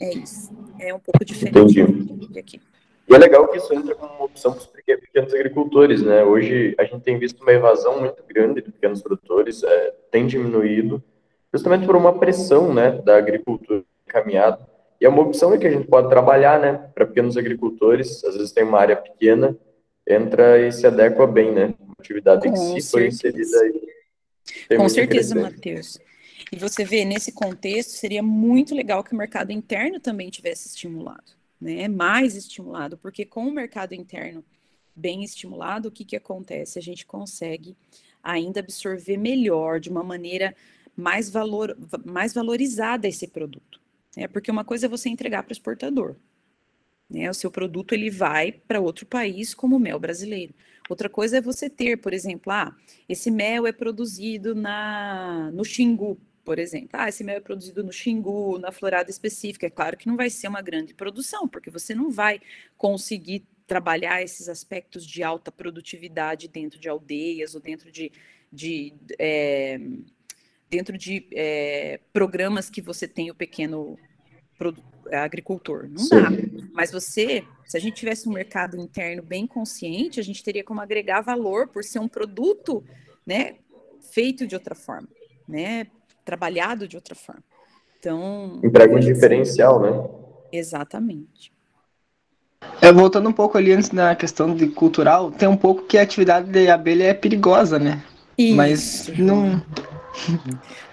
É 0.00 0.12
isso. 0.14 0.52
É 0.78 0.92
um 0.92 0.98
pouco 0.98 1.24
diferente 1.24 1.80
Entendi. 1.80 2.38
aqui. 2.38 2.60
E 3.08 3.14
é 3.14 3.18
legal 3.18 3.48
que 3.48 3.56
isso 3.56 3.72
entra 3.72 3.94
como 3.94 4.12
uma 4.14 4.24
opção 4.24 4.52
para 4.52 4.60
os 4.60 4.66
pequenos 4.66 5.32
agricultores, 5.32 6.02
né? 6.02 6.24
Hoje 6.24 6.74
a 6.76 6.84
gente 6.84 7.02
tem 7.02 7.18
visto 7.18 7.40
uma 7.40 7.52
evasão 7.52 8.00
muito 8.00 8.22
grande 8.28 8.60
de 8.60 8.72
pequenos 8.72 9.00
produtores, 9.00 9.62
é, 9.62 9.94
tem 10.10 10.26
diminuído, 10.26 11.02
justamente 11.54 11.86
por 11.86 11.94
uma 11.94 12.18
pressão, 12.18 12.74
né, 12.74 12.90
da 13.02 13.16
agricultura 13.16 13.84
caminhada. 14.06 14.58
E 15.00 15.06
é 15.06 15.08
uma 15.08 15.22
opção 15.22 15.56
que 15.56 15.66
a 15.66 15.70
gente 15.70 15.86
pode 15.86 16.08
trabalhar, 16.08 16.58
né, 16.58 16.90
para 16.94 17.06
pequenos 17.06 17.36
agricultores. 17.36 18.24
Às 18.24 18.34
vezes 18.36 18.52
tem 18.52 18.64
uma 18.64 18.78
área 18.78 18.96
pequena, 18.96 19.56
entra 20.06 20.58
e 20.58 20.72
se 20.72 20.86
adequa 20.86 21.26
bem, 21.26 21.52
né? 21.52 21.74
Atividade 21.98 22.48
Com 22.48 22.74
que 22.74 22.80
se 22.80 22.90
foi 22.90 23.08
inserida 23.08 23.60
aí. 23.60 24.76
Com 24.76 24.88
certeza, 24.88 25.34
Matheus. 25.34 25.98
E 26.52 26.56
você 26.56 26.84
vê, 26.84 27.04
nesse 27.04 27.32
contexto, 27.32 27.90
seria 27.90 28.22
muito 28.22 28.74
legal 28.74 29.02
que 29.02 29.12
o 29.12 29.16
mercado 29.16 29.50
interno 29.50 29.98
também 29.98 30.30
tivesse 30.30 30.68
estimulado, 30.68 31.32
né? 31.60 31.88
Mais 31.88 32.36
estimulado, 32.36 32.96
porque 32.96 33.24
com 33.24 33.48
o 33.48 33.52
mercado 33.52 33.94
interno 33.94 34.44
bem 34.94 35.24
estimulado, 35.24 35.88
o 35.88 35.92
que, 35.92 36.04
que 36.04 36.16
acontece? 36.16 36.78
A 36.78 36.82
gente 36.82 37.04
consegue 37.04 37.76
ainda 38.22 38.60
absorver 38.60 39.16
melhor, 39.16 39.80
de 39.80 39.90
uma 39.90 40.02
maneira 40.02 40.54
mais, 40.96 41.28
valor, 41.28 41.76
mais 42.04 42.32
valorizada 42.32 43.06
esse 43.06 43.26
produto. 43.26 43.80
Né? 44.16 44.26
Porque 44.26 44.50
uma 44.50 44.64
coisa 44.64 44.86
é 44.86 44.88
você 44.88 45.08
entregar 45.08 45.42
para 45.42 45.50
o 45.50 45.52
exportador. 45.52 46.16
Né? 47.08 47.28
O 47.30 47.34
seu 47.34 47.50
produto 47.50 47.92
ele 47.92 48.10
vai 48.10 48.52
para 48.52 48.80
outro 48.80 49.06
país 49.06 49.54
como 49.54 49.76
o 49.76 49.80
mel 49.80 50.00
brasileiro. 50.00 50.54
Outra 50.88 51.08
coisa 51.08 51.38
é 51.38 51.40
você 51.40 51.68
ter, 51.68 51.96
por 51.96 52.12
exemplo, 52.12 52.52
ah, 52.52 52.74
esse 53.08 53.30
mel 53.30 53.66
é 53.66 53.72
produzido 53.72 54.54
na, 54.54 55.50
no 55.52 55.64
Xingu, 55.64 56.18
por 56.44 56.58
exemplo. 56.58 56.90
Ah, 56.92 57.08
esse 57.08 57.24
mel 57.24 57.36
é 57.36 57.40
produzido 57.40 57.82
no 57.82 57.92
Xingu, 57.92 58.58
na 58.58 58.70
florada 58.70 59.10
específica. 59.10 59.66
É 59.66 59.70
claro 59.70 59.96
que 59.96 60.06
não 60.06 60.16
vai 60.16 60.30
ser 60.30 60.48
uma 60.48 60.62
grande 60.62 60.94
produção, 60.94 61.48
porque 61.48 61.70
você 61.70 61.94
não 61.94 62.10
vai 62.10 62.40
conseguir 62.76 63.44
trabalhar 63.66 64.22
esses 64.22 64.48
aspectos 64.48 65.04
de 65.04 65.22
alta 65.22 65.50
produtividade 65.50 66.46
dentro 66.46 66.78
de 66.78 66.88
aldeias 66.88 67.54
ou 67.54 67.60
dentro 67.60 67.90
de, 67.90 68.12
de 68.52 68.94
é, 69.18 69.80
dentro 70.70 70.96
de 70.96 71.26
é, 71.32 72.00
programas 72.12 72.70
que 72.70 72.80
você 72.80 73.08
tem 73.08 73.30
o 73.30 73.34
pequeno 73.34 73.98
agricultor. 75.12 75.88
Não 75.88 75.98
Sim. 75.98 76.20
dá. 76.20 76.30
Mas 76.72 76.90
você, 76.90 77.44
se 77.64 77.76
a 77.76 77.80
gente 77.80 77.94
tivesse 77.94 78.28
um 78.28 78.32
mercado 78.32 78.76
interno 78.76 79.22
bem 79.22 79.46
consciente, 79.46 80.20
a 80.20 80.22
gente 80.22 80.42
teria 80.42 80.64
como 80.64 80.80
agregar 80.80 81.20
valor 81.20 81.68
por 81.68 81.84
ser 81.84 81.98
um 81.98 82.08
produto, 82.08 82.84
né, 83.26 83.56
feito 84.12 84.46
de 84.46 84.54
outra 84.54 84.74
forma, 84.74 85.08
né, 85.48 85.86
trabalhado 86.24 86.86
de 86.86 86.96
outra 86.96 87.14
forma. 87.14 87.42
Então. 87.98 88.60
Emprega 88.62 88.94
um 88.94 89.00
diferencial, 89.00 89.80
né? 89.80 90.08
Exatamente. 90.52 91.52
É, 92.80 92.92
voltando 92.92 93.28
um 93.28 93.32
pouco 93.32 93.56
ali 93.56 93.72
antes 93.72 93.90
na 93.90 94.14
questão 94.14 94.54
de 94.54 94.68
cultural, 94.68 95.30
tem 95.30 95.48
um 95.48 95.56
pouco 95.56 95.82
que 95.84 95.98
a 95.98 96.02
atividade 96.02 96.50
de 96.50 96.68
abelha 96.68 97.04
é 97.04 97.14
perigosa, 97.14 97.78
né? 97.78 98.02
Isso. 98.36 98.56
Mas 98.56 99.08
não. 99.18 99.62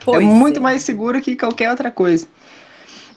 é 0.08 0.20
muito 0.20 0.58
é. 0.58 0.60
mais 0.60 0.84
seguro 0.84 1.22
que 1.22 1.36
qualquer 1.36 1.70
outra 1.70 1.92
coisa. 1.92 2.28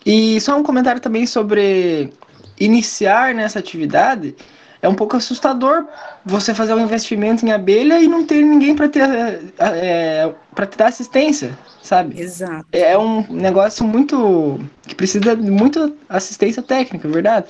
E 0.07 0.41
só 0.41 0.57
um 0.57 0.63
comentário 0.63 1.01
também 1.01 1.27
sobre 1.27 2.13
iniciar 2.59 3.35
nessa 3.35 3.59
atividade 3.59 4.37
é 4.81 4.89
um 4.89 4.95
pouco 4.95 5.17
assustador 5.17 5.85
você 6.25 6.55
fazer 6.55 6.75
um 6.75 6.81
investimento 6.81 7.45
em 7.45 7.51
abelha 7.51 8.01
e 8.01 8.07
não 8.07 8.25
ter 8.25 8.41
ninguém 8.43 8.77
para 8.77 8.89
ter 8.89 9.03
é, 9.59 10.33
para 10.55 10.67
te 10.67 10.79
dar 10.79 10.87
assistência, 10.87 11.59
sabe? 11.83 12.21
Exato. 12.21 12.67
É 12.71 12.97
um 12.97 13.27
negócio 13.33 13.85
muito 13.85 14.61
que 14.87 14.95
precisa 14.95 15.35
de 15.35 15.51
muita 15.51 15.93
assistência 16.09 16.63
técnica, 16.63 17.09
verdade? 17.09 17.49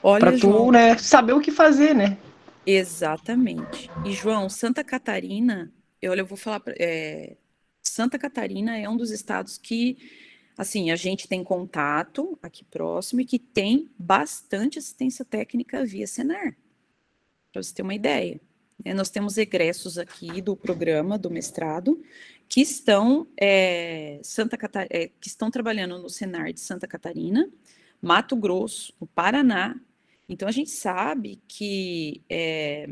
Para 0.00 0.32
tu, 0.32 0.38
João, 0.38 0.70
né, 0.70 0.96
saber 0.96 1.34
o 1.34 1.40
que 1.40 1.50
fazer, 1.50 1.94
né? 1.94 2.16
Exatamente. 2.64 3.90
E 4.06 4.12
João, 4.12 4.48
Santa 4.48 4.82
Catarina, 4.82 5.70
eu, 6.00 6.12
olha, 6.12 6.20
eu 6.20 6.26
vou 6.26 6.38
falar, 6.38 6.62
é, 6.78 7.36
Santa 7.82 8.18
Catarina 8.18 8.78
é 8.78 8.88
um 8.88 8.96
dos 8.96 9.10
estados 9.10 9.58
que 9.58 9.98
assim, 10.58 10.90
a 10.90 10.96
gente 10.96 11.28
tem 11.28 11.44
contato 11.44 12.36
aqui 12.42 12.64
próximo 12.64 13.20
e 13.20 13.24
que 13.24 13.38
tem 13.38 13.88
bastante 13.96 14.76
assistência 14.76 15.24
técnica 15.24 15.84
via 15.84 16.06
Senar 16.06 16.56
para 17.52 17.62
você 17.62 17.72
ter 17.72 17.82
uma 17.82 17.94
ideia. 17.94 18.40
É, 18.84 18.92
nós 18.92 19.08
temos 19.08 19.38
egressos 19.38 19.98
aqui 19.98 20.42
do 20.42 20.56
programa 20.56 21.16
do 21.16 21.30
mestrado 21.30 22.02
que 22.48 22.60
estão 22.60 23.26
é, 23.40 24.20
Santa 24.22 24.56
Catar 24.56 24.86
é, 24.90 25.08
que 25.20 25.28
estão 25.28 25.50
trabalhando 25.50 25.98
no 25.98 26.10
Senar 26.10 26.52
de 26.52 26.60
Santa 26.60 26.88
Catarina, 26.88 27.48
Mato 28.02 28.34
Grosso, 28.34 28.92
no 29.00 29.06
Paraná. 29.06 29.78
Então 30.28 30.48
a 30.48 30.52
gente 30.52 30.70
sabe 30.70 31.40
que 31.46 32.22
é, 32.28 32.88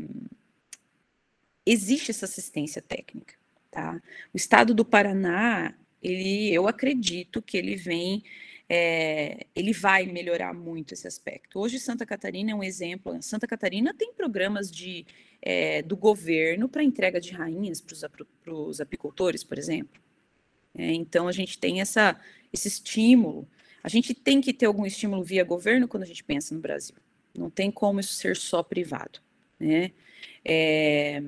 existe 1.65 2.11
essa 2.11 2.25
assistência 2.25 2.81
técnica, 2.81 3.35
tá? 3.69 4.01
O 4.33 4.37
estado 4.37 4.73
do 4.73 4.85
Paraná, 4.85 5.73
ele, 6.01 6.53
eu 6.53 6.67
acredito 6.67 7.41
que 7.41 7.57
ele 7.57 7.75
vem, 7.75 8.23
é, 8.69 9.45
ele 9.55 9.73
vai 9.73 10.05
melhorar 10.05 10.53
muito 10.53 10.93
esse 10.93 11.07
aspecto. 11.07 11.59
Hoje 11.59 11.79
Santa 11.79 12.05
Catarina 12.05 12.51
é 12.51 12.55
um 12.55 12.63
exemplo. 12.63 13.17
Santa 13.21 13.47
Catarina 13.47 13.93
tem 13.93 14.13
programas 14.13 14.71
de, 14.71 15.05
é, 15.41 15.81
do 15.81 15.95
governo 15.95 16.69
para 16.69 16.83
entrega 16.83 17.19
de 17.19 17.31
rainhas 17.31 17.81
para 17.81 18.53
os 18.53 18.81
apicultores, 18.81 19.43
por 19.43 19.57
exemplo. 19.57 20.01
É, 20.77 20.93
então 20.93 21.27
a 21.27 21.31
gente 21.31 21.57
tem 21.57 21.81
essa, 21.81 22.19
esse 22.53 22.67
estímulo. 22.67 23.47
A 23.83 23.89
gente 23.89 24.13
tem 24.13 24.41
que 24.41 24.53
ter 24.53 24.65
algum 24.65 24.85
estímulo 24.85 25.23
via 25.23 25.43
governo 25.43 25.87
quando 25.87 26.03
a 26.03 26.07
gente 26.07 26.23
pensa 26.23 26.53
no 26.53 26.61
Brasil. 26.61 26.95
Não 27.37 27.49
tem 27.49 27.71
como 27.71 27.99
isso 27.99 28.13
ser 28.13 28.35
só 28.35 28.61
privado, 28.63 29.19
né? 29.59 29.91
É, 30.43 31.21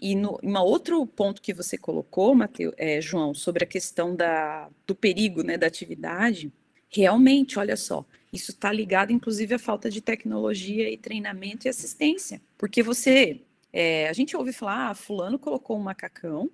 e 0.00 0.14
no, 0.14 0.38
um 0.42 0.56
outro 0.58 1.04
ponto 1.06 1.42
que 1.42 1.52
você 1.52 1.76
colocou, 1.76 2.34
Mateus, 2.34 2.72
é, 2.76 3.00
João, 3.00 3.34
sobre 3.34 3.64
a 3.64 3.66
questão 3.66 4.14
da, 4.14 4.70
do 4.86 4.94
perigo 4.94 5.42
né, 5.42 5.56
da 5.56 5.66
atividade, 5.66 6.52
realmente, 6.88 7.58
olha 7.58 7.76
só, 7.76 8.06
isso 8.32 8.52
está 8.52 8.72
ligado, 8.72 9.12
inclusive, 9.12 9.54
à 9.54 9.58
falta 9.58 9.90
de 9.90 10.00
tecnologia 10.00 10.90
e 10.90 10.96
treinamento 10.96 11.66
e 11.66 11.68
assistência. 11.68 12.40
Porque 12.56 12.82
você, 12.82 13.40
é, 13.72 14.08
a 14.08 14.12
gente 14.12 14.36
ouve 14.36 14.52
falar, 14.52 14.90
ah, 14.90 14.94
fulano 14.94 15.38
colocou 15.38 15.76
um 15.76 15.82
macacão, 15.82 16.50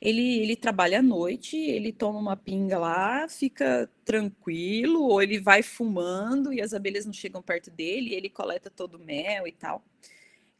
ele, 0.00 0.38
ele 0.38 0.56
trabalha 0.56 1.00
à 1.00 1.02
noite, 1.02 1.56
ele 1.56 1.92
toma 1.92 2.18
uma 2.18 2.36
pinga 2.36 2.78
lá, 2.78 3.28
fica 3.28 3.90
tranquilo, 4.02 5.02
ou 5.02 5.22
ele 5.22 5.38
vai 5.38 5.62
fumando 5.62 6.52
e 6.54 6.62
as 6.62 6.72
abelhas 6.72 7.04
não 7.04 7.12
chegam 7.12 7.42
perto 7.42 7.70
dele, 7.70 8.14
ele 8.14 8.30
coleta 8.30 8.70
todo 8.70 8.94
o 8.94 9.04
mel 9.04 9.46
e 9.46 9.52
tal. 9.52 9.84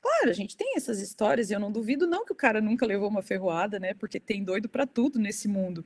Claro, 0.00 0.30
a 0.30 0.32
gente 0.32 0.56
tem 0.56 0.74
essas 0.76 1.00
histórias 1.00 1.50
e 1.50 1.54
eu 1.54 1.60
não 1.60 1.70
duvido 1.70 2.06
não 2.06 2.24
que 2.24 2.32
o 2.32 2.36
cara 2.36 2.60
nunca 2.60 2.86
levou 2.86 3.08
uma 3.08 3.22
ferroada, 3.22 3.78
né? 3.78 3.94
Porque 3.94 4.18
tem 4.18 4.42
doido 4.42 4.68
para 4.68 4.86
tudo 4.86 5.18
nesse 5.18 5.46
mundo. 5.46 5.84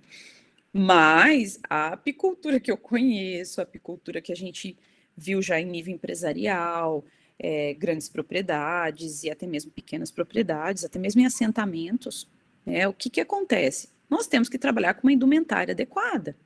Mas 0.73 1.61
a 1.69 1.89
apicultura 1.89 2.61
que 2.61 2.71
eu 2.71 2.77
conheço, 2.77 3.61
a 3.61 3.65
apicultura 3.65 4.21
que 4.21 4.33
a 4.33 4.37
gente 4.37 4.77
viu 5.17 5.41
já 5.41 5.61
em 5.61 5.67
nível 5.67 5.95
empresarial, 5.95 7.05
é, 7.39 7.75
grandes 7.75 8.09
propriedades 8.09 9.23
e 9.25 9.31
até 9.31 9.47
mesmo 9.47 9.71
pequenas 9.71 10.11
propriedades, 10.11 10.85
até 10.85 10.99
mesmo 10.99 11.21
em 11.21 11.27
assentamentos, 11.27 12.29
né, 12.65 12.89
o 12.89 12.93
que, 12.93 13.11
que 13.11 13.21
acontece? 13.21 13.89
Nós 14.09 14.27
temos 14.27 14.49
que 14.49 14.59
trabalhar 14.59 14.95
com 14.95 15.07
uma 15.07 15.13
indumentária 15.13 15.73
adequada. 15.73 16.37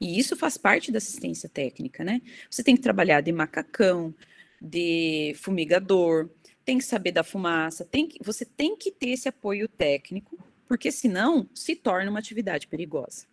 E 0.00 0.18
isso 0.18 0.36
faz 0.36 0.56
parte 0.56 0.90
da 0.90 0.98
assistência 0.98 1.48
técnica, 1.48 2.02
né? 2.02 2.22
Você 2.50 2.62
tem 2.62 2.74
que 2.74 2.80
trabalhar 2.80 3.20
de 3.20 3.30
macacão, 3.32 4.14
de 4.60 5.34
fumigador, 5.36 6.30
tem 6.64 6.78
que 6.78 6.84
saber 6.84 7.12
da 7.12 7.24
fumaça, 7.24 7.84
tem 7.84 8.06
que, 8.06 8.18
você 8.22 8.44
tem 8.44 8.76
que 8.76 8.90
ter 8.90 9.10
esse 9.10 9.28
apoio 9.28 9.68
técnico, 9.68 10.38
porque 10.66 10.92
senão 10.92 11.48
se 11.54 11.74
torna 11.74 12.10
uma 12.10 12.18
atividade 12.18 12.66
perigosa. 12.66 13.26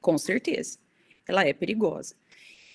Com 0.00 0.16
certeza, 0.16 0.78
ela 1.26 1.44
é 1.44 1.52
perigosa. 1.52 2.14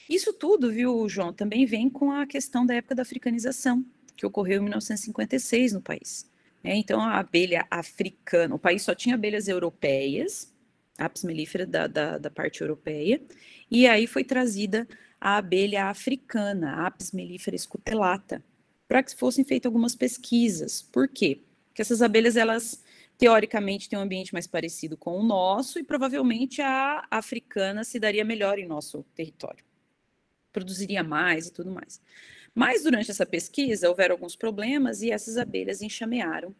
Isso 0.09 0.31
tudo, 0.31 0.71
viu, 0.71 1.09
João, 1.09 1.33
também 1.33 1.65
vem 1.65 1.89
com 1.89 2.11
a 2.11 2.25
questão 2.27 2.65
da 2.65 2.75
época 2.75 2.93
da 2.93 3.01
africanização, 3.01 3.83
que 4.15 4.25
ocorreu 4.25 4.59
em 4.59 4.63
1956 4.63 5.73
no 5.73 5.81
país. 5.81 6.29
É, 6.63 6.75
então, 6.75 7.01
a 7.01 7.19
abelha 7.19 7.65
africana, 7.69 8.55
o 8.55 8.59
país 8.59 8.83
só 8.83 8.93
tinha 8.93 9.15
abelhas 9.15 9.47
europeias, 9.47 10.53
apis 10.97 11.23
mellifera 11.23 11.65
da, 11.65 11.87
da, 11.87 12.17
da 12.17 12.29
parte 12.29 12.61
europeia, 12.61 13.21
e 13.69 13.87
aí 13.87 14.07
foi 14.07 14.23
trazida 14.23 14.87
a 15.19 15.37
abelha 15.37 15.85
africana, 15.85 16.85
Apis 16.85 17.11
mellifera 17.11 17.57
scutelata, 17.57 18.43
para 18.87 19.03
que 19.03 19.15
fossem 19.15 19.43
feitas 19.43 19.67
algumas 19.67 19.95
pesquisas. 19.95 20.81
Por 20.81 21.07
quê? 21.07 21.41
Porque 21.67 21.81
essas 21.81 22.01
abelhas, 22.01 22.35
elas 22.35 22.83
teoricamente 23.17 23.89
têm 23.89 23.97
um 23.97 24.01
ambiente 24.01 24.33
mais 24.33 24.47
parecido 24.47 24.97
com 24.97 25.17
o 25.17 25.23
nosso 25.23 25.79
e 25.79 25.83
provavelmente 25.83 26.61
a 26.61 27.05
africana 27.09 27.83
se 27.83 27.99
daria 27.99 28.25
melhor 28.25 28.59
em 28.59 28.67
nosso 28.67 29.03
território. 29.15 29.63
Produziria 30.51 31.03
mais 31.03 31.47
e 31.47 31.53
tudo 31.53 31.71
mais. 31.71 32.01
Mas 32.53 32.83
durante 32.83 33.11
essa 33.11 33.25
pesquisa 33.25 33.89
houveram 33.89 34.15
alguns 34.15 34.35
problemas 34.35 35.01
e 35.01 35.11
essas 35.11 35.37
abelhas 35.37 35.81
enxamearam. 35.81 36.55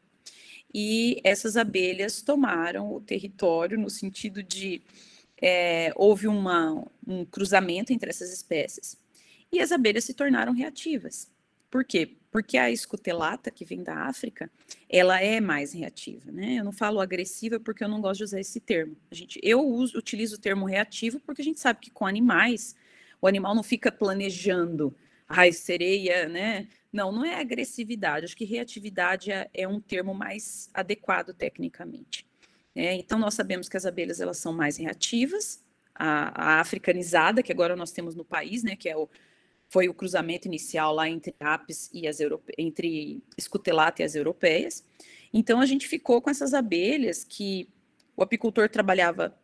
E 0.74 1.22
essas 1.24 1.56
abelhas 1.56 2.22
tomaram 2.22 2.94
o 2.94 3.00
território 3.00 3.80
no 3.80 3.90
sentido 3.90 4.44
de 4.44 4.82
é, 5.42 5.94
houve 5.96 6.28
uma, 6.28 6.86
um 7.08 7.24
cruzamento 7.24 7.94
entre 7.94 8.10
essas 8.10 8.32
espécies 8.34 8.98
e 9.52 9.60
as 9.60 9.72
abelhas 9.72 10.04
se 10.04 10.14
tornaram 10.14 10.52
reativas. 10.54 11.30
Por 11.70 11.84
quê? 11.84 12.18
Porque 12.32 12.58
a 12.58 12.70
escutelata, 12.70 13.50
que 13.50 13.64
vem 13.64 13.82
da 13.82 14.08
África, 14.08 14.52
ela 14.90 15.22
é 15.22 15.40
mais 15.40 15.74
reativa, 15.74 16.32
né? 16.32 16.56
Eu 16.56 16.64
não 16.64 16.72
falo 16.72 17.00
agressiva 17.00 17.60
porque 17.60 17.84
eu 17.84 17.88
não 17.88 18.02
gosto 18.02 18.20
de 18.20 18.24
usar 18.26 18.40
esse 18.40 18.60
termo. 18.60 18.98
A 19.10 19.16
gente, 19.16 19.40
eu 19.42 19.66
uso, 19.66 19.98
utilizo 19.98 20.36
o 20.36 20.40
termo 20.40 20.66
reativo 20.66 21.20
porque 21.20 21.42
a 21.42 21.46
gente 21.46 21.60
sabe 21.60 21.80
que 21.80 21.92
com 21.92 22.06
animais, 22.06 22.76
o 23.22 23.28
animal 23.28 23.56
não 23.56 23.64
fica 23.64 23.92
planejando, 23.92 24.96
ai, 25.28 25.52
sereia, 25.52 26.28
né? 26.28 26.68
Não, 26.92 27.12
não 27.12 27.26
é 27.26 27.36
agressividade. 27.40 28.26
Acho 28.26 28.38
que 28.38 28.46
reatividade 28.46 29.32
é, 29.32 29.50
é 29.54 29.68
um 29.68 29.80
termo 29.80 30.14
mais 30.14 30.70
adequado 30.74 31.34
tecnicamente. 31.34 32.26
É, 32.76 32.94
então, 32.96 33.18
nós 33.18 33.34
sabemos 33.34 33.70
que 33.70 33.78
as 33.78 33.86
abelhas 33.86 34.20
elas 34.20 34.38
são 34.38 34.54
mais 34.54 34.78
reativas, 34.78 35.64
a, 35.94 36.58
a 36.58 36.60
africanizada, 36.60 37.42
que 37.42 37.52
agora 37.52 37.76
nós 37.76 37.92
temos 37.92 38.16
no 38.16 38.26
país, 38.26 38.64
né, 38.64 38.76
que 38.76 38.90
é 38.90 38.98
o, 38.98 39.10
foi 39.70 39.90
o 39.90 39.94
cruzamento 39.94 40.48
inicial 40.48 40.94
lá 40.94 41.10
entre 41.10 41.36
apis 41.40 41.90
e 41.94 42.08
as 42.08 42.20
europe... 42.20 42.54
entre 42.58 43.24
escutelata 43.38 44.02
e 44.02 44.06
as 44.06 44.16
europeias. 44.16 44.84
Então 45.34 45.60
a 45.60 45.66
gente 45.66 45.88
ficou 45.88 46.22
com 46.22 46.30
essas 46.30 46.54
abelhas 46.54 47.24
que 47.24 47.68
o 48.16 48.24
apicultor 48.24 48.70
trabalhava 48.70 49.38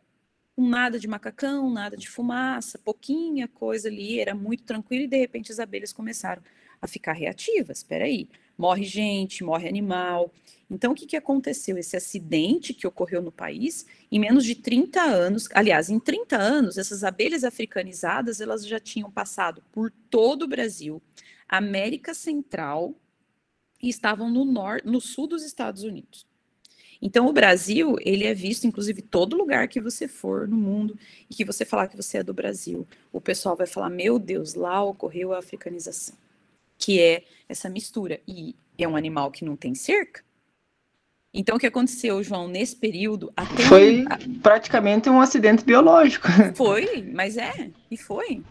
com 0.56 0.66
nada 0.68 0.98
de 0.98 1.08
macacão, 1.08 1.70
nada 1.70 1.96
de 1.96 2.08
fumaça, 2.08 2.78
pouquinha 2.78 3.48
coisa 3.48 3.88
ali, 3.88 4.20
era 4.20 4.34
muito 4.34 4.64
tranquilo 4.64 5.04
e 5.04 5.08
de 5.08 5.18
repente 5.18 5.50
as 5.50 5.58
abelhas 5.58 5.92
começaram 5.92 6.42
a 6.80 6.86
ficar 6.86 7.12
reativas. 7.12 7.78
Espera 7.78 8.04
aí, 8.04 8.28
morre 8.62 8.84
gente, 8.84 9.42
morre 9.42 9.68
animal. 9.68 10.32
Então, 10.70 10.92
o 10.92 10.94
que, 10.94 11.04
que 11.04 11.16
aconteceu? 11.16 11.76
Esse 11.76 11.96
acidente 11.96 12.72
que 12.72 12.86
ocorreu 12.86 13.20
no 13.20 13.32
país, 13.32 13.84
em 14.10 14.20
menos 14.20 14.44
de 14.44 14.54
30 14.54 15.02
anos, 15.02 15.48
aliás, 15.52 15.90
em 15.90 15.98
30 15.98 16.36
anos, 16.36 16.78
essas 16.78 17.02
abelhas 17.02 17.42
africanizadas, 17.42 18.40
elas 18.40 18.64
já 18.64 18.78
tinham 18.78 19.10
passado 19.10 19.64
por 19.72 19.90
todo 20.08 20.44
o 20.44 20.48
Brasil, 20.48 21.02
América 21.48 22.14
Central, 22.14 22.94
e 23.82 23.88
estavam 23.88 24.30
no, 24.30 24.44
norte, 24.44 24.86
no 24.86 25.00
sul 25.00 25.26
dos 25.26 25.42
Estados 25.42 25.82
Unidos. 25.82 26.24
Então, 27.04 27.26
o 27.26 27.32
Brasil, 27.32 27.96
ele 28.00 28.24
é 28.24 28.32
visto, 28.32 28.64
inclusive, 28.64 29.02
todo 29.02 29.36
lugar 29.36 29.66
que 29.66 29.80
você 29.80 30.06
for 30.06 30.46
no 30.46 30.56
mundo 30.56 30.96
e 31.28 31.34
que 31.34 31.44
você 31.44 31.64
falar 31.64 31.88
que 31.88 31.96
você 31.96 32.18
é 32.18 32.22
do 32.22 32.32
Brasil, 32.32 32.86
o 33.12 33.20
pessoal 33.20 33.56
vai 33.56 33.66
falar: 33.66 33.90
meu 33.90 34.20
Deus, 34.20 34.54
lá 34.54 34.80
ocorreu 34.84 35.32
a 35.32 35.40
africanização, 35.40 36.14
que 36.82 37.00
é 37.00 37.24
essa 37.48 37.68
mistura. 37.68 38.20
E 38.26 38.56
é 38.76 38.88
um 38.88 38.96
animal 38.96 39.30
que 39.30 39.44
não 39.44 39.56
tem 39.56 39.74
cerca, 39.74 40.22
então, 41.34 41.56
o 41.56 41.58
que 41.58 41.66
aconteceu, 41.66 42.22
João, 42.22 42.46
nesse 42.46 42.76
período? 42.76 43.32
foi 43.66 44.04
um... 44.04 44.40
praticamente 44.40 45.08
um 45.08 45.18
acidente 45.18 45.64
biológico. 45.64 46.28
Foi, 46.54 47.10
mas 47.14 47.38
é, 47.38 47.70
e 47.90 47.96
foi. 47.96 48.42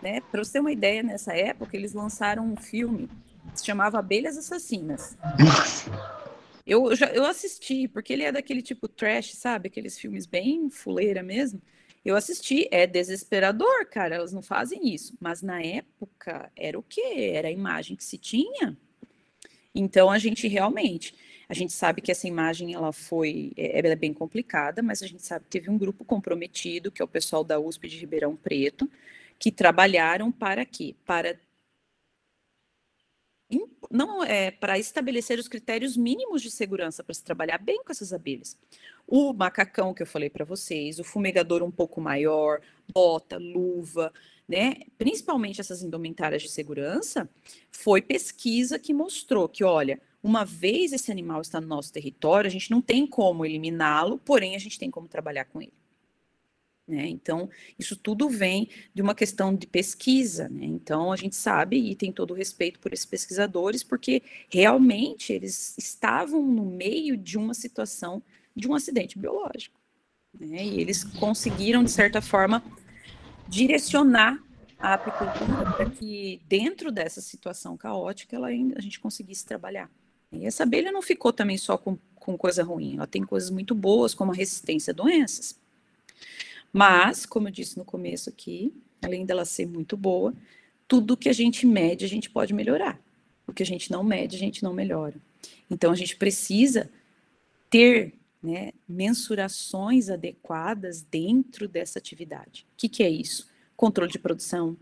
Né? 0.00 0.20
Para 0.30 0.42
você 0.42 0.54
ter 0.54 0.60
uma 0.60 0.72
ideia, 0.72 1.02
nessa 1.02 1.34
época, 1.34 1.76
eles 1.76 1.92
lançaram 1.92 2.44
um 2.44 2.56
filme 2.56 3.08
que 3.52 3.60
se 3.60 3.66
chamava 3.66 3.98
Abelhas 3.98 4.38
Assassinas. 4.38 5.16
Nossa. 5.38 5.90
Eu, 6.66 6.94
já, 6.96 7.06
eu 7.08 7.26
assisti, 7.26 7.86
porque 7.86 8.12
ele 8.12 8.22
é 8.22 8.32
daquele 8.32 8.62
tipo 8.62 8.88
trash, 8.88 9.34
sabe? 9.34 9.68
Aqueles 9.68 9.98
filmes 9.98 10.24
bem 10.24 10.70
fuleira 10.70 11.22
mesmo. 11.22 11.60
Eu 12.04 12.16
assisti, 12.16 12.68
é 12.70 12.86
desesperador, 12.86 13.86
cara, 13.86 14.16
elas 14.16 14.32
não 14.32 14.42
fazem 14.42 14.92
isso. 14.92 15.14
Mas 15.20 15.42
na 15.42 15.62
época, 15.62 16.50
era 16.56 16.78
o 16.78 16.82
quê? 16.82 17.32
Era 17.34 17.48
a 17.48 17.52
imagem 17.52 17.96
que 17.96 18.04
se 18.04 18.18
tinha. 18.18 18.76
Então, 19.74 20.10
a 20.10 20.18
gente 20.18 20.48
realmente 20.48 21.14
a 21.52 21.54
gente 21.54 21.74
sabe 21.74 22.00
que 22.00 22.10
essa 22.10 22.26
imagem 22.26 22.72
ela 22.72 22.94
foi, 22.94 23.52
é, 23.58 23.78
ela 23.78 23.88
é 23.88 23.94
bem 23.94 24.14
complicada, 24.14 24.82
mas 24.82 25.02
a 25.02 25.06
gente 25.06 25.22
sabe 25.22 25.44
que 25.44 25.50
teve 25.50 25.68
um 25.68 25.76
grupo 25.76 26.02
comprometido, 26.02 26.90
que 26.90 27.02
é 27.02 27.04
o 27.04 27.08
pessoal 27.08 27.44
da 27.44 27.60
USP 27.60 27.88
de 27.88 27.98
Ribeirão 27.98 28.34
Preto, 28.34 28.90
que 29.38 29.52
trabalharam 29.52 30.32
para 30.32 30.64
quê? 30.64 30.94
Para 31.04 31.38
não 33.90 34.24
é 34.24 34.50
para 34.50 34.78
estabelecer 34.78 35.38
os 35.38 35.48
critérios 35.48 35.96
mínimos 35.96 36.40
de 36.40 36.50
segurança 36.50 37.04
para 37.04 37.14
se 37.14 37.22
trabalhar 37.22 37.58
bem 37.58 37.82
com 37.84 37.92
essas 37.92 38.12
abelhas. 38.12 38.56
O 39.06 39.32
macacão 39.32 39.92
que 39.92 40.02
eu 40.02 40.06
falei 40.06 40.30
para 40.30 40.44
vocês, 40.44 40.98
o 40.98 41.04
fumegador 41.04 41.62
um 41.62 41.70
pouco 41.70 42.00
maior, 42.00 42.60
bota, 42.92 43.36
luva, 43.36 44.12
né? 44.48 44.76
Principalmente 44.96 45.60
essas 45.60 45.82
indumentárias 45.82 46.42
de 46.42 46.48
segurança, 46.48 47.28
foi 47.70 48.00
pesquisa 48.00 48.78
que 48.78 48.94
mostrou 48.94 49.48
que, 49.48 49.64
olha, 49.64 50.00
uma 50.22 50.44
vez 50.44 50.92
esse 50.92 51.10
animal 51.10 51.40
está 51.40 51.60
no 51.60 51.66
nosso 51.66 51.92
território, 51.92 52.48
a 52.48 52.50
gente 52.50 52.70
não 52.70 52.80
tem 52.80 53.06
como 53.06 53.44
eliminá-lo, 53.44 54.18
porém 54.18 54.54
a 54.54 54.58
gente 54.58 54.78
tem 54.78 54.90
como 54.90 55.08
trabalhar 55.08 55.44
com 55.46 55.60
ele. 55.60 55.72
Né? 56.86 57.06
Então, 57.06 57.48
isso 57.78 57.96
tudo 57.96 58.28
vem 58.28 58.68
de 58.92 59.02
uma 59.02 59.14
questão 59.14 59.54
de 59.54 59.66
pesquisa. 59.66 60.48
Né? 60.48 60.64
Então, 60.64 61.12
a 61.12 61.16
gente 61.16 61.36
sabe 61.36 61.76
e 61.76 61.94
tem 61.94 62.12
todo 62.12 62.32
o 62.32 62.34
respeito 62.34 62.80
por 62.80 62.92
esses 62.92 63.06
pesquisadores, 63.06 63.82
porque 63.82 64.22
realmente 64.48 65.32
eles 65.32 65.76
estavam 65.78 66.42
no 66.42 66.64
meio 66.64 67.16
de 67.16 67.38
uma 67.38 67.54
situação 67.54 68.22
de 68.54 68.68
um 68.68 68.74
acidente 68.74 69.18
biológico. 69.18 69.80
Né? 70.38 70.64
E 70.64 70.80
eles 70.80 71.04
conseguiram, 71.04 71.84
de 71.84 71.90
certa 71.90 72.20
forma, 72.20 72.62
direcionar 73.48 74.42
a 74.78 74.94
apicultura 74.94 75.72
para 75.72 75.90
que, 75.90 76.40
dentro 76.48 76.90
dessa 76.90 77.20
situação 77.20 77.76
caótica, 77.76 78.34
ela 78.34 78.48
ainda, 78.48 78.76
a 78.76 78.82
gente 78.82 78.98
conseguisse 78.98 79.46
trabalhar. 79.46 79.88
E 80.32 80.44
essa 80.46 80.64
abelha 80.64 80.90
não 80.90 81.02
ficou 81.02 81.32
também 81.32 81.56
só 81.56 81.78
com, 81.78 81.96
com 82.16 82.36
coisa 82.36 82.64
ruim, 82.64 82.96
ela 82.96 83.06
tem 83.06 83.22
coisas 83.22 83.50
muito 83.50 83.74
boas, 83.74 84.14
como 84.14 84.32
a 84.32 84.34
resistência 84.34 84.90
a 84.90 84.94
doenças. 84.94 85.60
Mas, 86.72 87.26
como 87.26 87.48
eu 87.48 87.52
disse 87.52 87.76
no 87.76 87.84
começo 87.84 88.30
aqui, 88.30 88.72
além 89.02 89.26
dela 89.26 89.44
ser 89.44 89.66
muito 89.66 89.96
boa, 89.96 90.34
tudo 90.88 91.16
que 91.16 91.28
a 91.28 91.32
gente 91.32 91.66
mede, 91.66 92.04
a 92.04 92.08
gente 92.08 92.30
pode 92.30 92.54
melhorar. 92.54 93.00
O 93.46 93.52
que 93.52 93.62
a 93.62 93.66
gente 93.66 93.90
não 93.90 94.02
mede, 94.02 94.36
a 94.36 94.38
gente 94.38 94.62
não 94.62 94.72
melhora. 94.72 95.16
Então, 95.70 95.90
a 95.90 95.96
gente 95.96 96.16
precisa 96.16 96.90
ter 97.68 98.14
né, 98.42 98.72
mensurações 98.88 100.08
adequadas 100.08 101.02
dentro 101.02 101.68
dessa 101.68 101.98
atividade. 101.98 102.66
O 102.72 102.76
que, 102.76 102.88
que 102.88 103.02
é 103.02 103.08
isso? 103.08 103.48
Controle 103.76 104.10
de 104.10 104.18
produção, 104.18 104.76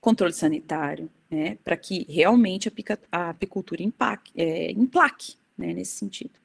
controle 0.00 0.32
sanitário, 0.32 1.10
né, 1.30 1.58
para 1.64 1.76
que 1.76 2.06
realmente 2.08 2.72
a, 3.10 3.30
apicultura 3.30 3.82
empaque, 3.82 4.32
é, 4.36 4.70
emplaque 4.72 5.34
né, 5.56 5.72
nesse 5.72 5.92
sentido. 5.92 6.38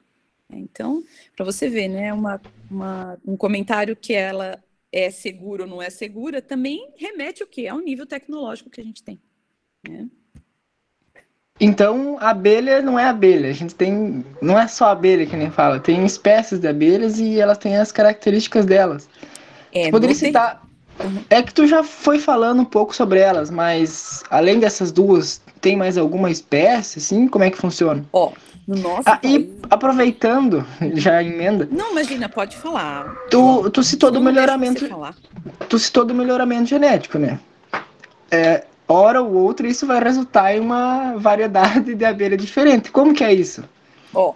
Então, 0.50 1.02
para 1.34 1.44
você 1.44 1.68
ver, 1.68 1.88
né, 1.88 2.12
uma, 2.12 2.40
uma, 2.70 3.18
um 3.26 3.36
comentário 3.36 3.96
que 3.96 4.12
ela 4.12 4.62
é 4.92 5.10
segura 5.10 5.64
ou 5.64 5.68
não 5.68 5.80
é 5.80 5.88
segura, 5.88 6.42
também 6.42 6.92
remete 6.96 7.42
o 7.42 7.46
quê? 7.46 7.66
Ao 7.66 7.80
nível 7.80 8.06
tecnológico 8.06 8.70
que 8.70 8.80
a 8.80 8.84
gente 8.84 9.02
tem. 9.02 9.18
Né? 9.88 10.06
Então, 11.60 12.16
a 12.20 12.30
abelha 12.30 12.82
não 12.82 12.98
é 12.98 13.04
abelha. 13.04 13.48
A 13.48 13.52
gente 13.52 13.74
tem. 13.74 14.24
Não 14.40 14.58
é 14.58 14.66
só 14.66 14.86
abelha 14.86 15.26
que 15.26 15.36
nem 15.36 15.50
fala. 15.50 15.78
Tem 15.78 16.04
espécies 16.04 16.58
de 16.58 16.68
abelhas 16.68 17.18
e 17.18 17.40
elas 17.40 17.58
têm 17.58 17.76
as 17.76 17.92
características 17.92 18.66
delas. 18.66 19.08
É, 19.72 19.90
poderia 19.90 20.14
citar. 20.14 20.62
É 21.30 21.42
que 21.42 21.54
tu 21.54 21.66
já 21.66 21.82
foi 21.82 22.18
falando 22.18 22.60
um 22.60 22.64
pouco 22.64 22.94
sobre 22.94 23.18
elas, 23.18 23.50
mas 23.50 24.22
além 24.30 24.60
dessas 24.60 24.92
duas, 24.92 25.40
tem 25.62 25.76
mais 25.76 25.96
alguma 25.96 26.30
espécie, 26.30 26.98
assim? 26.98 27.28
Como 27.28 27.44
é 27.44 27.50
que 27.50 27.56
funciona? 27.56 28.04
Ó, 28.12 28.32
no 28.66 28.76
nosso 28.76 29.08
ah, 29.08 29.16
país... 29.16 29.46
E 29.46 29.52
aproveitando, 29.70 30.66
já 30.94 31.22
emenda. 31.22 31.68
Não, 31.70 31.92
imagina, 31.92 32.28
pode 32.28 32.56
falar. 32.56 33.14
Tu, 33.30 33.70
tu 33.70 33.82
citou 33.82 34.10
do 34.10 34.20
melhoramento. 34.20 34.84
Tu 35.68 35.78
citou 35.78 36.04
do 36.04 36.14
melhoramento 36.14 36.68
genético, 36.68 37.16
né? 37.16 37.38
É, 38.30 38.66
hora 38.88 39.22
ou 39.22 39.32
outra, 39.34 39.68
isso 39.68 39.86
vai 39.86 40.02
resultar 40.02 40.54
em 40.54 40.60
uma 40.60 41.16
variedade 41.16 41.94
de 41.94 42.04
abelha 42.04 42.36
diferente. 42.36 42.90
Como 42.90 43.14
que 43.14 43.22
é 43.22 43.32
isso? 43.32 43.64
Ó, 44.12 44.34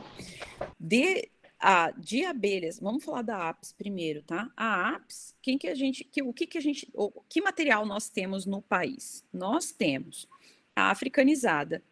de, 0.79 1.29
a, 1.59 1.91
de 1.91 2.25
abelhas, 2.25 2.79
vamos 2.79 3.05
falar 3.05 3.23
da 3.23 3.49
apis 3.49 3.73
primeiro, 3.73 4.23
tá? 4.23 4.49
A 4.57 4.91
apis, 4.91 5.35
quem 5.43 5.59
que 5.59 5.67
a 5.67 5.75
gente, 5.75 6.05
que, 6.05 6.23
o 6.23 6.33
que 6.33 6.47
que 6.47 6.57
a 6.57 6.61
gente, 6.61 6.89
o, 6.95 7.11
que 7.29 7.43
material 7.43 7.85
nós 7.85 8.09
temos 8.09 8.47
no 8.47 8.63
país? 8.63 9.25
Nós 9.33 9.73
temos 9.73 10.29
africanizada, 10.77 11.83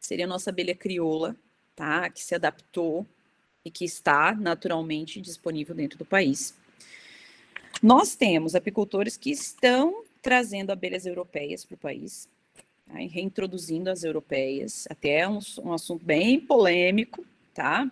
seria 0.00 0.24
a 0.24 0.28
nossa 0.28 0.50
abelha 0.50 0.74
crioula, 0.74 1.36
tá? 1.76 2.10
Que 2.10 2.22
se 2.22 2.34
adaptou 2.34 3.06
e 3.64 3.70
que 3.70 3.84
está 3.84 4.34
naturalmente 4.34 5.20
disponível 5.20 5.74
dentro 5.74 5.96
do 5.96 6.04
país. 6.04 6.54
Nós 7.80 8.14
temos 8.16 8.54
apicultores 8.54 9.16
que 9.16 9.30
estão 9.30 10.04
trazendo 10.20 10.70
abelhas 10.70 11.06
europeias 11.06 11.64
para 11.64 11.74
o 11.74 11.78
país, 11.78 12.28
tá? 12.86 12.94
reintroduzindo 12.94 13.90
as 13.90 14.04
europeias, 14.04 14.86
até 14.90 15.26
um, 15.28 15.38
um 15.64 15.72
assunto 15.72 16.04
bem 16.04 16.40
polêmico, 16.40 17.24
tá? 17.54 17.90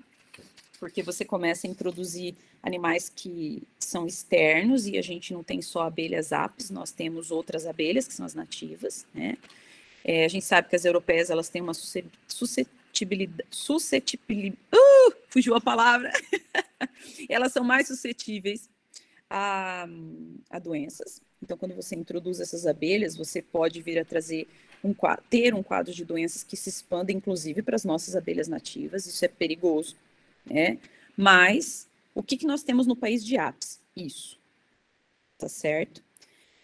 Porque 0.78 1.02
você 1.02 1.24
começa 1.24 1.66
a 1.66 1.70
introduzir 1.70 2.34
animais 2.62 3.08
que 3.08 3.62
são 3.78 4.06
externos 4.06 4.86
e 4.86 4.96
a 4.96 5.02
gente 5.02 5.32
não 5.32 5.42
tem 5.42 5.60
só 5.60 5.82
abelhas 5.82 6.32
apis, 6.32 6.70
nós 6.70 6.92
temos 6.92 7.30
outras 7.30 7.66
abelhas 7.66 8.06
que 8.06 8.14
são 8.14 8.24
as 8.24 8.34
nativas, 8.34 9.06
né? 9.14 9.36
É, 10.04 10.24
a 10.24 10.28
gente 10.28 10.44
sabe 10.44 10.68
que 10.68 10.76
as 10.76 10.84
europeias 10.84 11.30
elas 11.30 11.48
têm 11.48 11.62
uma 11.62 11.74
suscetibilidade 11.74 12.80
suscetibilidade, 13.50 14.58
uh, 14.74 15.14
fugiu 15.28 15.54
a 15.54 15.60
palavra, 15.60 16.12
elas 17.28 17.52
são 17.52 17.64
mais 17.64 17.86
suscetíveis 17.86 18.68
a, 19.28 19.86
a, 20.50 20.58
doenças. 20.58 21.22
Então, 21.42 21.56
quando 21.56 21.74
você 21.74 21.94
introduz 21.94 22.40
essas 22.40 22.66
abelhas, 22.66 23.16
você 23.16 23.40
pode 23.40 23.80
vir 23.80 23.98
a 23.98 24.04
trazer 24.04 24.48
um 24.82 24.94
ter 25.28 25.54
um 25.54 25.62
quadro 25.62 25.92
de 25.94 26.04
doenças 26.04 26.42
que 26.42 26.56
se 26.56 26.68
expanda, 26.68 27.12
inclusive, 27.12 27.62
para 27.62 27.76
as 27.76 27.84
nossas 27.84 28.16
abelhas 28.16 28.48
nativas. 28.48 29.06
Isso 29.06 29.24
é 29.24 29.28
perigoso, 29.28 29.96
né? 30.44 30.78
Mas 31.16 31.86
o 32.14 32.22
que, 32.22 32.36
que 32.36 32.46
nós 32.46 32.62
temos 32.62 32.86
no 32.86 32.96
país 32.96 33.24
de 33.24 33.38
apis? 33.38 33.80
Isso, 33.96 34.38
tá 35.38 35.48
certo? 35.48 36.02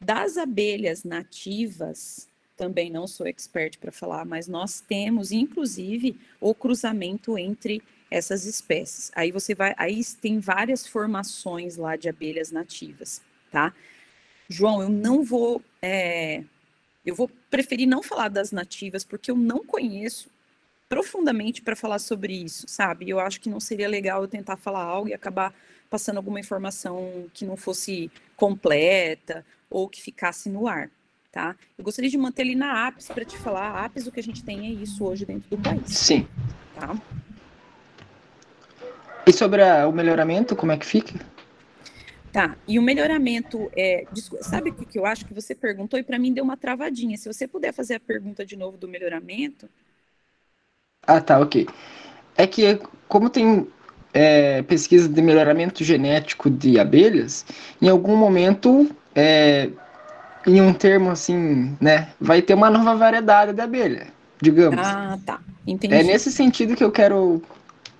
Das 0.00 0.36
abelhas 0.36 1.04
nativas, 1.04 2.28
também 2.56 2.90
não 2.90 3.06
sou 3.06 3.26
expert 3.26 3.78
para 3.78 3.92
falar, 3.92 4.24
mas 4.24 4.48
nós 4.48 4.80
temos, 4.80 5.30
inclusive, 5.30 6.18
o 6.40 6.54
cruzamento 6.54 7.38
entre 7.38 7.82
essas 8.10 8.44
espécies. 8.46 9.12
Aí 9.14 9.30
você 9.30 9.54
vai, 9.54 9.74
aí 9.76 10.02
tem 10.20 10.40
várias 10.40 10.86
formações 10.86 11.76
lá 11.76 11.96
de 11.96 12.08
abelhas 12.08 12.50
nativas, 12.50 13.20
tá? 13.50 13.74
João, 14.48 14.80
eu 14.80 14.88
não 14.88 15.22
vou, 15.22 15.60
é, 15.82 16.42
eu 17.04 17.14
vou 17.14 17.28
preferir 17.50 17.86
não 17.86 18.02
falar 18.02 18.28
das 18.28 18.52
nativas 18.52 19.04
porque 19.04 19.30
eu 19.30 19.36
não 19.36 19.64
conheço 19.64 20.30
profundamente 20.88 21.62
para 21.62 21.74
falar 21.74 21.98
sobre 21.98 22.32
isso, 22.32 22.66
sabe? 22.68 23.10
Eu 23.10 23.18
acho 23.18 23.40
que 23.40 23.50
não 23.50 23.58
seria 23.58 23.88
legal 23.88 24.22
eu 24.22 24.28
tentar 24.28 24.56
falar 24.56 24.82
algo 24.82 25.08
e 25.08 25.14
acabar 25.14 25.52
passando 25.90 26.18
alguma 26.18 26.40
informação 26.40 27.28
que 27.34 27.44
não 27.44 27.56
fosse 27.56 28.10
completa 28.36 29.44
ou 29.68 29.88
que 29.88 30.00
ficasse 30.00 30.48
no 30.48 30.68
ar 30.68 30.90
tá? 31.36 31.54
Eu 31.76 31.84
gostaria 31.84 32.08
de 32.08 32.16
manter 32.16 32.40
ali 32.40 32.54
na 32.54 32.86
APES 32.88 33.08
para 33.08 33.22
te 33.22 33.36
falar, 33.36 33.68
a 33.72 33.84
APES 33.84 34.06
o 34.06 34.10
que 34.10 34.20
a 34.20 34.22
gente 34.22 34.42
tem 34.42 34.68
é 34.68 34.70
isso 34.70 35.04
hoje 35.04 35.26
dentro 35.26 35.50
do 35.50 35.58
país. 35.58 35.82
Sim. 35.86 36.26
Tá? 36.74 36.96
E 39.26 39.32
sobre 39.34 39.62
a, 39.62 39.86
o 39.86 39.92
melhoramento, 39.92 40.56
como 40.56 40.72
é 40.72 40.78
que 40.78 40.86
fica? 40.86 41.20
Tá, 42.32 42.56
e 42.66 42.78
o 42.78 42.82
melhoramento, 42.82 43.70
é, 43.76 44.06
sabe 44.40 44.70
o 44.70 44.74
que, 44.74 44.86
que 44.86 44.98
eu 44.98 45.04
acho 45.04 45.26
que 45.26 45.34
você 45.34 45.54
perguntou 45.54 45.98
e 45.98 46.02
para 46.02 46.18
mim 46.18 46.32
deu 46.32 46.42
uma 46.42 46.56
travadinha. 46.56 47.18
Se 47.18 47.30
você 47.30 47.46
puder 47.46 47.72
fazer 47.74 47.96
a 47.96 48.00
pergunta 48.00 48.42
de 48.42 48.56
novo 48.56 48.78
do 48.78 48.88
melhoramento. 48.88 49.68
Ah, 51.02 51.20
tá, 51.20 51.38
ok. 51.38 51.68
É 52.34 52.46
que 52.46 52.80
como 53.08 53.28
tem 53.28 53.68
é, 54.14 54.62
pesquisa 54.62 55.06
de 55.06 55.20
melhoramento 55.20 55.84
genético 55.84 56.48
de 56.48 56.78
abelhas, 56.78 57.44
em 57.80 57.90
algum 57.90 58.16
momento 58.16 58.90
é, 59.14 59.70
em 60.46 60.60
um 60.60 60.72
termo 60.72 61.10
assim, 61.10 61.76
né? 61.80 62.12
Vai 62.20 62.40
ter 62.40 62.54
uma 62.54 62.70
nova 62.70 62.94
variedade 62.94 63.52
de 63.52 63.60
abelha, 63.60 64.12
digamos. 64.40 64.78
Ah, 64.78 65.18
tá. 65.26 65.42
Entendi. 65.66 65.94
É 65.94 66.02
nesse 66.04 66.30
sentido 66.30 66.76
que 66.76 66.84
eu 66.84 66.92
quero 66.92 67.42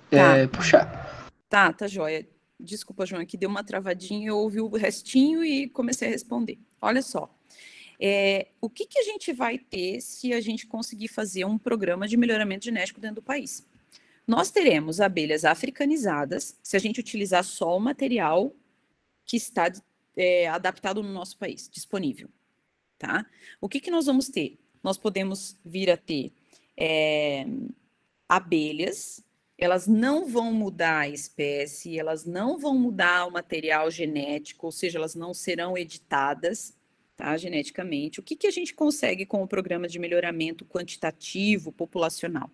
é, 0.09 0.47
tá. 0.47 0.57
puxar. 0.57 1.29
Tá, 1.49 1.73
tá 1.73 1.87
joia. 1.87 2.25
Desculpa, 2.59 3.05
João, 3.05 3.25
que 3.25 3.37
deu 3.37 3.49
uma 3.49 3.63
travadinha, 3.63 4.29
eu 4.29 4.37
ouvi 4.37 4.61
o 4.61 4.69
restinho 4.69 5.43
e 5.43 5.69
comecei 5.69 6.07
a 6.07 6.11
responder. 6.11 6.57
Olha 6.81 7.01
só. 7.01 7.31
É, 7.99 8.47
o 8.61 8.69
que, 8.69 8.85
que 8.85 8.99
a 8.99 9.03
gente 9.03 9.33
vai 9.33 9.57
ter 9.57 10.01
se 10.01 10.31
a 10.33 10.39
gente 10.39 10.65
conseguir 10.65 11.07
fazer 11.07 11.45
um 11.45 11.57
programa 11.57 12.07
de 12.07 12.15
melhoramento 12.15 12.65
genético 12.65 13.01
dentro 13.01 13.17
do 13.17 13.21
país? 13.21 13.67
Nós 14.25 14.51
teremos 14.51 14.99
abelhas 14.99 15.45
africanizadas, 15.45 16.57
se 16.63 16.75
a 16.75 16.79
gente 16.79 16.99
utilizar 16.99 17.43
só 17.43 17.75
o 17.75 17.79
material 17.79 18.53
que 19.25 19.37
está 19.37 19.71
é, 20.15 20.47
adaptado 20.47 21.01
no 21.03 21.11
nosso 21.11 21.37
país, 21.37 21.69
disponível 21.71 22.29
tá? 22.97 23.25
O 23.61 23.69
que, 23.69 23.79
que 23.79 23.91
nós 23.91 24.05
vamos 24.05 24.29
ter? 24.29 24.57
Nós 24.83 24.97
podemos 24.97 25.57
vir 25.65 25.89
a 25.89 25.97
ter 25.97 26.31
é, 26.77 27.45
abelhas, 28.27 29.23
elas 29.57 29.87
não 29.87 30.27
vão 30.27 30.53
mudar 30.53 30.99
a 30.99 31.09
espécie, 31.09 31.97
elas 31.97 32.25
não 32.25 32.59
vão 32.59 32.77
mudar 32.77 33.25
o 33.25 33.31
material 33.31 33.89
genético, 33.89 34.67
ou 34.67 34.71
seja, 34.71 34.99
elas 34.99 35.15
não 35.15 35.33
serão 35.33 35.75
editadas, 35.77 36.77
tá, 37.15 37.35
geneticamente. 37.35 38.19
O 38.19 38.23
que, 38.23 38.35
que 38.35 38.45
a 38.45 38.51
gente 38.51 38.73
consegue 38.75 39.25
com 39.25 39.41
o 39.41 39.47
programa 39.47 39.87
de 39.87 39.97
melhoramento 39.97 40.63
quantitativo 40.63 41.71
populacional? 41.71 42.51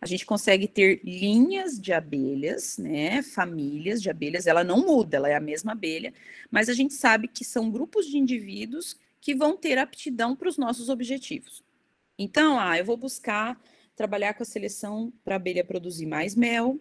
A 0.00 0.06
gente 0.06 0.26
consegue 0.26 0.66
ter 0.66 1.00
linhas 1.04 1.80
de 1.80 1.92
abelhas, 1.92 2.76
né, 2.76 3.22
famílias 3.22 4.02
de 4.02 4.10
abelhas, 4.10 4.48
ela 4.48 4.64
não 4.64 4.84
muda, 4.84 5.16
ela 5.16 5.28
é 5.28 5.34
a 5.36 5.40
mesma 5.40 5.72
abelha, 5.72 6.12
mas 6.50 6.68
a 6.68 6.74
gente 6.74 6.92
sabe 6.92 7.28
que 7.28 7.44
são 7.44 7.70
grupos 7.70 8.06
de 8.06 8.18
indivíduos 8.18 8.96
que 9.22 9.34
vão 9.36 9.56
ter 9.56 9.78
aptidão 9.78 10.34
para 10.34 10.48
os 10.48 10.58
nossos 10.58 10.88
objetivos. 10.88 11.62
Então, 12.18 12.58
ah, 12.58 12.76
eu 12.76 12.84
vou 12.84 12.96
buscar 12.96 13.58
trabalhar 13.94 14.34
com 14.34 14.42
a 14.42 14.46
seleção 14.46 15.12
para 15.24 15.36
a 15.36 15.36
abelha 15.36 15.64
produzir 15.64 16.06
mais 16.06 16.34
mel, 16.34 16.78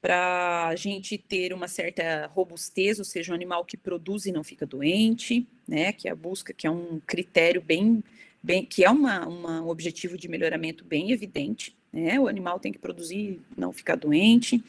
para 0.00 0.68
a 0.68 0.76
gente 0.76 1.18
ter 1.18 1.52
uma 1.52 1.68
certa 1.68 2.26
robustez, 2.26 2.98
ou 2.98 3.04
seja, 3.04 3.32
um 3.32 3.34
animal 3.34 3.64
que 3.66 3.76
produz 3.76 4.24
e 4.24 4.32
não 4.32 4.42
fica 4.42 4.66
doente, 4.66 5.46
né? 5.68 5.92
Que 5.92 6.08
é 6.08 6.10
a 6.10 6.16
busca, 6.16 6.54
que 6.54 6.66
é 6.66 6.70
um 6.70 7.00
critério 7.06 7.60
bem, 7.60 8.02
bem 8.42 8.64
que 8.64 8.82
é 8.82 8.90
uma, 8.90 9.26
uma, 9.26 9.62
um 9.62 9.68
objetivo 9.68 10.16
de 10.16 10.26
melhoramento 10.26 10.84
bem 10.84 11.10
evidente, 11.12 11.76
né? 11.92 12.18
O 12.18 12.28
animal 12.28 12.58
tem 12.58 12.72
que 12.72 12.78
produzir, 12.78 13.42
não 13.56 13.72
ficar 13.72 13.96
doente. 13.96 14.62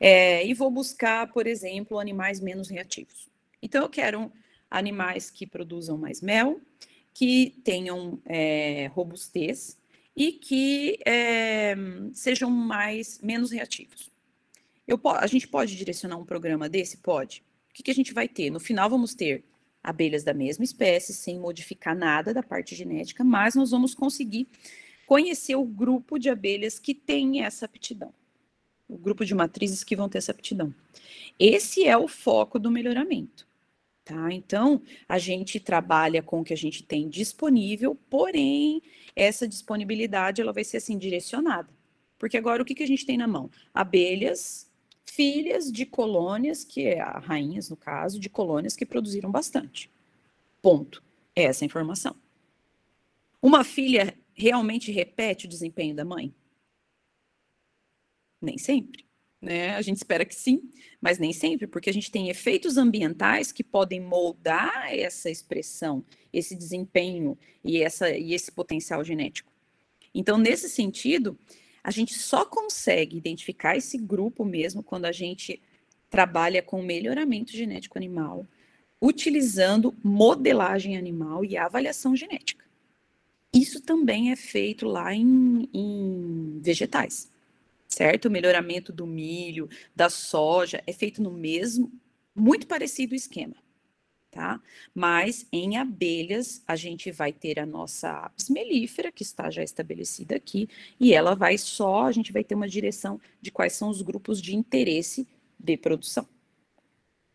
É, 0.00 0.44
e 0.44 0.52
vou 0.52 0.70
buscar, 0.70 1.32
por 1.32 1.46
exemplo, 1.46 1.98
animais 1.98 2.40
menos 2.40 2.68
reativos. 2.68 3.28
Então, 3.62 3.82
eu 3.82 3.88
quero 3.88 4.32
animais 4.76 5.30
que 5.30 5.46
produzam 5.46 5.96
mais 5.96 6.20
mel, 6.20 6.60
que 7.14 7.58
tenham 7.64 8.20
é, 8.26 8.88
robustez 8.94 9.78
e 10.14 10.32
que 10.32 10.98
é, 11.04 11.74
sejam 12.12 12.50
mais 12.50 13.20
menos 13.22 13.50
reativos. 13.50 14.10
Eu, 14.86 15.00
a 15.04 15.26
gente 15.26 15.48
pode 15.48 15.76
direcionar 15.76 16.16
um 16.16 16.24
programa 16.24 16.68
desse? 16.68 16.98
Pode. 16.98 17.42
O 17.70 17.74
que, 17.74 17.82
que 17.82 17.90
a 17.90 17.94
gente 17.94 18.14
vai 18.14 18.28
ter? 18.28 18.50
No 18.50 18.60
final, 18.60 18.88
vamos 18.88 19.14
ter 19.14 19.44
abelhas 19.82 20.24
da 20.24 20.34
mesma 20.34 20.64
espécie, 20.64 21.12
sem 21.12 21.38
modificar 21.38 21.94
nada 21.94 22.34
da 22.34 22.42
parte 22.42 22.74
genética, 22.74 23.22
mas 23.22 23.54
nós 23.54 23.70
vamos 23.70 23.94
conseguir 23.94 24.48
conhecer 25.06 25.54
o 25.54 25.64
grupo 25.64 26.18
de 26.18 26.28
abelhas 26.28 26.78
que 26.78 26.94
tem 26.94 27.44
essa 27.44 27.64
aptidão. 27.64 28.12
O 28.88 28.96
grupo 28.96 29.24
de 29.24 29.34
matrizes 29.34 29.84
que 29.84 29.96
vão 29.96 30.08
ter 30.08 30.18
essa 30.18 30.32
aptidão. 30.32 30.74
Esse 31.38 31.86
é 31.86 31.96
o 31.96 32.08
foco 32.08 32.58
do 32.58 32.70
melhoramento. 32.70 33.45
Tá? 34.06 34.32
Então, 34.32 34.80
a 35.08 35.18
gente 35.18 35.58
trabalha 35.58 36.22
com 36.22 36.40
o 36.40 36.44
que 36.44 36.52
a 36.52 36.56
gente 36.56 36.84
tem 36.84 37.08
disponível, 37.08 37.98
porém, 38.08 38.80
essa 39.16 39.48
disponibilidade 39.48 40.40
ela 40.40 40.52
vai 40.52 40.62
ser 40.62 40.76
assim 40.76 40.96
direcionada. 40.96 41.68
Porque 42.16 42.36
agora 42.36 42.62
o 42.62 42.64
que, 42.64 42.72
que 42.72 42.84
a 42.84 42.86
gente 42.86 43.04
tem 43.04 43.18
na 43.18 43.26
mão? 43.26 43.50
Abelhas, 43.74 44.70
filhas 45.04 45.72
de 45.72 45.84
colônias, 45.84 46.62
que 46.62 46.86
é 46.86 47.00
a 47.00 47.18
rainhas, 47.18 47.68
no 47.68 47.76
caso, 47.76 48.20
de 48.20 48.30
colônias 48.30 48.76
que 48.76 48.86
produziram 48.86 49.28
bastante. 49.28 49.90
Ponto. 50.62 51.02
É 51.34 51.42
essa 51.42 51.64
informação. 51.64 52.14
Uma 53.42 53.64
filha 53.64 54.16
realmente 54.34 54.92
repete 54.92 55.46
o 55.46 55.48
desempenho 55.48 55.96
da 55.96 56.04
mãe? 56.04 56.32
Nem 58.40 58.56
sempre 58.56 59.05
né? 59.40 59.74
A 59.76 59.82
gente 59.82 59.96
espera 59.96 60.24
que 60.24 60.34
sim, 60.34 60.62
mas 61.00 61.18
nem 61.18 61.32
sempre, 61.32 61.66
porque 61.66 61.90
a 61.90 61.92
gente 61.92 62.10
tem 62.10 62.28
efeitos 62.28 62.76
ambientais 62.76 63.52
que 63.52 63.62
podem 63.62 64.00
moldar 64.00 64.92
essa 64.94 65.30
expressão, 65.30 66.04
esse 66.32 66.54
desempenho 66.54 67.38
e, 67.62 67.82
essa, 67.82 68.10
e 68.10 68.32
esse 68.32 68.50
potencial 68.50 69.04
genético. 69.04 69.52
Então, 70.14 70.38
nesse 70.38 70.68
sentido, 70.68 71.38
a 71.84 71.90
gente 71.90 72.14
só 72.14 72.44
consegue 72.44 73.16
identificar 73.16 73.76
esse 73.76 73.98
grupo 73.98 74.44
mesmo 74.44 74.82
quando 74.82 75.04
a 75.04 75.12
gente 75.12 75.60
trabalha 76.08 76.62
com 76.62 76.82
melhoramento 76.82 77.52
genético 77.52 77.98
animal, 77.98 78.46
utilizando 79.00 79.94
modelagem 80.02 80.96
animal 80.96 81.44
e 81.44 81.56
avaliação 81.56 82.16
genética. 82.16 82.64
Isso 83.52 83.80
também 83.80 84.32
é 84.32 84.36
feito 84.36 84.86
lá 84.86 85.14
em, 85.14 85.68
em 85.72 86.58
vegetais 86.62 87.30
certo? 87.96 88.26
O 88.26 88.30
melhoramento 88.30 88.92
do 88.92 89.06
milho, 89.06 89.70
da 89.94 90.10
soja, 90.10 90.82
é 90.86 90.92
feito 90.92 91.22
no 91.22 91.30
mesmo, 91.30 91.90
muito 92.34 92.66
parecido 92.66 93.14
esquema, 93.14 93.56
tá? 94.30 94.60
Mas 94.94 95.46
em 95.50 95.78
abelhas, 95.78 96.62
a 96.68 96.76
gente 96.76 97.10
vai 97.10 97.32
ter 97.32 97.58
a 97.58 97.64
nossa 97.64 98.10
apis 98.18 98.50
melífera, 98.50 99.10
que 99.10 99.22
está 99.22 99.48
já 99.48 99.62
estabelecida 99.62 100.36
aqui, 100.36 100.68
e 101.00 101.14
ela 101.14 101.34
vai 101.34 101.56
só, 101.56 102.04
a 102.04 102.12
gente 102.12 102.34
vai 102.34 102.44
ter 102.44 102.54
uma 102.54 102.68
direção 102.68 103.18
de 103.40 103.50
quais 103.50 103.72
são 103.72 103.88
os 103.88 104.02
grupos 104.02 104.42
de 104.42 104.54
interesse 104.54 105.26
de 105.58 105.78
produção. 105.78 106.28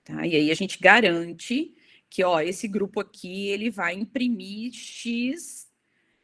Tá? 0.04 0.28
E 0.28 0.36
aí 0.36 0.52
a 0.52 0.56
gente 0.56 0.78
garante 0.78 1.74
que, 2.08 2.24
ó, 2.24 2.40
esse 2.40 2.68
grupo 2.68 3.00
aqui, 3.00 3.48
ele 3.48 3.72
vai 3.72 3.96
imprimir 3.96 4.74
X 4.74 5.68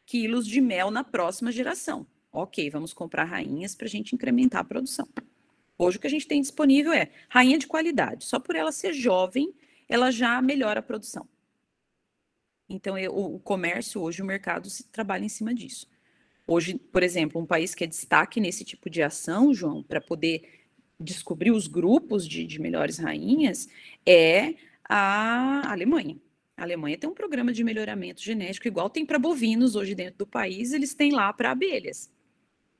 quilos 0.06 0.46
de 0.46 0.62
mel 0.62 0.92
na 0.92 1.04
próxima 1.04 1.52
geração. 1.52 2.06
Ok, 2.40 2.70
vamos 2.70 2.94
comprar 2.94 3.24
rainhas 3.24 3.74
para 3.74 3.88
a 3.88 3.90
gente 3.90 4.14
incrementar 4.14 4.62
a 4.62 4.64
produção. 4.64 5.08
Hoje 5.76 5.98
o 5.98 6.00
que 6.00 6.06
a 6.06 6.10
gente 6.10 6.28
tem 6.28 6.40
disponível 6.40 6.94
é 6.94 7.10
rainha 7.28 7.58
de 7.58 7.66
qualidade. 7.66 8.26
Só 8.26 8.40
por 8.40 8.56
ela 8.56 8.72
ser 8.72 8.94
jovem, 8.94 9.52
ela 9.90 10.12
já 10.12 10.40
melhora 10.40 10.80
a 10.80 10.84
produção. 10.84 11.28
Então, 12.70 12.96
eu, 12.96 13.12
o 13.12 13.40
comércio 13.40 14.00
hoje, 14.00 14.22
o 14.22 14.26
mercado 14.26 14.70
se 14.70 14.84
trabalha 14.84 15.26
em 15.26 15.30
cima 15.30 15.52
disso. 15.52 15.90
Hoje, 16.46 16.76
por 16.76 17.02
exemplo, 17.02 17.42
um 17.42 17.46
país 17.46 17.74
que 17.74 17.84
é 17.84 17.88
destaque 17.88 18.40
nesse 18.40 18.64
tipo 18.64 18.88
de 18.88 19.02
ação, 19.02 19.52
João, 19.52 19.82
para 19.82 20.00
poder 20.00 20.68
descobrir 21.00 21.50
os 21.50 21.66
grupos 21.66 22.28
de, 22.28 22.46
de 22.46 22.62
melhores 22.62 23.00
rainhas, 23.00 23.68
é 24.06 24.54
a 24.88 25.72
Alemanha. 25.72 26.20
A 26.56 26.62
Alemanha 26.62 27.00
tem 27.00 27.10
um 27.10 27.16
programa 27.16 27.52
de 27.52 27.64
melhoramento 27.64 28.22
genético, 28.22 28.68
igual 28.68 28.92
tem 28.92 29.08
para 29.08 29.18
bovinos 29.18 29.76
hoje 29.76 29.96
dentro 29.96 30.20
do 30.20 30.28
país, 30.28 30.72
eles 30.72 30.94
têm 30.94 31.12
lá 31.12 31.34
para 31.34 31.50
abelhas. 31.50 32.16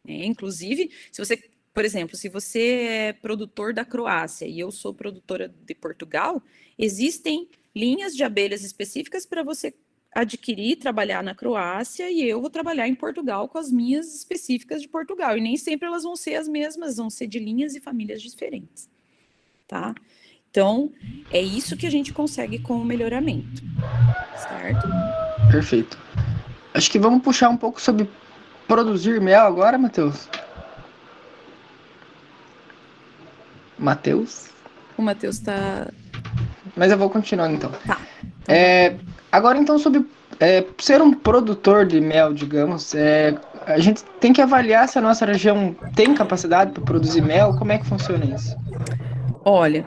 É, 0.08 0.26
inclusive, 0.26 0.90
se 1.12 1.24
você, 1.24 1.38
por 1.74 1.84
exemplo, 1.84 2.16
se 2.16 2.30
você 2.30 2.60
é 2.60 3.14
produtor 3.14 3.74
da 3.74 3.84
Croácia 3.84 4.46
e 4.46 4.60
eu 4.60 4.72
sou 4.72 4.94
produtora 4.94 5.54
de 5.66 5.76
Portugal, 5.76 6.42
existem 6.78 7.48
linhas 7.76 8.16
de 8.16 8.24
abelhas 8.24 8.64
específicas 8.64 9.26
para 9.26 9.44
você 9.44 9.74
adquirir, 10.16 10.78
trabalhar 10.78 11.22
na 11.22 11.36
Croácia 11.36 12.10
e 12.10 12.24
eu 12.24 12.42
vou 12.42 12.50
trabalhar 12.50 12.88
em 12.88 12.96
Portugal 12.96 13.48
com 13.48 13.58
as 13.58 13.72
minhas 13.72 14.16
específicas 14.16 14.82
de 14.82 14.88
Portugal. 14.88 15.38
E 15.38 15.42
nem 15.42 15.58
sempre 15.58 15.88
elas 15.88 16.04
vão 16.04 16.16
ser 16.16 16.36
as 16.36 16.48
mesmas, 16.48 16.98
vão 16.98 17.10
ser 17.10 17.28
de 17.28 17.38
linhas 17.38 17.76
e 17.76 17.80
famílias 17.80 18.22
diferentes. 18.22 18.90
Tá? 19.68 19.94
Então, 20.50 20.92
é 21.30 21.42
isso 21.42 21.78
que 21.78 21.86
a 21.86 21.92
gente 21.92 22.14
consegue 22.14 22.58
com 22.58 22.78
o 22.78 22.86
melhoramento. 22.86 23.62
Certo? 24.48 24.88
Perfeito. 25.52 26.00
Acho 26.74 26.90
que 26.90 26.98
vamos 26.98 27.22
puxar 27.22 27.50
um 27.50 27.58
pouco 27.58 27.80
sobre 27.80 28.10
produzir 28.68 29.22
mel 29.22 29.46
agora, 29.46 29.78
Matheus? 29.78 30.30
Matheus? 33.78 34.50
O 34.98 35.02
Matheus 35.02 35.40
tá. 35.40 35.88
Mas 36.76 36.92
eu 36.92 36.98
vou 36.98 37.10
continuando 37.10 37.56
então. 37.56 37.72
Tá. 37.86 38.00
É, 38.48 38.96
agora 39.32 39.58
então 39.58 39.78
sobre 39.78 40.06
é, 40.40 40.66
ser 40.80 41.02
um 41.02 41.14
produtor 41.14 41.86
de 41.86 42.00
mel, 42.00 42.34
digamos, 42.34 42.94
é, 42.96 43.36
a 43.66 43.80
gente 43.80 44.04
tem 44.20 44.32
que 44.32 44.42
avaliar 44.42 44.88
se 44.88 44.98
a 44.98 45.02
nossa 45.02 45.26
região 45.26 45.76
tem 45.96 46.14
capacidade 46.14 46.72
para 46.72 46.84
produzir 46.84 47.22
mel. 47.22 47.56
Como 47.58 47.72
é 47.72 47.78
que 47.78 47.86
funciona 47.86 48.26
isso? 48.26 48.56
Olha, 49.44 49.86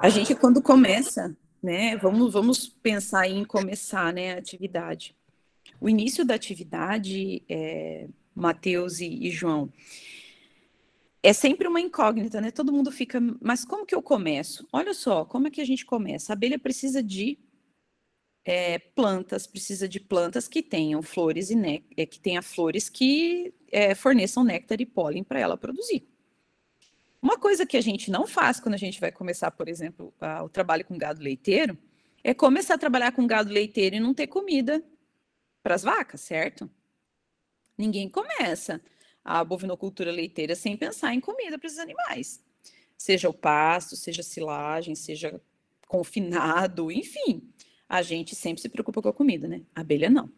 a 0.00 0.08
gente 0.08 0.34
quando 0.34 0.62
começa, 0.62 1.34
né? 1.62 1.96
Vamos, 1.96 2.32
vamos 2.32 2.68
pensar 2.68 3.28
em 3.28 3.44
começar, 3.44 4.12
né, 4.12 4.34
a 4.34 4.38
atividade. 4.38 5.17
O 5.80 5.88
início 5.88 6.24
da 6.24 6.34
atividade, 6.34 7.42
é, 7.48 8.08
Mateus 8.34 9.00
e, 9.00 9.26
e 9.26 9.30
João, 9.30 9.72
é 11.22 11.32
sempre 11.32 11.68
uma 11.68 11.80
incógnita, 11.80 12.40
né? 12.40 12.50
Todo 12.50 12.72
mundo 12.72 12.90
fica, 12.90 13.20
mas 13.40 13.64
como 13.64 13.86
que 13.86 13.94
eu 13.94 14.02
começo? 14.02 14.66
Olha 14.72 14.94
só, 14.94 15.24
como 15.24 15.48
é 15.48 15.50
que 15.50 15.60
a 15.60 15.64
gente 15.64 15.84
começa? 15.84 16.32
A 16.32 16.34
abelha 16.34 16.58
precisa 16.58 17.02
de 17.02 17.38
é, 18.44 18.78
plantas, 18.78 19.46
precisa 19.46 19.88
de 19.88 20.00
plantas 20.00 20.48
que 20.48 20.62
tenham 20.62 21.02
flores 21.02 21.50
e 21.50 21.84
é, 21.96 22.06
que 22.06 22.18
tenha 22.18 22.40
flores 22.40 22.88
que 22.88 23.52
é, 23.70 23.94
forneçam 23.94 24.42
néctar 24.42 24.80
e 24.80 24.86
pólen 24.86 25.22
para 25.22 25.38
ela 25.38 25.56
produzir. 25.56 26.08
Uma 27.20 27.36
coisa 27.36 27.66
que 27.66 27.76
a 27.76 27.80
gente 27.80 28.10
não 28.10 28.26
faz 28.26 28.60
quando 28.60 28.74
a 28.74 28.78
gente 28.78 29.00
vai 29.00 29.10
começar, 29.10 29.50
por 29.50 29.68
exemplo, 29.68 30.14
a, 30.20 30.42
o 30.42 30.48
trabalho 30.48 30.84
com 30.84 30.96
gado 30.96 31.20
leiteiro, 31.20 31.76
é 32.22 32.32
começar 32.32 32.74
a 32.74 32.78
trabalhar 32.78 33.12
com 33.12 33.26
gado 33.26 33.52
leiteiro 33.52 33.96
e 33.96 34.00
não 34.00 34.14
ter 34.14 34.28
comida 34.28 34.82
para 35.68 35.74
as 35.74 35.82
vacas, 35.82 36.22
certo? 36.22 36.70
Ninguém 37.76 38.08
começa 38.08 38.80
a 39.22 39.44
bovinocultura 39.44 40.10
leiteira 40.10 40.54
sem 40.54 40.78
pensar 40.78 41.12
em 41.12 41.20
comida 41.20 41.58
para 41.58 41.66
esses 41.66 41.78
animais. 41.78 42.42
Seja 42.96 43.28
o 43.28 43.34
pasto, 43.34 43.94
seja 43.94 44.22
silagem, 44.22 44.94
seja 44.94 45.38
confinado, 45.86 46.90
enfim. 46.90 47.42
A 47.86 48.00
gente 48.00 48.34
sempre 48.34 48.62
se 48.62 48.70
preocupa 48.70 49.02
com 49.02 49.10
a 49.10 49.12
comida, 49.12 49.46
né? 49.46 49.60
Abelha 49.74 50.08
não. 50.08 50.32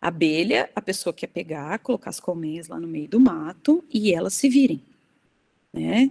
Abelha, 0.00 0.70
a 0.74 0.80
pessoa 0.80 1.12
quer 1.12 1.26
pegar, 1.26 1.78
colocar 1.80 2.08
as 2.08 2.18
colmeias 2.18 2.68
lá 2.68 2.80
no 2.80 2.88
meio 2.88 3.08
do 3.08 3.20
mato 3.20 3.84
e 3.90 4.10
elas 4.10 4.32
se 4.32 4.48
virem, 4.48 4.82
né? 5.70 6.10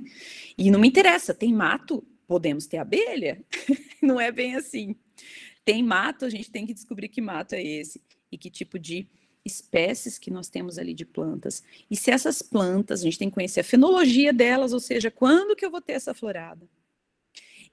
E 0.56 0.70
não 0.70 0.80
me 0.80 0.88
interessa, 0.88 1.34
tem 1.34 1.52
mato, 1.52 2.06
podemos 2.28 2.68
ter 2.68 2.78
abelha? 2.78 3.44
não 4.04 4.22
é 4.22 4.32
bem 4.32 4.56
assim. 4.56 4.96
Tem 5.64 5.82
mato, 5.82 6.26
a 6.26 6.30
gente 6.30 6.52
tem 6.52 6.68
que 6.68 6.76
descobrir 6.76 7.10
que 7.10 7.22
mato 7.22 7.54
é 7.54 7.64
esse 7.64 8.00
e 8.32 8.38
que 8.38 8.50
tipo 8.50 8.78
de 8.80 9.08
espécies 9.46 10.18
que 10.18 10.32
nós 10.32 10.50
temos 10.50 10.78
ali 10.80 10.94
de 10.94 11.06
plantas. 11.06 11.64
E 11.90 11.96
se 11.96 12.10
essas 12.10 12.42
plantas, 12.42 13.02
a 13.02 13.04
gente 13.04 13.20
tem 13.20 13.30
que 13.30 13.36
conhecer 13.36 13.60
a 13.60 13.64
fenologia 13.64 14.34
delas, 14.34 14.74
ou 14.74 14.80
seja, 14.80 15.12
quando 15.12 15.56
que 15.56 15.66
eu 15.66 15.70
vou 15.70 15.82
ter 15.82 15.94
essa 15.94 16.14
florada. 16.14 16.68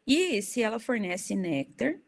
E 0.06 0.42
se 0.42 0.60
ela 0.60 0.78
fornece 0.78 1.34
néctar, 1.34 1.98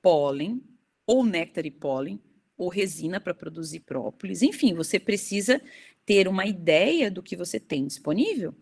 pólen, 0.00 0.62
ou 1.06 1.24
néctar 1.24 1.66
e 1.66 1.70
pólen, 1.70 2.20
ou 2.56 2.68
resina 2.68 3.18
para 3.18 3.34
produzir 3.34 3.80
própolis, 3.80 4.42
enfim, 4.42 4.74
você 4.74 5.00
precisa 5.00 5.60
ter 6.04 6.28
uma 6.28 6.46
ideia 6.46 7.10
do 7.10 7.22
que 7.22 7.34
você 7.34 7.58
tem 7.58 7.86
disponível. 7.86 8.54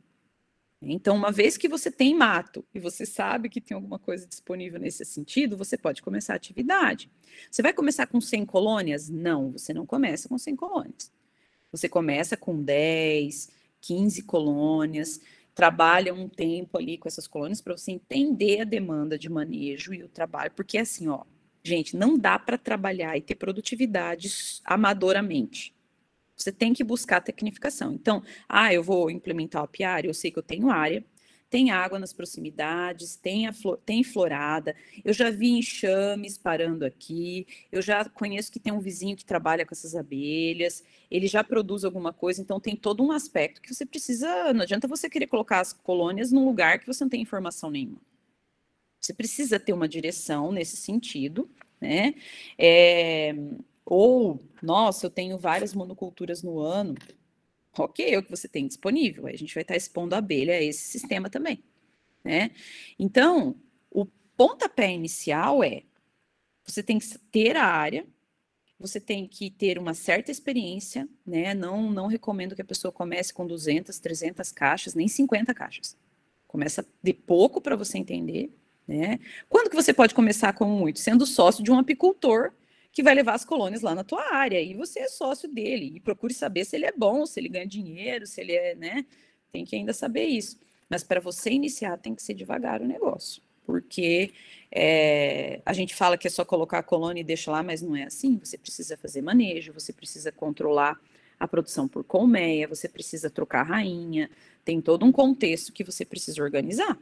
Então, 0.81 1.17
uma 1.17 1.33
vez 1.33 1.57
que 1.57 1.69
você 1.69 1.91
tem 1.91 2.15
mato 2.15 2.65
e 2.73 2.79
você 2.79 3.05
sabe 3.05 3.49
que 3.49 3.61
tem 3.61 3.75
alguma 3.75 3.99
coisa 3.99 4.27
disponível 4.27 4.79
nesse 4.79 5.05
sentido, 5.05 5.57
você 5.57 5.77
pode 5.77 6.01
começar 6.01 6.35
a 6.35 6.37
atividade. 6.37 7.11
Você 7.51 7.63
vai 7.63 7.73
começar 7.73 8.07
com 8.07 8.21
100 8.21 8.47
colônias? 8.47 9.09
Não, 9.09 9.51
você 9.51 9.75
não 9.75 9.85
começa 9.85 10.29
com 10.29 10.39
100 10.39 10.55
colônias. 10.55 11.13
Você 11.73 11.89
começa 11.89 12.37
com 12.37 12.63
10, 12.63 13.51
15 13.81 14.23
colônias, 14.23 15.21
trabalha 15.55 16.15
um 16.15 16.29
tempo 16.29 16.79
ali 16.79 16.97
com 16.97 17.09
essas 17.09 17.27
colônias 17.27 17.61
para 17.61 17.77
você 17.77 17.91
entender 17.91 18.61
a 18.61 18.65
demanda 18.65 19.19
de 19.19 19.29
manejo 19.29 19.93
e 19.93 20.05
o 20.05 20.09
trabalho, 20.09 20.53
porque 20.55 20.79
assim, 20.79 21.09
ó, 21.09 21.25
gente, 21.65 21.97
não 21.97 22.17
dá 22.17 22.39
para 22.39 22.57
trabalhar 22.57 23.17
e 23.17 23.21
ter 23.21 23.35
produtividade 23.35 24.31
amadoramente. 24.65 25.75
Você 26.39 26.53
tem 26.53 26.73
que 26.73 26.85
buscar 26.85 27.21
tecnificação. 27.21 27.93
Então, 27.93 28.23
ah, 28.49 28.73
eu 28.73 28.83
vou 28.83 29.11
implementar 29.11 29.63
o 29.63 29.65
apiário, 29.65 30.09
eu 30.09 30.15
sei 30.15 30.31
que 30.31 30.39
eu 30.39 30.43
tenho 30.43 30.71
área, 30.71 31.05
tem 31.51 31.71
água 31.71 31.99
nas 31.99 32.13
proximidades, 32.13 33.17
tem, 33.17 33.51
flor, 33.53 33.79
tem 33.85 34.05
florada, 34.05 34.77
eu 35.05 35.13
já 35.13 35.31
vi 35.31 35.51
enxames 35.51 36.37
parando 36.37 36.85
aqui, 36.85 37.47
eu 37.73 37.81
já 37.81 38.05
conheço 38.05 38.53
que 38.53 38.61
tem 38.61 38.73
um 38.73 38.81
vizinho 38.81 39.17
que 39.17 39.25
trabalha 39.25 39.65
com 39.65 39.75
essas 39.75 39.97
abelhas, 39.97 40.85
ele 41.11 41.27
já 41.27 41.43
produz 41.43 41.85
alguma 41.85 42.13
coisa, 42.13 42.41
então 42.41 42.61
tem 42.61 42.77
todo 42.77 43.03
um 43.03 43.11
aspecto 43.11 43.63
que 43.63 43.75
você 43.75 43.87
precisa, 43.87 44.53
não 44.53 44.63
adianta 44.63 44.87
você 44.87 45.09
querer 45.09 45.27
colocar 45.27 45.61
as 45.61 45.73
colônias 45.73 46.31
num 46.31 46.45
lugar 46.45 46.79
que 46.79 46.87
você 46.87 47.03
não 47.03 47.09
tem 47.09 47.23
informação 47.23 47.71
nenhuma. 47.71 48.01
Você 49.01 49.15
precisa 49.15 49.59
ter 49.59 49.73
uma 49.73 49.89
direção 49.89 50.53
nesse 50.53 50.77
sentido, 50.77 51.49
né? 51.81 52.15
É, 52.59 53.35
ou, 53.91 54.39
nossa, 54.63 55.07
eu 55.07 55.11
tenho 55.11 55.39
várias 55.39 55.73
monoculturas 55.73 56.43
no 56.43 56.61
ano. 56.61 56.95
Ok, 57.77 58.05
é 58.07 58.19
o 58.19 58.23
que 58.23 58.31
você 58.31 58.47
tem 58.47 58.67
disponível. 58.67 59.27
A 59.27 59.33
gente 59.33 59.55
vai 59.55 59.63
estar 59.63 59.77
expondo 59.77 60.15
a 60.15 60.19
abelha 60.19 60.55
a 60.55 60.63
esse 60.63 60.83
sistema 60.83 61.31
também. 61.31 61.65
Né? 62.23 62.51
Então, 62.99 63.57
o 63.91 64.05
pontapé 64.37 64.93
inicial 64.93 65.65
é 65.65 65.85
você 66.67 66.83
tem 66.83 66.99
que 66.99 67.19
ter 67.31 67.57
a 67.57 67.65
área, 67.65 68.07
você 68.79 69.01
tem 69.01 69.27
que 69.27 69.51
ter 69.51 69.79
uma 69.79 69.95
certa 69.95 70.31
experiência, 70.31 71.09
né? 71.27 71.55
Não, 71.55 71.91
não 71.91 72.07
recomendo 72.07 72.55
que 72.55 72.61
a 72.61 72.67
pessoa 72.67 72.93
comece 72.93 73.33
com 73.33 73.47
200, 73.47 73.99
300 73.99 74.53
caixas, 74.53 74.95
nem 74.95 75.09
50 75.09 75.55
caixas. 75.55 75.97
Começa 76.47 76.87
de 77.03 77.15
pouco 77.15 77.61
para 77.61 77.75
você 77.75 77.97
entender, 77.97 78.55
né? 78.87 79.19
Quando 79.49 79.71
que 79.71 79.75
você 79.75 79.95
pode 79.95 80.15
começar 80.15 80.53
com 80.53 80.67
muito? 80.67 80.99
Sendo 80.99 81.25
sócio 81.27 81.65
de 81.65 81.73
um 81.73 81.79
apicultor 81.79 82.53
que 82.99 83.03
vai 83.05 83.15
levar 83.15 83.35
as 83.35 83.45
colônias 83.45 83.81
lá 83.81 83.95
na 83.95 84.03
tua 84.03 84.35
área 84.35 84.61
e 84.61 84.75
você 84.75 84.99
é 84.99 85.07
sócio 85.07 85.49
dele 85.49 85.93
e 85.95 86.01
procure 86.01 86.35
saber 86.35 86.65
se 86.65 86.75
ele 86.75 86.85
é 86.85 86.91
bom, 86.91 87.25
se 87.27 87.39
ele 87.39 87.49
ganha 87.49 87.65
dinheiro, 87.65 88.27
se 88.27 88.41
ele 88.41 88.53
é, 88.53 88.75
né? 88.75 89.07
Tem 89.53 89.65
que 89.65 89.77
ainda 89.77 89.93
saber 89.93 90.25
isso. 90.25 90.59
Mas 90.91 91.05
para 91.05 91.21
você 91.21 91.49
iniciar 91.49 91.97
tem 91.99 92.13
que 92.13 92.21
ser 92.21 92.35
devagar 92.35 92.83
o 92.83 92.85
negócio, 92.85 93.41
porque 93.65 94.33
é, 94.69 95.63
a 95.65 95.73
gente 95.73 95.95
fala 95.95 96.19
que 96.19 96.27
é 96.27 96.31
só 96.31 96.45
colocar 96.45 96.81
a 96.81 96.83
colônia 96.83 97.21
e 97.21 97.25
deixa 97.25 97.53
lá, 97.53 97.63
mas 97.63 97.81
não 97.81 97.95
é 97.95 98.03
assim. 98.03 98.37
Você 98.43 98.59
precisa 98.59 98.97
fazer 98.97 99.23
manejo, 99.23 99.73
você 99.73 99.93
precisa 99.93 100.33
controlar 100.33 101.01
a 101.39 101.47
produção 101.47 101.87
por 101.87 102.03
colmeia, 102.03 102.67
você 102.67 102.89
precisa 102.89 103.31
trocar 103.31 103.63
rainha, 103.63 104.29
tem 104.65 104.81
todo 104.81 105.07
um 105.07 105.13
contexto 105.13 105.73
que 105.73 105.85
você 105.85 106.05
precisa 106.05 106.43
organizar. 106.43 106.99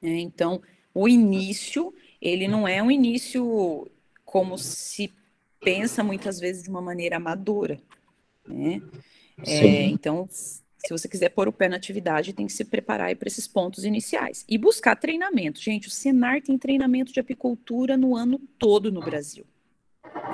É, 0.00 0.08
então, 0.08 0.62
o 0.94 1.06
início, 1.06 1.92
ele 2.18 2.48
não 2.48 2.66
é 2.66 2.82
um 2.82 2.90
início 2.90 3.90
como 4.26 4.58
se 4.58 5.14
pensa 5.60 6.04
muitas 6.04 6.38
vezes 6.38 6.64
de 6.64 6.68
uma 6.68 6.82
maneira 6.82 7.16
amadora, 7.16 7.80
né? 8.46 8.82
É, 9.46 9.84
então, 9.84 10.28
se 10.30 10.90
você 10.90 11.08
quiser 11.08 11.30
pôr 11.30 11.48
o 11.48 11.52
pé 11.52 11.68
na 11.68 11.76
atividade, 11.76 12.32
tem 12.32 12.46
que 12.46 12.52
se 12.52 12.64
preparar 12.64 13.14
para 13.16 13.28
esses 13.28 13.46
pontos 13.46 13.84
iniciais. 13.84 14.44
E 14.48 14.58
buscar 14.58 14.96
treinamento. 14.96 15.60
Gente, 15.60 15.88
o 15.88 15.90
Senar 15.90 16.42
tem 16.42 16.58
treinamento 16.58 17.12
de 17.12 17.20
apicultura 17.20 17.96
no 17.96 18.16
ano 18.16 18.38
todo 18.58 18.90
no 18.90 19.00
Brasil. 19.00 19.46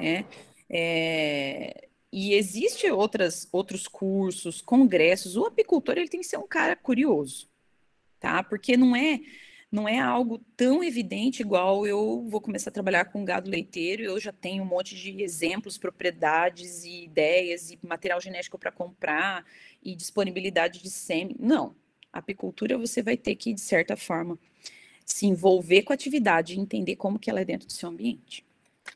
Né? 0.01 0.24
É, 0.70 1.88
e 2.12 2.34
existe 2.34 2.90
outras, 2.90 3.49
outros 3.53 3.88
cursos, 3.88 4.61
congressos. 4.61 5.36
O 5.36 5.47
apicultor 5.47 5.99
ele 5.99 6.09
tem 6.09 6.20
que 6.20 6.26
ser 6.26 6.38
um 6.38 6.47
cara 6.47 6.76
curioso, 6.76 7.49
tá? 8.20 8.43
Porque 8.43 8.76
não 8.76 8.95
é 8.95 9.20
não 9.73 9.89
é 9.89 9.99
algo 9.99 10.39
tão 10.55 10.85
evidente 10.85 11.41
igual 11.41 11.87
eu 11.87 12.27
vou 12.29 12.43
começar 12.43 12.68
a 12.68 12.73
trabalhar 12.73 13.07
com 13.07 13.25
gado 13.25 13.49
leiteiro, 13.49 14.03
eu 14.03 14.20
já 14.20 14.31
tenho 14.31 14.62
um 14.62 14.66
monte 14.66 14.95
de 14.95 15.23
exemplos, 15.23 15.79
propriedades 15.79 16.85
e 16.85 17.05
ideias 17.05 17.70
e 17.70 17.79
material 17.83 18.20
genético 18.20 18.59
para 18.59 18.70
comprar 18.70 19.47
e 19.83 19.97
disponibilidade 19.97 20.83
de 20.83 20.91
sêmen. 20.91 21.35
Não. 21.41 21.75
Apicultura 22.12 22.77
você 22.77 23.03
vai 23.03 23.16
ter 23.16 23.35
que, 23.35 23.55
de 23.55 23.62
certa 23.62 23.97
forma, 23.97 24.39
se 25.07 25.25
envolver 25.25 25.83
com 25.83 25.93
a 25.93 25.95
atividade 25.95 26.55
e 26.55 26.61
entender 26.61 26.97
como 26.97 27.18
que 27.18 27.31
ela 27.31 27.41
é 27.41 27.45
dentro 27.45 27.66
do 27.66 27.73
seu 27.73 27.89
ambiente. 27.89 28.45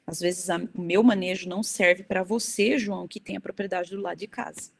Às 0.06 0.20
vezes 0.20 0.50
a, 0.50 0.58
o 0.74 0.82
meu 0.82 1.02
manejo 1.02 1.48
não 1.48 1.62
serve 1.62 2.02
para 2.02 2.22
você, 2.22 2.78
João, 2.78 3.08
que 3.08 3.18
tem 3.18 3.36
a 3.38 3.40
propriedade 3.40 3.90
do 3.90 4.02
lado 4.02 4.18
de 4.18 4.26
casa. 4.26 4.75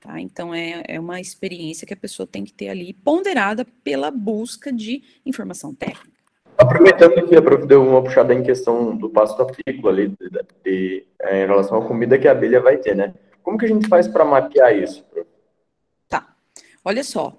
Tá? 0.00 0.20
Então, 0.20 0.54
é, 0.54 0.82
é 0.86 1.00
uma 1.00 1.20
experiência 1.20 1.86
que 1.86 1.92
a 1.92 1.96
pessoa 1.96 2.26
tem 2.26 2.44
que 2.44 2.52
ter 2.52 2.68
ali, 2.68 2.92
ponderada 2.92 3.64
pela 3.82 4.10
busca 4.10 4.72
de 4.72 5.02
informação 5.26 5.74
técnica. 5.74 6.18
Aproveitando 6.56 7.26
que 7.28 7.36
a 7.36 7.42
prof 7.42 7.66
deu 7.66 7.86
uma 7.86 8.02
puxada 8.02 8.34
em 8.34 8.42
questão 8.42 8.96
do 8.96 9.10
pasto 9.10 9.40
apícola 9.42 9.92
ali, 9.92 10.08
de, 10.08 10.30
de, 10.30 10.40
de, 10.64 11.06
é, 11.20 11.44
em 11.44 11.46
relação 11.46 11.78
à 11.78 11.86
comida 11.86 12.18
que 12.18 12.28
a 12.28 12.32
abelha 12.32 12.60
vai 12.60 12.76
ter, 12.76 12.96
né? 12.96 13.14
Como 13.42 13.58
que 13.58 13.64
a 13.64 13.68
gente 13.68 13.88
faz 13.88 14.06
para 14.06 14.24
mapear 14.24 14.76
isso? 14.76 15.04
Tá. 16.08 16.34
Olha 16.84 17.02
só. 17.02 17.38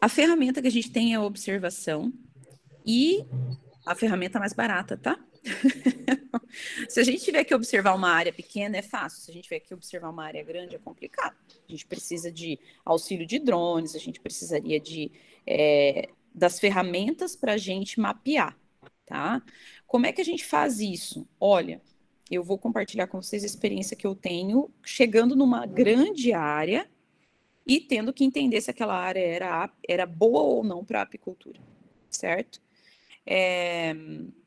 A 0.00 0.08
ferramenta 0.08 0.60
que 0.60 0.68
a 0.68 0.70
gente 0.70 0.90
tem 0.90 1.12
é 1.12 1.16
a 1.16 1.22
observação 1.22 2.12
e 2.84 3.24
a 3.86 3.94
ferramenta 3.94 4.38
mais 4.38 4.52
barata, 4.52 4.96
tá? 4.96 5.18
Se 6.88 7.00
a 7.00 7.04
gente 7.04 7.22
tiver 7.22 7.44
que 7.44 7.54
observar 7.54 7.94
uma 7.94 8.10
área 8.10 8.32
pequena, 8.32 8.76
é 8.76 8.82
fácil. 8.82 9.22
Se 9.22 9.30
a 9.30 9.34
gente 9.34 9.44
tiver 9.44 9.60
que 9.60 9.74
observar 9.74 10.10
uma 10.10 10.24
área 10.24 10.42
grande, 10.42 10.76
é 10.76 10.78
complicado. 10.78 11.36
A 11.68 11.70
gente 11.70 11.86
precisa 11.86 12.30
de 12.30 12.58
auxílio 12.84 13.26
de 13.26 13.38
drones, 13.38 13.94
a 13.94 13.98
gente 13.98 14.20
precisaria 14.20 14.78
de 14.78 15.10
é, 15.46 16.08
das 16.34 16.58
ferramentas 16.58 17.36
para 17.36 17.54
a 17.54 17.58
gente 17.58 18.00
mapear, 18.00 18.56
tá? 19.04 19.42
Como 19.86 20.06
é 20.06 20.12
que 20.12 20.20
a 20.20 20.24
gente 20.24 20.44
faz 20.44 20.80
isso? 20.80 21.28
Olha, 21.38 21.82
eu 22.30 22.42
vou 22.42 22.56
compartilhar 22.56 23.06
com 23.06 23.20
vocês 23.20 23.42
a 23.42 23.46
experiência 23.46 23.96
que 23.96 24.06
eu 24.06 24.14
tenho 24.14 24.70
chegando 24.82 25.36
numa 25.36 25.66
grande 25.66 26.32
área 26.32 26.88
e 27.66 27.78
tendo 27.78 28.12
que 28.12 28.24
entender 28.24 28.60
se 28.60 28.70
aquela 28.70 28.96
área 28.96 29.20
era, 29.20 29.70
era 29.86 30.06
boa 30.06 30.40
ou 30.40 30.64
não 30.64 30.84
para 30.84 31.02
apicultura, 31.02 31.60
certo? 32.10 32.60
É, 33.26 33.94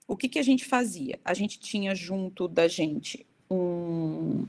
o 0.07 0.15
que, 0.15 0.29
que 0.29 0.39
a 0.39 0.43
gente 0.43 0.65
fazia? 0.65 1.19
A 1.23 1.33
gente 1.33 1.59
tinha 1.59 1.95
junto 1.95 2.47
da 2.47 2.67
gente 2.67 3.25
um, 3.49 4.45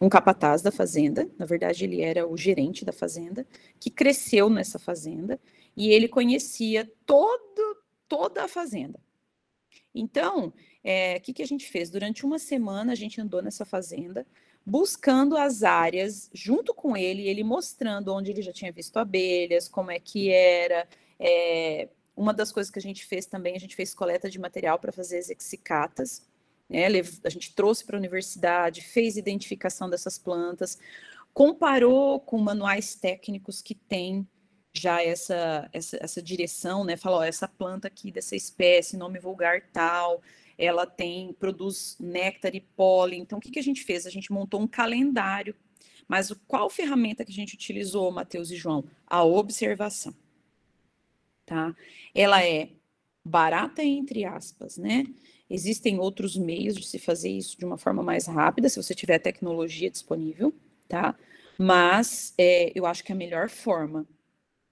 um 0.00 0.08
capataz 0.08 0.62
da 0.62 0.70
fazenda, 0.70 1.28
na 1.38 1.44
verdade 1.44 1.84
ele 1.84 2.00
era 2.00 2.26
o 2.26 2.36
gerente 2.36 2.84
da 2.84 2.92
fazenda, 2.92 3.46
que 3.78 3.90
cresceu 3.90 4.48
nessa 4.48 4.78
fazenda 4.78 5.38
e 5.76 5.90
ele 5.90 6.08
conhecia 6.08 6.90
todo, 7.04 7.76
toda 8.08 8.44
a 8.44 8.48
fazenda. 8.48 8.98
Então, 9.94 10.48
o 10.48 10.52
é, 10.84 11.18
que, 11.20 11.32
que 11.32 11.42
a 11.42 11.46
gente 11.46 11.68
fez? 11.68 11.90
Durante 11.90 12.24
uma 12.24 12.38
semana 12.38 12.92
a 12.92 12.96
gente 12.96 13.20
andou 13.20 13.42
nessa 13.42 13.64
fazenda, 13.64 14.26
buscando 14.64 15.36
as 15.36 15.62
áreas 15.62 16.30
junto 16.32 16.72
com 16.72 16.96
ele, 16.96 17.28
ele 17.28 17.42
mostrando 17.42 18.14
onde 18.14 18.30
ele 18.30 18.42
já 18.42 18.52
tinha 18.52 18.70
visto 18.70 18.96
abelhas, 18.98 19.68
como 19.68 19.90
é 19.90 19.98
que 19.98 20.30
era, 20.30 20.86
é, 21.18 21.88
uma 22.16 22.34
das 22.34 22.52
coisas 22.52 22.70
que 22.70 22.78
a 22.78 22.82
gente 22.82 23.04
fez 23.06 23.26
também, 23.26 23.56
a 23.56 23.60
gente 23.60 23.76
fez 23.76 23.94
coleta 23.94 24.28
de 24.28 24.38
material 24.38 24.78
para 24.78 24.92
fazer 24.92 25.18
as 25.18 25.30
exicatas, 25.30 26.22
né? 26.68 26.86
A 27.24 27.28
gente 27.28 27.54
trouxe 27.54 27.84
para 27.84 27.96
a 27.96 27.98
universidade, 27.98 28.82
fez 28.82 29.16
identificação 29.16 29.90
dessas 29.90 30.16
plantas, 30.16 30.78
comparou 31.34 32.20
com 32.20 32.38
manuais 32.38 32.94
técnicos 32.94 33.60
que 33.60 33.74
tem 33.74 34.26
já 34.72 35.02
essa, 35.02 35.68
essa, 35.72 35.98
essa 36.00 36.22
direção, 36.22 36.84
né? 36.84 36.96
Falou, 36.96 37.22
essa 37.22 37.48
planta 37.48 37.88
aqui 37.88 38.12
dessa 38.12 38.36
espécie, 38.36 38.96
nome 38.96 39.18
vulgar 39.18 39.62
tal, 39.72 40.22
ela 40.56 40.86
tem, 40.86 41.32
produz 41.32 41.96
néctar 41.98 42.54
e 42.54 42.60
pólen. 42.60 43.22
Então, 43.22 43.38
o 43.38 43.40
que, 43.40 43.50
que 43.50 43.58
a 43.58 43.62
gente 43.62 43.82
fez? 43.82 44.06
A 44.06 44.10
gente 44.10 44.32
montou 44.32 44.60
um 44.60 44.68
calendário. 44.68 45.56
Mas 46.06 46.32
qual 46.46 46.68
ferramenta 46.68 47.24
que 47.24 47.32
a 47.32 47.34
gente 47.34 47.54
utilizou, 47.54 48.10
Matheus 48.10 48.50
e 48.50 48.56
João? 48.56 48.84
A 49.06 49.24
observação 49.24 50.14
tá? 51.50 51.74
Ela 52.14 52.44
é 52.44 52.68
barata 53.24 53.82
entre 53.82 54.24
aspas, 54.24 54.78
né? 54.78 55.04
Existem 55.50 55.98
outros 55.98 56.36
meios 56.36 56.76
de 56.76 56.86
se 56.86 56.96
fazer 56.96 57.28
isso 57.28 57.58
de 57.58 57.64
uma 57.64 57.76
forma 57.76 58.04
mais 58.04 58.26
rápida, 58.26 58.68
se 58.68 58.80
você 58.80 58.94
tiver 58.94 59.18
tecnologia 59.18 59.90
disponível, 59.90 60.54
tá? 60.88 61.18
Mas 61.58 62.32
é, 62.38 62.70
eu 62.72 62.86
acho 62.86 63.02
que 63.02 63.10
a 63.10 63.16
melhor 63.16 63.50
forma, 63.50 64.06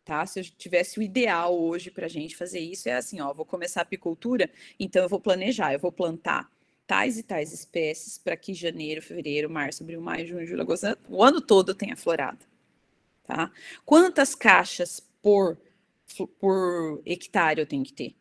tá? 0.04 0.24
Se 0.24 0.38
eu 0.38 0.44
tivesse 0.44 1.00
o 1.00 1.02
ideal 1.02 1.60
hoje 1.60 1.90
para 1.90 2.06
a 2.06 2.08
gente 2.08 2.36
fazer 2.36 2.60
isso, 2.60 2.88
é 2.88 2.94
assim, 2.94 3.20
ó, 3.20 3.34
vou 3.34 3.44
começar 3.44 3.80
a 3.80 3.82
apicultura, 3.82 4.48
então 4.78 5.02
eu 5.02 5.08
vou 5.08 5.18
planejar, 5.20 5.72
eu 5.72 5.80
vou 5.80 5.90
plantar 5.90 6.48
tais 6.86 7.18
e 7.18 7.24
tais 7.24 7.52
espécies 7.52 8.18
para 8.18 8.36
que 8.36 8.54
janeiro, 8.54 9.02
fevereiro, 9.02 9.50
março, 9.50 9.82
abril, 9.82 10.00
maio, 10.00 10.28
junho, 10.28 10.46
julho, 10.46 10.62
agosto, 10.62 10.96
o 11.08 11.24
ano 11.24 11.40
todo 11.40 11.74
tenha 11.74 11.96
florada, 11.96 12.38
tá? 13.26 13.50
Quantas 13.84 14.36
caixas 14.36 15.02
por, 15.20 15.58
por 16.40 17.02
hectare 17.04 17.60
eu 17.60 17.66
tenho 17.66 17.84
que 17.84 17.92
ter? 17.92 18.16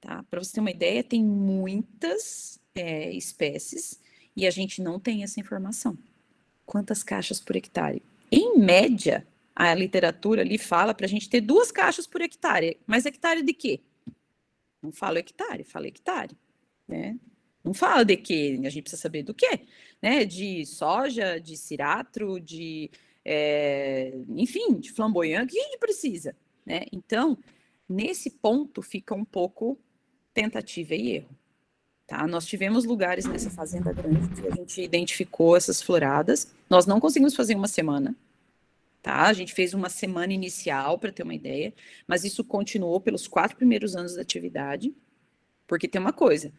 Tá? 0.00 0.24
Para 0.30 0.42
você 0.42 0.54
ter 0.54 0.60
uma 0.60 0.70
ideia, 0.70 1.02
tem 1.02 1.24
muitas 1.24 2.60
é, 2.74 3.10
espécies 3.12 4.00
e 4.36 4.46
a 4.46 4.50
gente 4.50 4.80
não 4.80 5.00
tem 5.00 5.22
essa 5.22 5.40
informação. 5.40 5.98
Quantas 6.64 7.02
caixas 7.02 7.40
por 7.40 7.56
hectare? 7.56 8.02
Em 8.30 8.58
média, 8.58 9.26
a 9.54 9.74
literatura 9.74 10.42
ali 10.42 10.58
fala 10.58 10.94
para 10.94 11.06
a 11.06 11.08
gente 11.08 11.28
ter 11.28 11.40
duas 11.40 11.72
caixas 11.72 12.06
por 12.06 12.20
hectare. 12.20 12.78
Mas 12.86 13.06
hectare 13.06 13.42
de 13.42 13.52
quê? 13.52 13.80
Não 14.80 14.92
fala 14.92 15.18
hectare, 15.18 15.64
fala 15.64 15.88
hectare. 15.88 16.36
Né? 16.86 17.18
Não 17.64 17.74
fala 17.74 18.04
de 18.04 18.16
quê, 18.16 18.60
a 18.64 18.70
gente 18.70 18.82
precisa 18.82 19.02
saber 19.02 19.22
do 19.22 19.34
quê, 19.34 19.60
né? 20.00 20.24
De 20.24 20.64
soja, 20.64 21.38
de 21.38 21.56
ciratro, 21.56 22.40
de 22.40 22.90
é, 23.24 24.14
enfim, 24.36 24.78
de 24.78 24.90
flamboyante, 24.90 25.52
que 25.52 25.60
a 25.60 25.64
gente 25.64 25.78
precisa, 25.78 26.34
né? 26.68 26.82
Então, 26.92 27.38
nesse 27.88 28.30
ponto 28.30 28.82
fica 28.82 29.14
um 29.14 29.24
pouco 29.24 29.78
tentativa 30.34 30.94
e 30.94 31.16
erro. 31.16 31.30
Tá? 32.06 32.26
Nós 32.26 32.46
tivemos 32.46 32.84
lugares 32.84 33.24
nessa 33.24 33.50
fazenda 33.50 33.92
grande 33.92 34.28
que 34.40 34.46
a 34.46 34.50
gente 34.50 34.82
identificou 34.82 35.56
essas 35.56 35.80
floradas. 35.80 36.54
Nós 36.68 36.86
não 36.86 37.00
conseguimos 37.00 37.34
fazer 37.34 37.54
uma 37.54 37.68
semana. 37.68 38.14
Tá? 39.02 39.22
A 39.22 39.32
gente 39.32 39.54
fez 39.54 39.72
uma 39.72 39.88
semana 39.88 40.32
inicial 40.32 40.98
para 40.98 41.10
ter 41.10 41.22
uma 41.22 41.34
ideia, 41.34 41.72
mas 42.06 42.24
isso 42.24 42.44
continuou 42.44 43.00
pelos 43.00 43.26
quatro 43.26 43.56
primeiros 43.56 43.96
anos 43.96 44.14
da 44.14 44.22
atividade, 44.22 44.94
porque 45.66 45.88
tem 45.88 46.00
uma 46.00 46.12
coisa: 46.12 46.52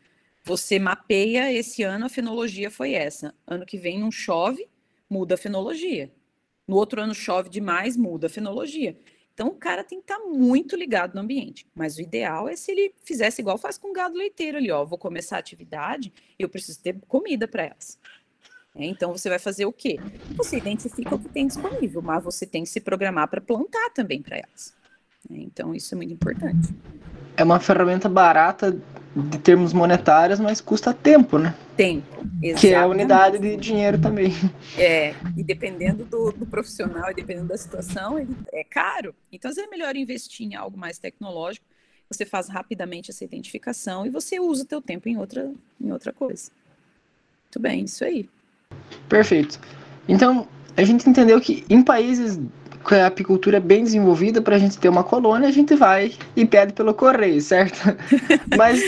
você 0.43 0.79
mapeia 0.79 1.51
esse 1.53 1.83
ano 1.83 2.05
a 2.05 2.09
fenologia 2.09 2.71
foi 2.71 2.93
essa. 2.93 3.35
Ano 3.45 3.65
que 3.65 3.77
vem 3.77 3.99
não 3.99 4.11
chove, 4.11 4.67
muda 5.09 5.35
a 5.35 5.37
fenologia. 5.37 6.11
No 6.67 6.75
outro 6.75 7.01
ano 7.01 7.13
chove 7.13 7.49
demais, 7.49 7.97
muda 7.97 8.27
a 8.27 8.29
fenologia. 8.29 8.95
Então, 9.39 9.47
o 9.47 9.55
cara 9.55 9.85
tem 9.85 10.01
que 10.01 10.11
estar 10.11 10.21
tá 10.21 10.27
muito 10.27 10.75
ligado 10.75 11.15
no 11.15 11.21
ambiente. 11.21 11.65
Mas 11.73 11.95
o 11.95 12.01
ideal 12.01 12.49
é 12.49 12.57
se 12.57 12.73
ele 12.73 12.93
fizesse 13.05 13.41
igual 13.41 13.57
faz 13.57 13.77
com 13.77 13.93
gado 13.93 14.17
leiteiro 14.17 14.57
ali, 14.57 14.69
ó. 14.69 14.83
Vou 14.83 14.97
começar 14.97 15.37
a 15.37 15.39
atividade, 15.39 16.11
eu 16.37 16.49
preciso 16.49 16.81
ter 16.81 16.99
comida 17.07 17.47
para 17.47 17.63
elas. 17.63 17.97
É, 18.75 18.83
então, 18.83 19.13
você 19.13 19.29
vai 19.29 19.39
fazer 19.39 19.65
o 19.65 19.71
quê? 19.71 19.97
Você 20.35 20.57
identifica 20.57 21.15
o 21.15 21.19
que 21.19 21.29
tem 21.29 21.47
disponível, 21.47 22.01
mas 22.01 22.21
você 22.21 22.45
tem 22.45 22.63
que 22.63 22.69
se 22.69 22.81
programar 22.81 23.29
para 23.29 23.39
plantar 23.39 23.91
também 23.91 24.21
para 24.21 24.39
elas. 24.39 24.75
É, 25.31 25.37
então, 25.37 25.73
isso 25.73 25.95
é 25.95 25.95
muito 25.95 26.13
importante. 26.13 26.75
É 27.37 27.43
uma 27.45 27.61
ferramenta 27.61 28.09
barata 28.09 28.77
de 29.19 29.37
termos 29.37 29.73
monetários, 29.73 30.39
mas 30.39 30.61
custa 30.61 30.93
tempo, 30.93 31.37
né? 31.37 31.55
Tempo, 31.75 32.05
exatamente. 32.41 32.59
Que 32.59 32.67
é 32.69 32.77
a 32.77 32.87
unidade 32.87 33.39
de 33.39 33.57
dinheiro 33.57 33.99
também. 33.99 34.33
É, 34.77 35.13
e 35.35 35.43
dependendo 35.43 36.03
do, 36.05 36.31
do, 36.31 36.45
profissional 36.45 37.11
e 37.11 37.13
dependendo 37.13 37.47
da 37.47 37.57
situação, 37.57 38.17
é 38.51 38.63
caro. 38.63 39.13
Então, 39.31 39.49
às 39.49 39.55
vezes 39.55 39.67
é 39.67 39.71
melhor 39.71 39.95
investir 39.95 40.47
em 40.47 40.55
algo 40.55 40.77
mais 40.77 40.97
tecnológico, 40.97 41.65
você 42.09 42.25
faz 42.25 42.49
rapidamente 42.49 43.11
essa 43.11 43.23
identificação 43.23 44.05
e 44.05 44.09
você 44.09 44.39
usa 44.39 44.63
o 44.63 44.65
teu 44.65 44.81
tempo 44.81 45.07
em 45.07 45.17
outra, 45.17 45.51
em 45.79 45.91
outra 45.91 46.11
coisa. 46.11 46.51
Muito 47.45 47.59
bem, 47.59 47.85
isso 47.85 48.03
aí. 48.03 48.27
Perfeito. 49.07 49.59
Então, 50.07 50.47
a 50.75 50.83
gente 50.83 51.07
entendeu 51.09 51.39
que 51.39 51.63
em 51.69 51.83
países 51.83 52.39
que 52.87 52.95
a 52.95 53.07
apicultura 53.07 53.57
é 53.57 53.59
bem 53.59 53.83
desenvolvida, 53.83 54.41
para 54.41 54.55
a 54.55 54.59
gente 54.59 54.77
ter 54.77 54.89
uma 54.89 55.03
colônia, 55.03 55.47
a 55.47 55.51
gente 55.51 55.75
vai 55.75 56.13
e 56.35 56.45
pede 56.45 56.73
pelo 56.73 56.93
correio, 56.93 57.41
certo? 57.41 57.79
Mas, 58.57 58.81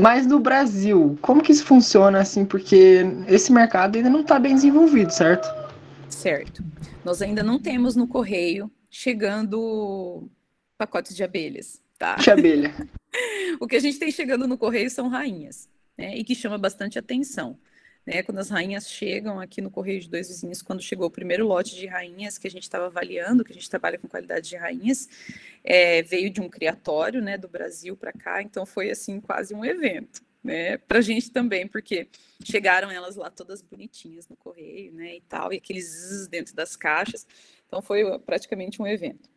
mas 0.00 0.26
no 0.26 0.40
Brasil, 0.40 1.18
como 1.20 1.42
que 1.42 1.52
isso 1.52 1.64
funciona 1.64 2.20
assim? 2.20 2.44
Porque 2.44 3.02
esse 3.28 3.52
mercado 3.52 3.96
ainda 3.96 4.08
não 4.08 4.20
está 4.20 4.38
bem 4.38 4.54
desenvolvido, 4.54 5.10
certo? 5.10 5.46
Certo. 6.08 6.64
Nós 7.04 7.22
ainda 7.22 7.42
não 7.42 7.58
temos 7.58 7.94
no 7.94 8.06
correio 8.06 8.70
chegando 8.90 10.28
pacotes 10.76 11.14
de 11.14 11.22
abelhas, 11.22 11.80
tá? 11.98 12.16
De 12.16 12.30
abelha. 12.30 12.74
o 13.60 13.66
que 13.66 13.76
a 13.76 13.80
gente 13.80 13.98
tem 13.98 14.10
chegando 14.10 14.48
no 14.48 14.58
correio 14.58 14.90
são 14.90 15.08
rainhas, 15.08 15.68
né? 15.96 16.16
E 16.16 16.24
que 16.24 16.34
chama 16.34 16.58
bastante 16.58 16.98
atenção 16.98 17.58
né, 18.06 18.22
quando 18.22 18.38
as 18.38 18.48
rainhas 18.48 18.88
chegam 18.88 19.40
aqui 19.40 19.60
no 19.60 19.70
Correio 19.70 20.00
de 20.00 20.08
Dois 20.08 20.28
Vizinhos, 20.28 20.62
quando 20.62 20.82
chegou 20.82 21.06
o 21.06 21.10
primeiro 21.10 21.46
lote 21.46 21.76
de 21.76 21.86
rainhas 21.86 22.38
que 22.38 22.46
a 22.46 22.50
gente 22.50 22.62
estava 22.62 22.86
avaliando, 22.86 23.44
que 23.44 23.52
a 23.52 23.54
gente 23.54 23.68
trabalha 23.68 23.98
com 23.98 24.08
qualidade 24.08 24.48
de 24.48 24.56
rainhas, 24.56 25.08
é, 25.62 26.02
veio 26.02 26.30
de 26.30 26.40
um 26.40 26.48
criatório, 26.48 27.20
né, 27.20 27.36
do 27.36 27.48
Brasil 27.48 27.96
para 27.96 28.12
cá, 28.12 28.42
então 28.42 28.64
foi 28.64 28.90
assim 28.90 29.20
quase 29.20 29.54
um 29.54 29.64
evento, 29.64 30.22
né, 30.42 30.78
para 30.78 30.98
a 30.98 31.02
gente 31.02 31.30
também, 31.30 31.66
porque 31.68 32.08
chegaram 32.42 32.90
elas 32.90 33.16
lá 33.16 33.30
todas 33.30 33.60
bonitinhas 33.60 34.26
no 34.28 34.36
correio, 34.36 34.92
né, 34.92 35.16
e 35.16 35.20
tal, 35.22 35.52
e 35.52 35.56
aqueles 35.56 35.84
zzz 35.84 36.26
dentro 36.26 36.54
das 36.54 36.76
caixas, 36.76 37.26
então 37.66 37.82
foi 37.82 38.18
praticamente 38.20 38.80
um 38.80 38.86
evento. 38.86 39.28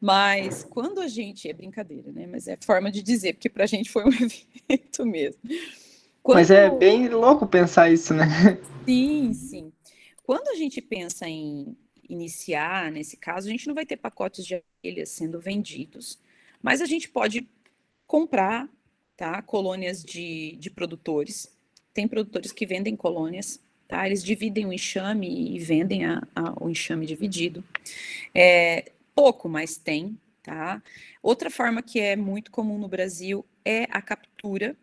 Mas 0.00 0.62
quando 0.62 1.00
a 1.00 1.08
gente, 1.08 1.48
é 1.48 1.52
brincadeira, 1.52 2.12
né, 2.12 2.26
mas 2.26 2.46
é 2.46 2.56
forma 2.60 2.90
de 2.90 3.02
dizer, 3.02 3.32
porque 3.32 3.48
para 3.48 3.64
a 3.64 3.66
gente 3.66 3.90
foi 3.90 4.04
um 4.04 4.12
evento 4.68 5.06
mesmo. 5.06 5.40
Quando... 6.22 6.38
Mas 6.38 6.50
é 6.50 6.70
bem 6.70 7.08
louco 7.08 7.46
pensar 7.46 7.90
isso, 7.90 8.14
né? 8.14 8.26
Sim, 8.84 9.32
sim. 9.32 9.72
Quando 10.22 10.48
a 10.48 10.54
gente 10.54 10.80
pensa 10.80 11.28
em 11.28 11.76
iniciar, 12.08 12.90
nesse 12.90 13.16
caso, 13.16 13.46
a 13.46 13.50
gente 13.50 13.66
não 13.68 13.74
vai 13.74 13.86
ter 13.86 13.96
pacotes 13.96 14.44
de 14.44 14.62
abelhas 14.82 15.10
sendo 15.10 15.40
vendidos, 15.40 16.18
mas 16.62 16.80
a 16.80 16.86
gente 16.86 17.08
pode 17.08 17.48
comprar 18.06 18.68
tá, 19.16 19.40
colônias 19.42 20.02
de, 20.02 20.56
de 20.56 20.70
produtores. 20.70 21.56
Tem 21.94 22.08
produtores 22.08 22.52
que 22.52 22.66
vendem 22.66 22.96
colônias, 22.96 23.60
tá? 23.86 24.06
Eles 24.06 24.24
dividem 24.24 24.66
o 24.66 24.72
enxame 24.72 25.54
e 25.54 25.58
vendem 25.58 26.04
a, 26.04 26.22
a, 26.34 26.64
o 26.64 26.68
enxame 26.68 27.06
dividido. 27.06 27.62
É, 28.34 28.92
pouco, 29.14 29.48
mas 29.48 29.76
tem, 29.76 30.18
tá? 30.42 30.82
Outra 31.22 31.50
forma 31.50 31.82
que 31.82 32.00
é 32.00 32.16
muito 32.16 32.50
comum 32.50 32.78
no 32.78 32.88
Brasil 32.88 33.44
é 33.64 33.84
a 33.90 34.00
captura 34.00 34.76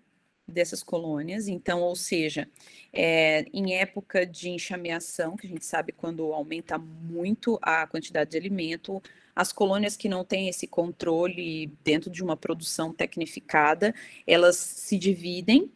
dessas 0.47 0.81
colônias. 0.81 1.47
Então, 1.47 1.81
ou 1.81 1.95
seja, 1.95 2.47
é, 2.93 3.45
em 3.53 3.75
época 3.75 4.25
de 4.25 4.49
enxameação, 4.49 5.35
que 5.35 5.45
a 5.45 5.49
gente 5.49 5.65
sabe 5.65 5.91
quando 5.91 6.31
aumenta 6.33 6.77
muito 6.77 7.59
a 7.61 7.85
quantidade 7.85 8.31
de 8.31 8.37
alimento, 8.37 9.01
as 9.35 9.51
colônias 9.51 9.95
que 9.97 10.09
não 10.09 10.23
têm 10.23 10.47
esse 10.47 10.65
controle 10.65 11.67
dentro 11.83 12.09
de 12.09 12.23
uma 12.23 12.37
produção 12.37 12.93
tecnificada, 12.93 13.93
elas 14.25 14.55
se 14.55 14.97
dividem. 14.97 15.69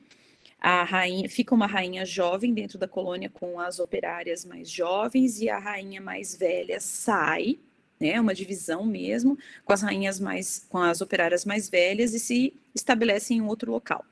A 0.59 0.84
rainha 0.84 1.28
fica 1.28 1.53
uma 1.53 1.67
rainha 1.67 2.05
jovem 2.05 2.53
dentro 2.53 2.78
da 2.78 2.88
colônia 2.88 3.30
com 3.30 3.59
as 3.59 3.80
operárias 3.80 4.45
mais 4.45 4.69
jovens 4.69 5.41
e 5.41 5.49
a 5.49 5.59
rainha 5.59 5.99
mais 5.99 6.36
velha 6.36 6.80
sai, 6.80 7.59
né, 7.99 8.19
uma 8.19 8.34
divisão 8.34 8.84
mesmo, 8.86 9.38
com 9.63 9.74
as 9.74 9.82
rainhas 9.82 10.19
mais, 10.19 10.65
com 10.69 10.78
as 10.80 11.01
operárias 11.01 11.45
mais 11.45 11.69
velhas 11.69 12.13
e 12.13 12.19
se 12.19 12.53
estabelece 12.74 13.34
em 13.34 13.41
outro 13.41 13.72
local. 13.72 14.03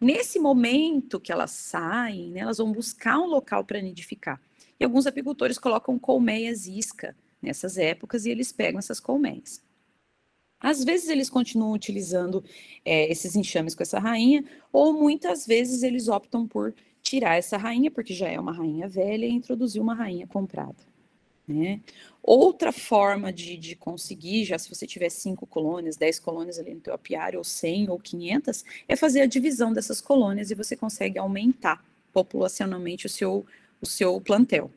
Nesse 0.00 0.38
momento 0.38 1.20
que 1.20 1.32
elas 1.32 1.50
saem, 1.50 2.30
né, 2.30 2.40
elas 2.40 2.58
vão 2.58 2.72
buscar 2.72 3.18
um 3.18 3.26
local 3.26 3.64
para 3.64 3.80
nidificar. 3.80 4.40
E 4.78 4.84
alguns 4.84 5.06
apicultores 5.06 5.58
colocam 5.58 5.98
colmeias 5.98 6.66
isca 6.66 7.16
nessas 7.40 7.78
épocas 7.78 8.26
e 8.26 8.30
eles 8.30 8.52
pegam 8.52 8.78
essas 8.78 9.00
colmeias. 9.00 9.62
Às 10.58 10.82
vezes 10.82 11.08
eles 11.08 11.28
continuam 11.28 11.72
utilizando 11.72 12.42
é, 12.84 13.10
esses 13.10 13.36
enxames 13.36 13.74
com 13.74 13.82
essa 13.82 13.98
rainha, 13.98 14.44
ou 14.72 14.94
muitas 14.94 15.46
vezes 15.46 15.82
eles 15.82 16.08
optam 16.08 16.48
por 16.48 16.74
tirar 17.02 17.36
essa 17.36 17.58
rainha, 17.58 17.90
porque 17.90 18.14
já 18.14 18.28
é 18.28 18.40
uma 18.40 18.52
rainha 18.52 18.88
velha, 18.88 19.26
e 19.26 19.30
introduzir 19.30 19.80
uma 19.80 19.94
rainha 19.94 20.26
comprada. 20.26 20.93
Né? 21.46 21.80
Outra 22.22 22.72
forma 22.72 23.30
de, 23.30 23.56
de 23.58 23.76
conseguir, 23.76 24.44
já 24.44 24.58
se 24.58 24.68
você 24.68 24.86
tiver 24.86 25.10
cinco 25.10 25.46
colônias, 25.46 25.96
dez 25.96 26.18
colônias 26.18 26.58
ali 26.58 26.72
no 26.74 26.80
teu 26.80 26.94
apiário, 26.94 27.38
ou 27.38 27.44
cem 27.44 27.90
ou 27.90 27.98
quinhentas, 27.98 28.64
é 28.88 28.96
fazer 28.96 29.20
a 29.20 29.26
divisão 29.26 29.72
dessas 29.72 30.00
colônias 30.00 30.50
e 30.50 30.54
você 30.54 30.74
consegue 30.74 31.18
aumentar 31.18 31.84
populacionalmente 32.12 33.04
o 33.04 33.10
seu, 33.10 33.44
o 33.80 33.86
seu 33.86 34.18
plantel. 34.20 34.70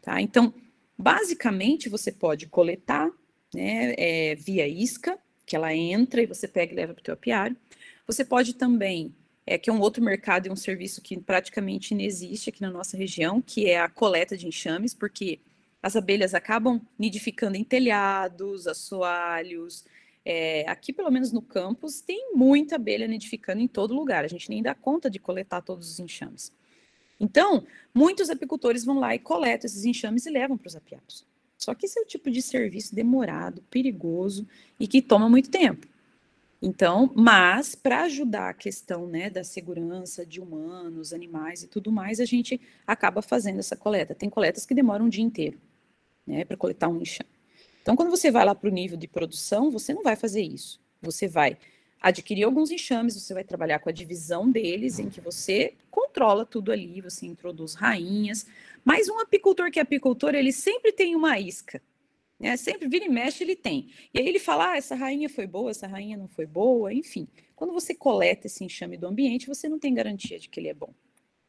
Tá? 0.00 0.20
Então, 0.20 0.54
basicamente, 0.96 1.88
você 1.88 2.12
pode 2.12 2.46
coletar 2.46 3.10
né, 3.52 3.94
é, 3.98 4.34
via 4.36 4.68
isca, 4.68 5.18
que 5.44 5.56
ela 5.56 5.74
entra 5.74 6.22
e 6.22 6.26
você 6.26 6.46
pega 6.46 6.72
e 6.72 6.76
leva 6.76 6.94
para 6.94 7.00
o 7.00 7.04
teu 7.04 7.14
apiário. 7.14 7.56
Você 8.06 8.24
pode 8.24 8.54
também, 8.54 9.12
é, 9.44 9.58
que 9.58 9.68
é 9.68 9.72
um 9.72 9.80
outro 9.80 10.02
mercado 10.02 10.46
e 10.46 10.50
um 10.50 10.56
serviço 10.56 11.02
que 11.02 11.18
praticamente 11.18 11.94
inexiste 11.94 12.48
aqui 12.48 12.62
na 12.62 12.70
nossa 12.70 12.96
região, 12.96 13.42
que 13.42 13.68
é 13.68 13.80
a 13.80 13.88
coleta 13.88 14.36
de 14.36 14.46
enxames, 14.46 14.94
porque 14.94 15.40
as 15.82 15.96
abelhas 15.96 16.32
acabam 16.32 16.80
nidificando 16.96 17.56
em 17.56 17.64
telhados, 17.64 18.68
assoalhos. 18.68 19.84
É, 20.24 20.64
aqui, 20.68 20.92
pelo 20.92 21.10
menos 21.10 21.32
no 21.32 21.42
campus, 21.42 22.00
tem 22.00 22.32
muita 22.34 22.76
abelha 22.76 23.08
nidificando 23.08 23.60
em 23.60 23.66
todo 23.66 23.92
lugar. 23.92 24.24
A 24.24 24.28
gente 24.28 24.48
nem 24.48 24.62
dá 24.62 24.74
conta 24.74 25.10
de 25.10 25.18
coletar 25.18 25.60
todos 25.60 25.90
os 25.90 25.98
enxames. 25.98 26.52
Então, 27.18 27.66
muitos 27.92 28.30
apicultores 28.30 28.84
vão 28.84 29.00
lá 29.00 29.14
e 29.14 29.18
coletam 29.18 29.66
esses 29.66 29.84
enxames 29.84 30.24
e 30.24 30.30
levam 30.30 30.56
para 30.56 30.68
os 30.68 30.76
apiários. 30.76 31.26
Só 31.58 31.74
que 31.74 31.86
esse 31.86 31.98
é 31.98 32.02
o 32.02 32.06
tipo 32.06 32.30
de 32.30 32.42
serviço 32.42 32.94
demorado, 32.94 33.62
perigoso 33.68 34.46
e 34.78 34.86
que 34.86 35.02
toma 35.02 35.28
muito 35.28 35.50
tempo. 35.50 35.86
Então, 36.60 37.10
mas 37.14 37.74
para 37.74 38.02
ajudar 38.02 38.50
a 38.50 38.54
questão 38.54 39.06
né, 39.08 39.28
da 39.28 39.42
segurança 39.42 40.24
de 40.24 40.40
humanos, 40.40 41.12
animais 41.12 41.64
e 41.64 41.66
tudo 41.66 41.90
mais, 41.90 42.20
a 42.20 42.24
gente 42.24 42.60
acaba 42.86 43.20
fazendo 43.20 43.58
essa 43.58 43.76
coleta. 43.76 44.14
Tem 44.14 44.30
coletas 44.30 44.64
que 44.64 44.74
demoram 44.74 45.06
um 45.06 45.08
dia 45.08 45.24
inteiro 45.24 45.58
né, 46.26 46.44
para 46.44 46.56
coletar 46.56 46.88
um 46.88 47.00
enxame. 47.00 47.30
Então, 47.82 47.96
quando 47.96 48.10
você 48.10 48.30
vai 48.30 48.44
lá 48.44 48.54
para 48.54 48.68
o 48.68 48.72
nível 48.72 48.96
de 48.96 49.08
produção, 49.08 49.70
você 49.70 49.92
não 49.92 50.02
vai 50.02 50.14
fazer 50.14 50.42
isso. 50.42 50.80
Você 51.00 51.26
vai 51.26 51.56
adquirir 52.00 52.44
alguns 52.44 52.70
enxames, 52.70 53.14
você 53.14 53.34
vai 53.34 53.44
trabalhar 53.44 53.78
com 53.80 53.88
a 53.88 53.92
divisão 53.92 54.50
deles, 54.50 54.98
em 54.98 55.08
que 55.08 55.20
você 55.20 55.74
controla 55.90 56.46
tudo 56.46 56.72
ali, 56.72 57.00
você 57.00 57.26
introduz 57.26 57.74
rainhas. 57.74 58.46
Mas 58.84 59.08
um 59.08 59.18
apicultor 59.18 59.70
que 59.70 59.78
é 59.78 59.82
apicultor, 59.82 60.34
ele 60.34 60.52
sempre 60.52 60.92
tem 60.92 61.14
uma 61.14 61.38
isca. 61.38 61.82
Né? 62.38 62.56
Sempre 62.56 62.88
vira 62.88 63.04
e 63.04 63.08
mexe, 63.08 63.42
ele 63.44 63.54
tem. 63.54 63.88
E 64.12 64.20
aí 64.20 64.28
ele 64.28 64.38
fala: 64.40 64.72
ah, 64.72 64.76
essa 64.76 64.94
rainha 64.94 65.28
foi 65.28 65.46
boa, 65.46 65.70
essa 65.70 65.86
rainha 65.86 66.16
não 66.16 66.28
foi 66.28 66.46
boa, 66.46 66.92
enfim. 66.92 67.28
Quando 67.54 67.72
você 67.72 67.94
coleta 67.94 68.46
esse 68.48 68.64
enxame 68.64 68.96
do 68.96 69.06
ambiente, 69.06 69.46
você 69.46 69.68
não 69.68 69.78
tem 69.78 69.94
garantia 69.94 70.38
de 70.38 70.48
que 70.48 70.58
ele 70.58 70.68
é 70.68 70.74
bom 70.74 70.92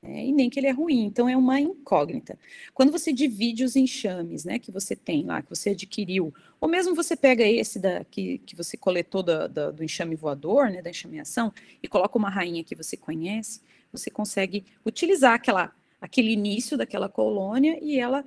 né, 0.04 0.26
e 0.26 0.34
nem 0.34 0.50
que 0.50 0.60
ele 0.60 0.68
é 0.68 0.72
ruim, 0.72 1.06
então 1.06 1.30
é 1.30 1.38
uma 1.38 1.62
incógnita. 1.62 2.38
Quando 2.74 2.92
você 2.92 3.14
divide 3.14 3.64
os 3.64 3.78
enxames, 3.78 4.44
né, 4.44 4.60
que 4.60 4.70
você 4.70 4.98
tem 4.98 5.24
lá, 5.24 5.42
que 5.42 5.50
você 5.50 5.70
adquiriu, 5.70 6.34
ou 6.60 6.68
mesmo 6.68 6.94
você 6.94 7.16
pega 7.16 7.48
esse 7.48 7.80
da, 7.80 8.04
que, 8.04 8.40
que 8.40 8.54
você 8.54 8.76
coletou 8.76 9.24
da, 9.24 9.48
da, 9.48 9.72
do 9.72 9.82
enxame 9.82 10.16
voador, 10.16 10.70
né, 10.70 10.82
da 10.82 10.90
enxameação, 10.90 11.54
e 11.82 11.88
coloca 11.88 12.18
uma 12.18 12.30
rainha 12.30 12.66
que 12.66 12.76
você 12.76 12.98
conhece, 12.98 13.62
você 13.94 14.12
consegue 14.12 14.66
utilizar 14.86 15.36
aquela, 15.36 15.74
aquele 16.02 16.34
início 16.34 16.78
daquela 16.78 17.08
colônia 17.08 17.80
e 17.82 17.98
ela, 17.98 18.26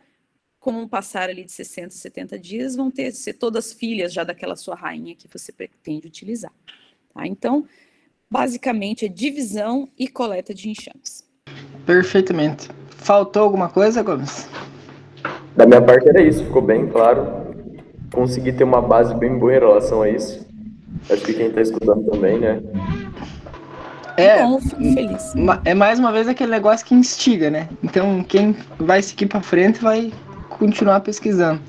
com 0.59 0.70
um 0.72 0.89
passar 0.89 1.29
ali 1.29 1.45
de 1.45 1.53
60, 1.53 1.91
70 1.91 2.39
dias, 2.39 2.74
vão 2.74 2.91
ter 2.91 3.12
ser 3.12 3.35
todas 3.35 3.74
filhas 3.74 4.14
já 4.14 4.24
daquela 4.24 4.57
sua 4.57 4.74
rainha 4.74 5.14
que 5.14 5.29
você 5.29 5.53
pretende 5.53 6.07
utilizar. 6.07 6.53
Tá? 7.12 7.27
Então, 7.27 7.68
basicamente 8.31 9.05
é 9.05 9.09
divisão 9.09 9.91
e 9.99 10.09
coleta 10.09 10.55
de 10.55 10.70
enxames. 10.70 11.27
Perfeitamente. 11.87 12.68
Faltou 12.91 13.45
alguma 13.45 13.68
coisa, 13.68 14.03
Gomes? 14.03 14.49
Da 15.57 15.64
minha 15.64 15.80
parte 15.80 16.09
era 16.09 16.20
isso, 16.20 16.45
ficou 16.45 16.61
bem 16.61 16.89
claro. 16.89 17.47
Consegui 18.12 18.53
ter 18.53 18.64
uma 18.64 18.82
base 18.82 19.14
bem 19.14 19.39
boa 19.39 19.55
em 19.55 19.59
relação 19.59 20.03
a 20.03 20.09
isso. 20.11 20.45
Acho 21.09 21.22
que 21.22 21.32
quem 21.32 21.47
está 21.47 21.61
escutando 21.61 22.11
também, 22.11 22.39
né? 22.39 22.61
É, 24.16 24.43
Bom, 24.43 24.61
feliz. 24.61 25.34
é 25.64 25.74
mais 25.74 25.99
uma 25.99 26.11
vez 26.11 26.26
aquele 26.26 26.51
negócio 26.51 26.84
que 26.87 26.95
instiga, 26.95 27.51
né? 27.51 27.68
Então 27.82 28.24
quem 28.24 28.57
vai 28.78 29.03
seguir 29.03 29.26
para 29.26 29.43
frente 29.43 29.80
vai 29.80 30.12
continuar 30.49 31.01
pesquisando. 31.01 31.61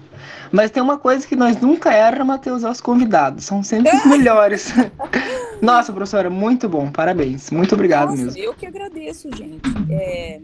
Mas 0.51 0.71
tem 0.71 0.81
uma 0.81 0.97
coisa 0.97 1.27
que 1.27 1.35
nós 1.35 1.59
nunca 1.59 1.93
erra, 1.93 2.23
Matheus, 2.23 2.63
aos 2.63 2.79
convidados. 2.79 3.45
São 3.45 3.61
sempre 3.61 3.95
os 3.95 4.05
melhores. 4.07 4.73
Nossa, 5.61 5.91
professora, 5.91 6.29
muito 6.29 6.67
bom. 6.69 6.91
Parabéns. 6.91 7.49
Muito 7.51 7.73
obrigado 7.75 8.09
Nossa, 8.09 8.23
mesmo. 8.23 8.39
Eu 8.39 8.53
que 8.53 8.65
agradeço, 8.65 9.29
gente. 9.35 9.61
É... 9.89 10.39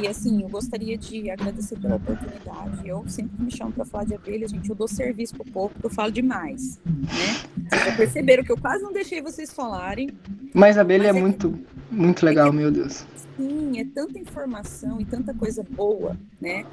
E 0.00 0.06
assim, 0.06 0.42
eu 0.42 0.48
gostaria 0.48 0.96
de 0.96 1.30
agradecer 1.30 1.76
pela 1.76 1.96
oportunidade. 1.96 2.88
Eu 2.88 3.04
sempre 3.06 3.44
me 3.44 3.50
chamo 3.50 3.72
para 3.72 3.84
falar 3.84 4.04
de 4.04 4.14
abelha, 4.14 4.48
gente. 4.48 4.70
Eu 4.70 4.74
dou 4.74 4.88
serviço 4.88 5.34
pro 5.34 5.44
povo, 5.44 5.74
eu 5.82 5.90
falo 5.90 6.10
demais. 6.10 6.80
Né? 6.86 7.68
Vocês 7.68 7.84
já 7.84 7.96
perceberam 7.96 8.44
que 8.44 8.52
eu 8.52 8.56
quase 8.56 8.82
não 8.82 8.92
deixei 8.92 9.20
vocês 9.20 9.52
falarem. 9.52 10.08
Mas 10.54 10.78
a 10.78 10.80
abelha 10.80 11.08
mas 11.08 11.16
é, 11.16 11.18
é, 11.18 11.20
muito, 11.20 11.58
muito 11.90 12.24
legal, 12.24 12.46
é 12.46 12.50
que... 12.50 12.56
meu 12.56 12.70
Deus 12.70 13.04
sim, 13.36 13.78
é 13.78 13.84
tanta 13.84 14.18
informação 14.18 15.00
e 15.00 15.04
tanta 15.04 15.34
coisa 15.34 15.62
boa, 15.62 16.16
né? 16.40 16.64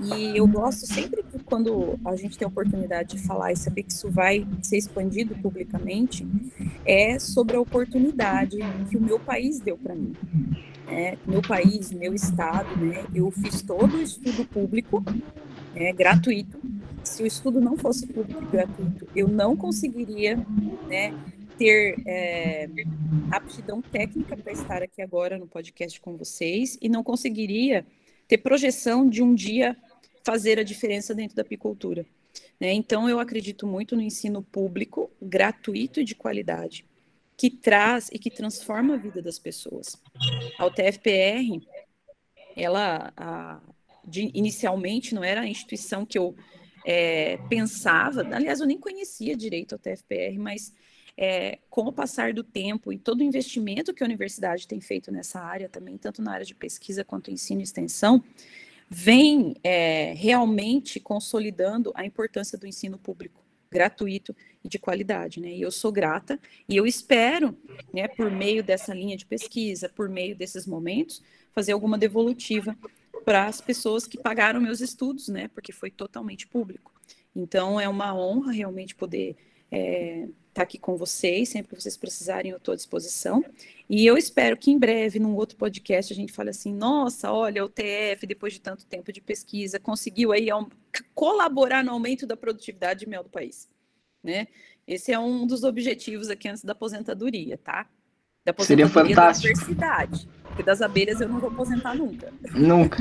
E 0.00 0.36
eu 0.36 0.46
gosto 0.46 0.86
sempre 0.86 1.22
que 1.22 1.38
quando 1.40 1.98
a 2.04 2.16
gente 2.16 2.38
tem 2.38 2.46
a 2.46 2.48
oportunidade 2.48 3.16
de 3.16 3.22
falar 3.22 3.52
e 3.52 3.56
saber 3.56 3.82
que 3.82 3.92
isso 3.92 4.10
vai 4.10 4.46
ser 4.62 4.78
expandido 4.78 5.34
publicamente, 5.36 6.26
é 6.84 7.18
sobre 7.18 7.56
a 7.56 7.60
oportunidade 7.60 8.58
que 8.88 8.96
o 8.96 9.00
meu 9.00 9.18
país 9.18 9.60
deu 9.60 9.76
para 9.76 9.94
mim. 9.94 10.14
É, 10.88 11.16
meu 11.26 11.40
país, 11.40 11.92
meu 11.92 12.12
estado, 12.12 12.76
né? 12.76 13.04
Eu 13.14 13.30
fiz 13.30 13.62
todo 13.62 13.96
o 13.96 14.02
estudo 14.02 14.44
público, 14.44 15.04
é, 15.74 15.92
gratuito. 15.92 16.60
Se 17.04 17.22
o 17.22 17.26
estudo 17.26 17.60
não 17.60 17.76
fosse 17.76 18.06
público 18.06 18.42
e 18.42 18.46
gratuito, 18.46 19.06
eu 19.14 19.28
não 19.28 19.56
conseguiria, 19.56 20.36
né? 20.88 21.14
Ter 21.60 22.02
é, 22.06 22.70
aptidão 23.30 23.82
técnica 23.82 24.34
para 24.34 24.50
estar 24.50 24.82
aqui 24.82 25.02
agora 25.02 25.36
no 25.36 25.46
podcast 25.46 26.00
com 26.00 26.16
vocês 26.16 26.78
e 26.80 26.88
não 26.88 27.04
conseguiria 27.04 27.84
ter 28.26 28.38
projeção 28.38 29.06
de 29.06 29.22
um 29.22 29.34
dia 29.34 29.76
fazer 30.24 30.58
a 30.58 30.62
diferença 30.62 31.14
dentro 31.14 31.36
da 31.36 31.42
apicultura. 31.42 32.06
Né? 32.58 32.72
Então, 32.72 33.10
eu 33.10 33.20
acredito 33.20 33.66
muito 33.66 33.94
no 33.94 34.00
ensino 34.00 34.42
público, 34.42 35.10
gratuito 35.20 36.00
e 36.00 36.04
de 36.04 36.14
qualidade, 36.14 36.86
que 37.36 37.50
traz 37.50 38.08
e 38.10 38.18
que 38.18 38.30
transforma 38.30 38.94
a 38.94 38.96
vida 38.96 39.20
das 39.20 39.38
pessoas. 39.38 40.00
A 40.58 40.64
UTFPR, 40.64 41.60
ela 42.56 43.12
a, 43.14 43.60
de, 44.02 44.30
inicialmente 44.32 45.14
não 45.14 45.22
era 45.22 45.42
a 45.42 45.46
instituição 45.46 46.06
que 46.06 46.16
eu 46.16 46.34
é, 46.86 47.36
pensava, 47.50 48.22
aliás, 48.34 48.60
eu 48.60 48.66
nem 48.66 48.78
conhecia 48.78 49.36
direito 49.36 49.74
a 49.74 49.76
UTFPR, 49.76 50.38
mas 50.38 50.72
é, 51.22 51.58
com 51.68 51.82
o 51.82 51.92
passar 51.92 52.32
do 52.32 52.42
tempo 52.42 52.90
e 52.90 52.98
todo 52.98 53.20
o 53.20 53.22
investimento 53.22 53.92
que 53.92 54.02
a 54.02 54.06
universidade 54.06 54.66
tem 54.66 54.80
feito 54.80 55.12
nessa 55.12 55.38
área 55.38 55.68
também, 55.68 55.98
tanto 55.98 56.22
na 56.22 56.32
área 56.32 56.46
de 56.46 56.54
pesquisa 56.54 57.04
quanto 57.04 57.30
ensino 57.30 57.60
e 57.60 57.62
extensão, 57.62 58.24
vem 58.88 59.54
é, 59.62 60.14
realmente 60.14 60.98
consolidando 60.98 61.92
a 61.94 62.06
importância 62.06 62.56
do 62.56 62.66
ensino 62.66 62.96
público 62.96 63.44
gratuito 63.70 64.34
e 64.64 64.68
de 64.68 64.78
qualidade, 64.78 65.40
né? 65.40 65.50
E 65.50 65.60
eu 65.60 65.70
sou 65.70 65.92
grata 65.92 66.40
e 66.66 66.74
eu 66.76 66.86
espero, 66.86 67.56
né, 67.92 68.08
por 68.08 68.30
meio 68.30 68.64
dessa 68.64 68.92
linha 68.92 69.16
de 69.16 69.26
pesquisa, 69.26 69.90
por 69.90 70.08
meio 70.08 70.34
desses 70.34 70.66
momentos, 70.66 71.22
fazer 71.52 71.72
alguma 71.72 71.98
devolutiva 71.98 72.76
para 73.24 73.44
as 73.44 73.60
pessoas 73.60 74.06
que 74.06 74.18
pagaram 74.18 74.60
meus 74.60 74.80
estudos, 74.80 75.28
né? 75.28 75.48
Porque 75.48 75.70
foi 75.70 75.90
totalmente 75.90 76.46
público. 76.46 76.90
Então 77.36 77.78
é 77.78 77.88
uma 77.88 78.12
honra 78.12 78.52
realmente 78.52 78.94
poder 78.94 79.36
é, 79.70 80.26
estar 80.50 80.60
tá 80.60 80.62
aqui 80.62 80.78
com 80.78 80.96
vocês, 80.96 81.48
sempre 81.48 81.74
que 81.74 81.82
vocês 81.82 81.96
precisarem, 81.96 82.50
eu 82.50 82.58
estou 82.58 82.72
à 82.72 82.76
disposição. 82.76 83.44
E 83.88 84.06
eu 84.06 84.16
espero 84.16 84.56
que 84.56 84.70
em 84.70 84.78
breve, 84.78 85.18
num 85.18 85.34
outro 85.34 85.56
podcast, 85.56 86.12
a 86.12 86.16
gente 86.16 86.32
fale 86.32 86.50
assim: 86.50 86.72
nossa, 86.72 87.32
olha, 87.32 87.64
o 87.64 87.68
TF, 87.68 88.26
depois 88.26 88.52
de 88.52 88.60
tanto 88.60 88.84
tempo 88.86 89.12
de 89.12 89.20
pesquisa, 89.20 89.80
conseguiu 89.80 90.32
aí 90.32 90.48
colaborar 91.14 91.82
no 91.82 91.92
aumento 91.92 92.26
da 92.26 92.36
produtividade 92.36 93.00
de 93.00 93.08
mel 93.08 93.22
do 93.22 93.30
país. 93.30 93.68
Né? 94.22 94.48
Esse 94.86 95.12
é 95.12 95.18
um 95.18 95.46
dos 95.46 95.64
objetivos 95.64 96.28
aqui 96.28 96.48
antes 96.48 96.64
da 96.64 96.72
aposentadoria, 96.72 97.56
tá? 97.56 97.88
Da 98.44 98.54
Seria 98.64 98.88
fantástico. 98.88 99.52
da 99.54 99.60
diversidade. 99.60 100.28
Porque 100.44 100.62
das 100.62 100.80
abelhas 100.80 101.20
eu 101.20 101.28
não 101.28 101.38
vou 101.38 101.50
aposentar 101.50 101.94
nunca. 101.94 102.32
Nunca. 102.54 102.96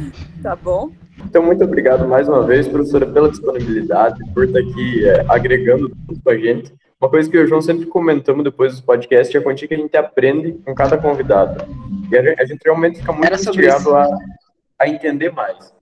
tá 0.42 0.56
bom? 0.56 0.90
Então, 1.24 1.42
muito 1.42 1.62
obrigado 1.62 2.08
mais 2.08 2.28
uma 2.28 2.42
vez, 2.44 2.66
professora, 2.66 3.06
pela 3.06 3.30
disponibilidade, 3.30 4.18
por 4.32 4.44
estar 4.44 4.60
aqui 4.60 5.06
é, 5.06 5.26
agregando 5.28 5.90
tudo 5.90 6.20
com 6.22 6.30
a 6.30 6.38
gente. 6.38 6.72
Uma 7.00 7.10
coisa 7.10 7.30
que 7.30 7.36
eu 7.36 7.42
e 7.42 7.44
o 7.44 7.48
João 7.48 7.60
sempre 7.60 7.86
comentamos 7.86 8.42
depois 8.42 8.72
dos 8.72 8.80
podcasts 8.80 9.34
é 9.34 9.38
a 9.38 9.42
quantia 9.42 9.68
que 9.68 9.74
a 9.74 9.78
gente 9.78 9.96
aprende 9.96 10.52
com 10.64 10.74
cada 10.74 10.96
convidado. 10.96 11.64
E 12.10 12.16
a 12.16 12.44
gente 12.44 12.60
realmente 12.64 12.98
fica 12.98 13.12
muito 13.12 13.32
instigado 13.32 13.94
a, 13.94 14.08
a 14.78 14.88
entender 14.88 15.30
mais. 15.30 15.72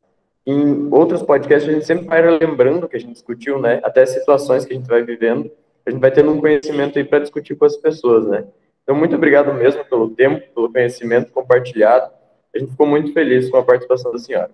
Em 0.45 0.89
outros 0.93 1.23
podcasts, 1.23 1.69
a 1.69 1.73
gente 1.73 1.87
sempre 1.87 2.07
vai 2.07 2.23
lembrando 2.23 2.85
o 2.85 2.89
que 2.89 2.97
a 2.97 3.01
gente 3.01 3.13
discutiu, 3.13 3.59
né? 3.59 3.81
Até 3.83 4.05
situações 4.05 4.65
que 4.65 4.75
a 4.75 4.77
gente 4.77 4.89
vai 4.89 5.03
vivendo. 5.03 5.51
A 5.87 5.91
gente 5.91 6.01
vai 6.01 6.11
tendo 6.11 6.33
um 6.33 6.41
conhecimento 6.41 6.99
aí 6.99 7.05
para 7.05 7.21
discutir 7.21 7.55
com 7.55 7.65
as 7.65 7.77
pessoas, 7.77 8.27
né? 8.27 8.45
Então, 8.87 8.95
muito 8.95 9.17
obrigado 9.17 9.53
mesmo 9.53 9.85
pelo 9.85 10.11
tempo, 10.11 10.47
pelo 10.55 10.73
conhecimento 10.73 11.33
compartilhado. 11.33 12.09
A 12.55 12.59
gente 12.59 12.71
ficou 12.71 12.87
muito 12.87 13.13
feliz 13.13 13.51
com 13.51 13.57
a 13.57 13.65
participação 13.65 14.13
da 14.13 14.19
senhora. 14.21 14.53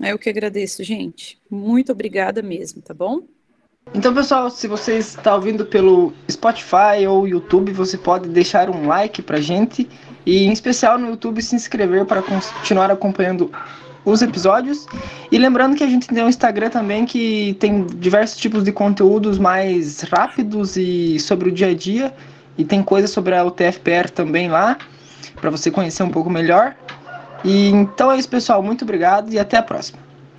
Eu 0.00 0.18
que 0.18 0.30
agradeço, 0.30 0.82
gente. 0.82 1.38
Muito 1.50 1.92
obrigada 1.92 2.40
mesmo, 2.40 2.80
tá 2.80 2.94
bom? 2.94 3.20
Então, 3.92 4.14
pessoal, 4.14 4.48
se 4.48 4.66
você 4.66 4.96
está 4.96 5.34
ouvindo 5.34 5.66
pelo 5.66 6.14
Spotify 6.30 7.06
ou 7.06 7.28
YouTube, 7.28 7.72
você 7.72 7.98
pode 7.98 8.26
deixar 8.30 8.70
um 8.70 8.86
like 8.86 9.20
pra 9.20 9.38
gente 9.38 9.86
e, 10.24 10.46
em 10.46 10.52
especial 10.52 10.96
no 10.96 11.10
YouTube, 11.10 11.42
se 11.42 11.54
inscrever 11.54 12.06
para 12.06 12.22
continuar 12.22 12.90
acompanhando 12.90 13.52
os 14.02 14.22
episódios. 14.22 14.86
E 15.30 15.36
lembrando 15.36 15.76
que 15.76 15.84
a 15.84 15.86
gente 15.86 16.08
tem 16.08 16.24
um 16.24 16.28
Instagram 16.28 16.70
também 16.70 17.04
que 17.04 17.54
tem 17.60 17.84
diversos 17.84 18.40
tipos 18.40 18.64
de 18.64 18.72
conteúdos 18.72 19.38
mais 19.38 20.00
rápidos 20.00 20.74
e 20.78 21.20
sobre 21.20 21.50
o 21.50 21.52
dia 21.52 21.68
a 21.68 21.74
dia. 21.74 22.14
E 22.56 22.64
tem 22.64 22.82
coisas 22.82 23.10
sobre 23.10 23.34
a 23.34 23.44
UTFPR 23.44 24.10
também 24.14 24.48
lá, 24.48 24.76
para 25.40 25.50
você 25.50 25.70
conhecer 25.70 26.02
um 26.02 26.10
pouco 26.10 26.28
melhor. 26.28 26.74
E 27.44 27.68
então 27.68 28.12
é 28.12 28.18
isso, 28.18 28.28
pessoal. 28.28 28.62
Muito 28.62 28.82
obrigado 28.82 29.32
e 29.32 29.38
até 29.38 29.56
a 29.56 29.62
próxima. 29.62 29.98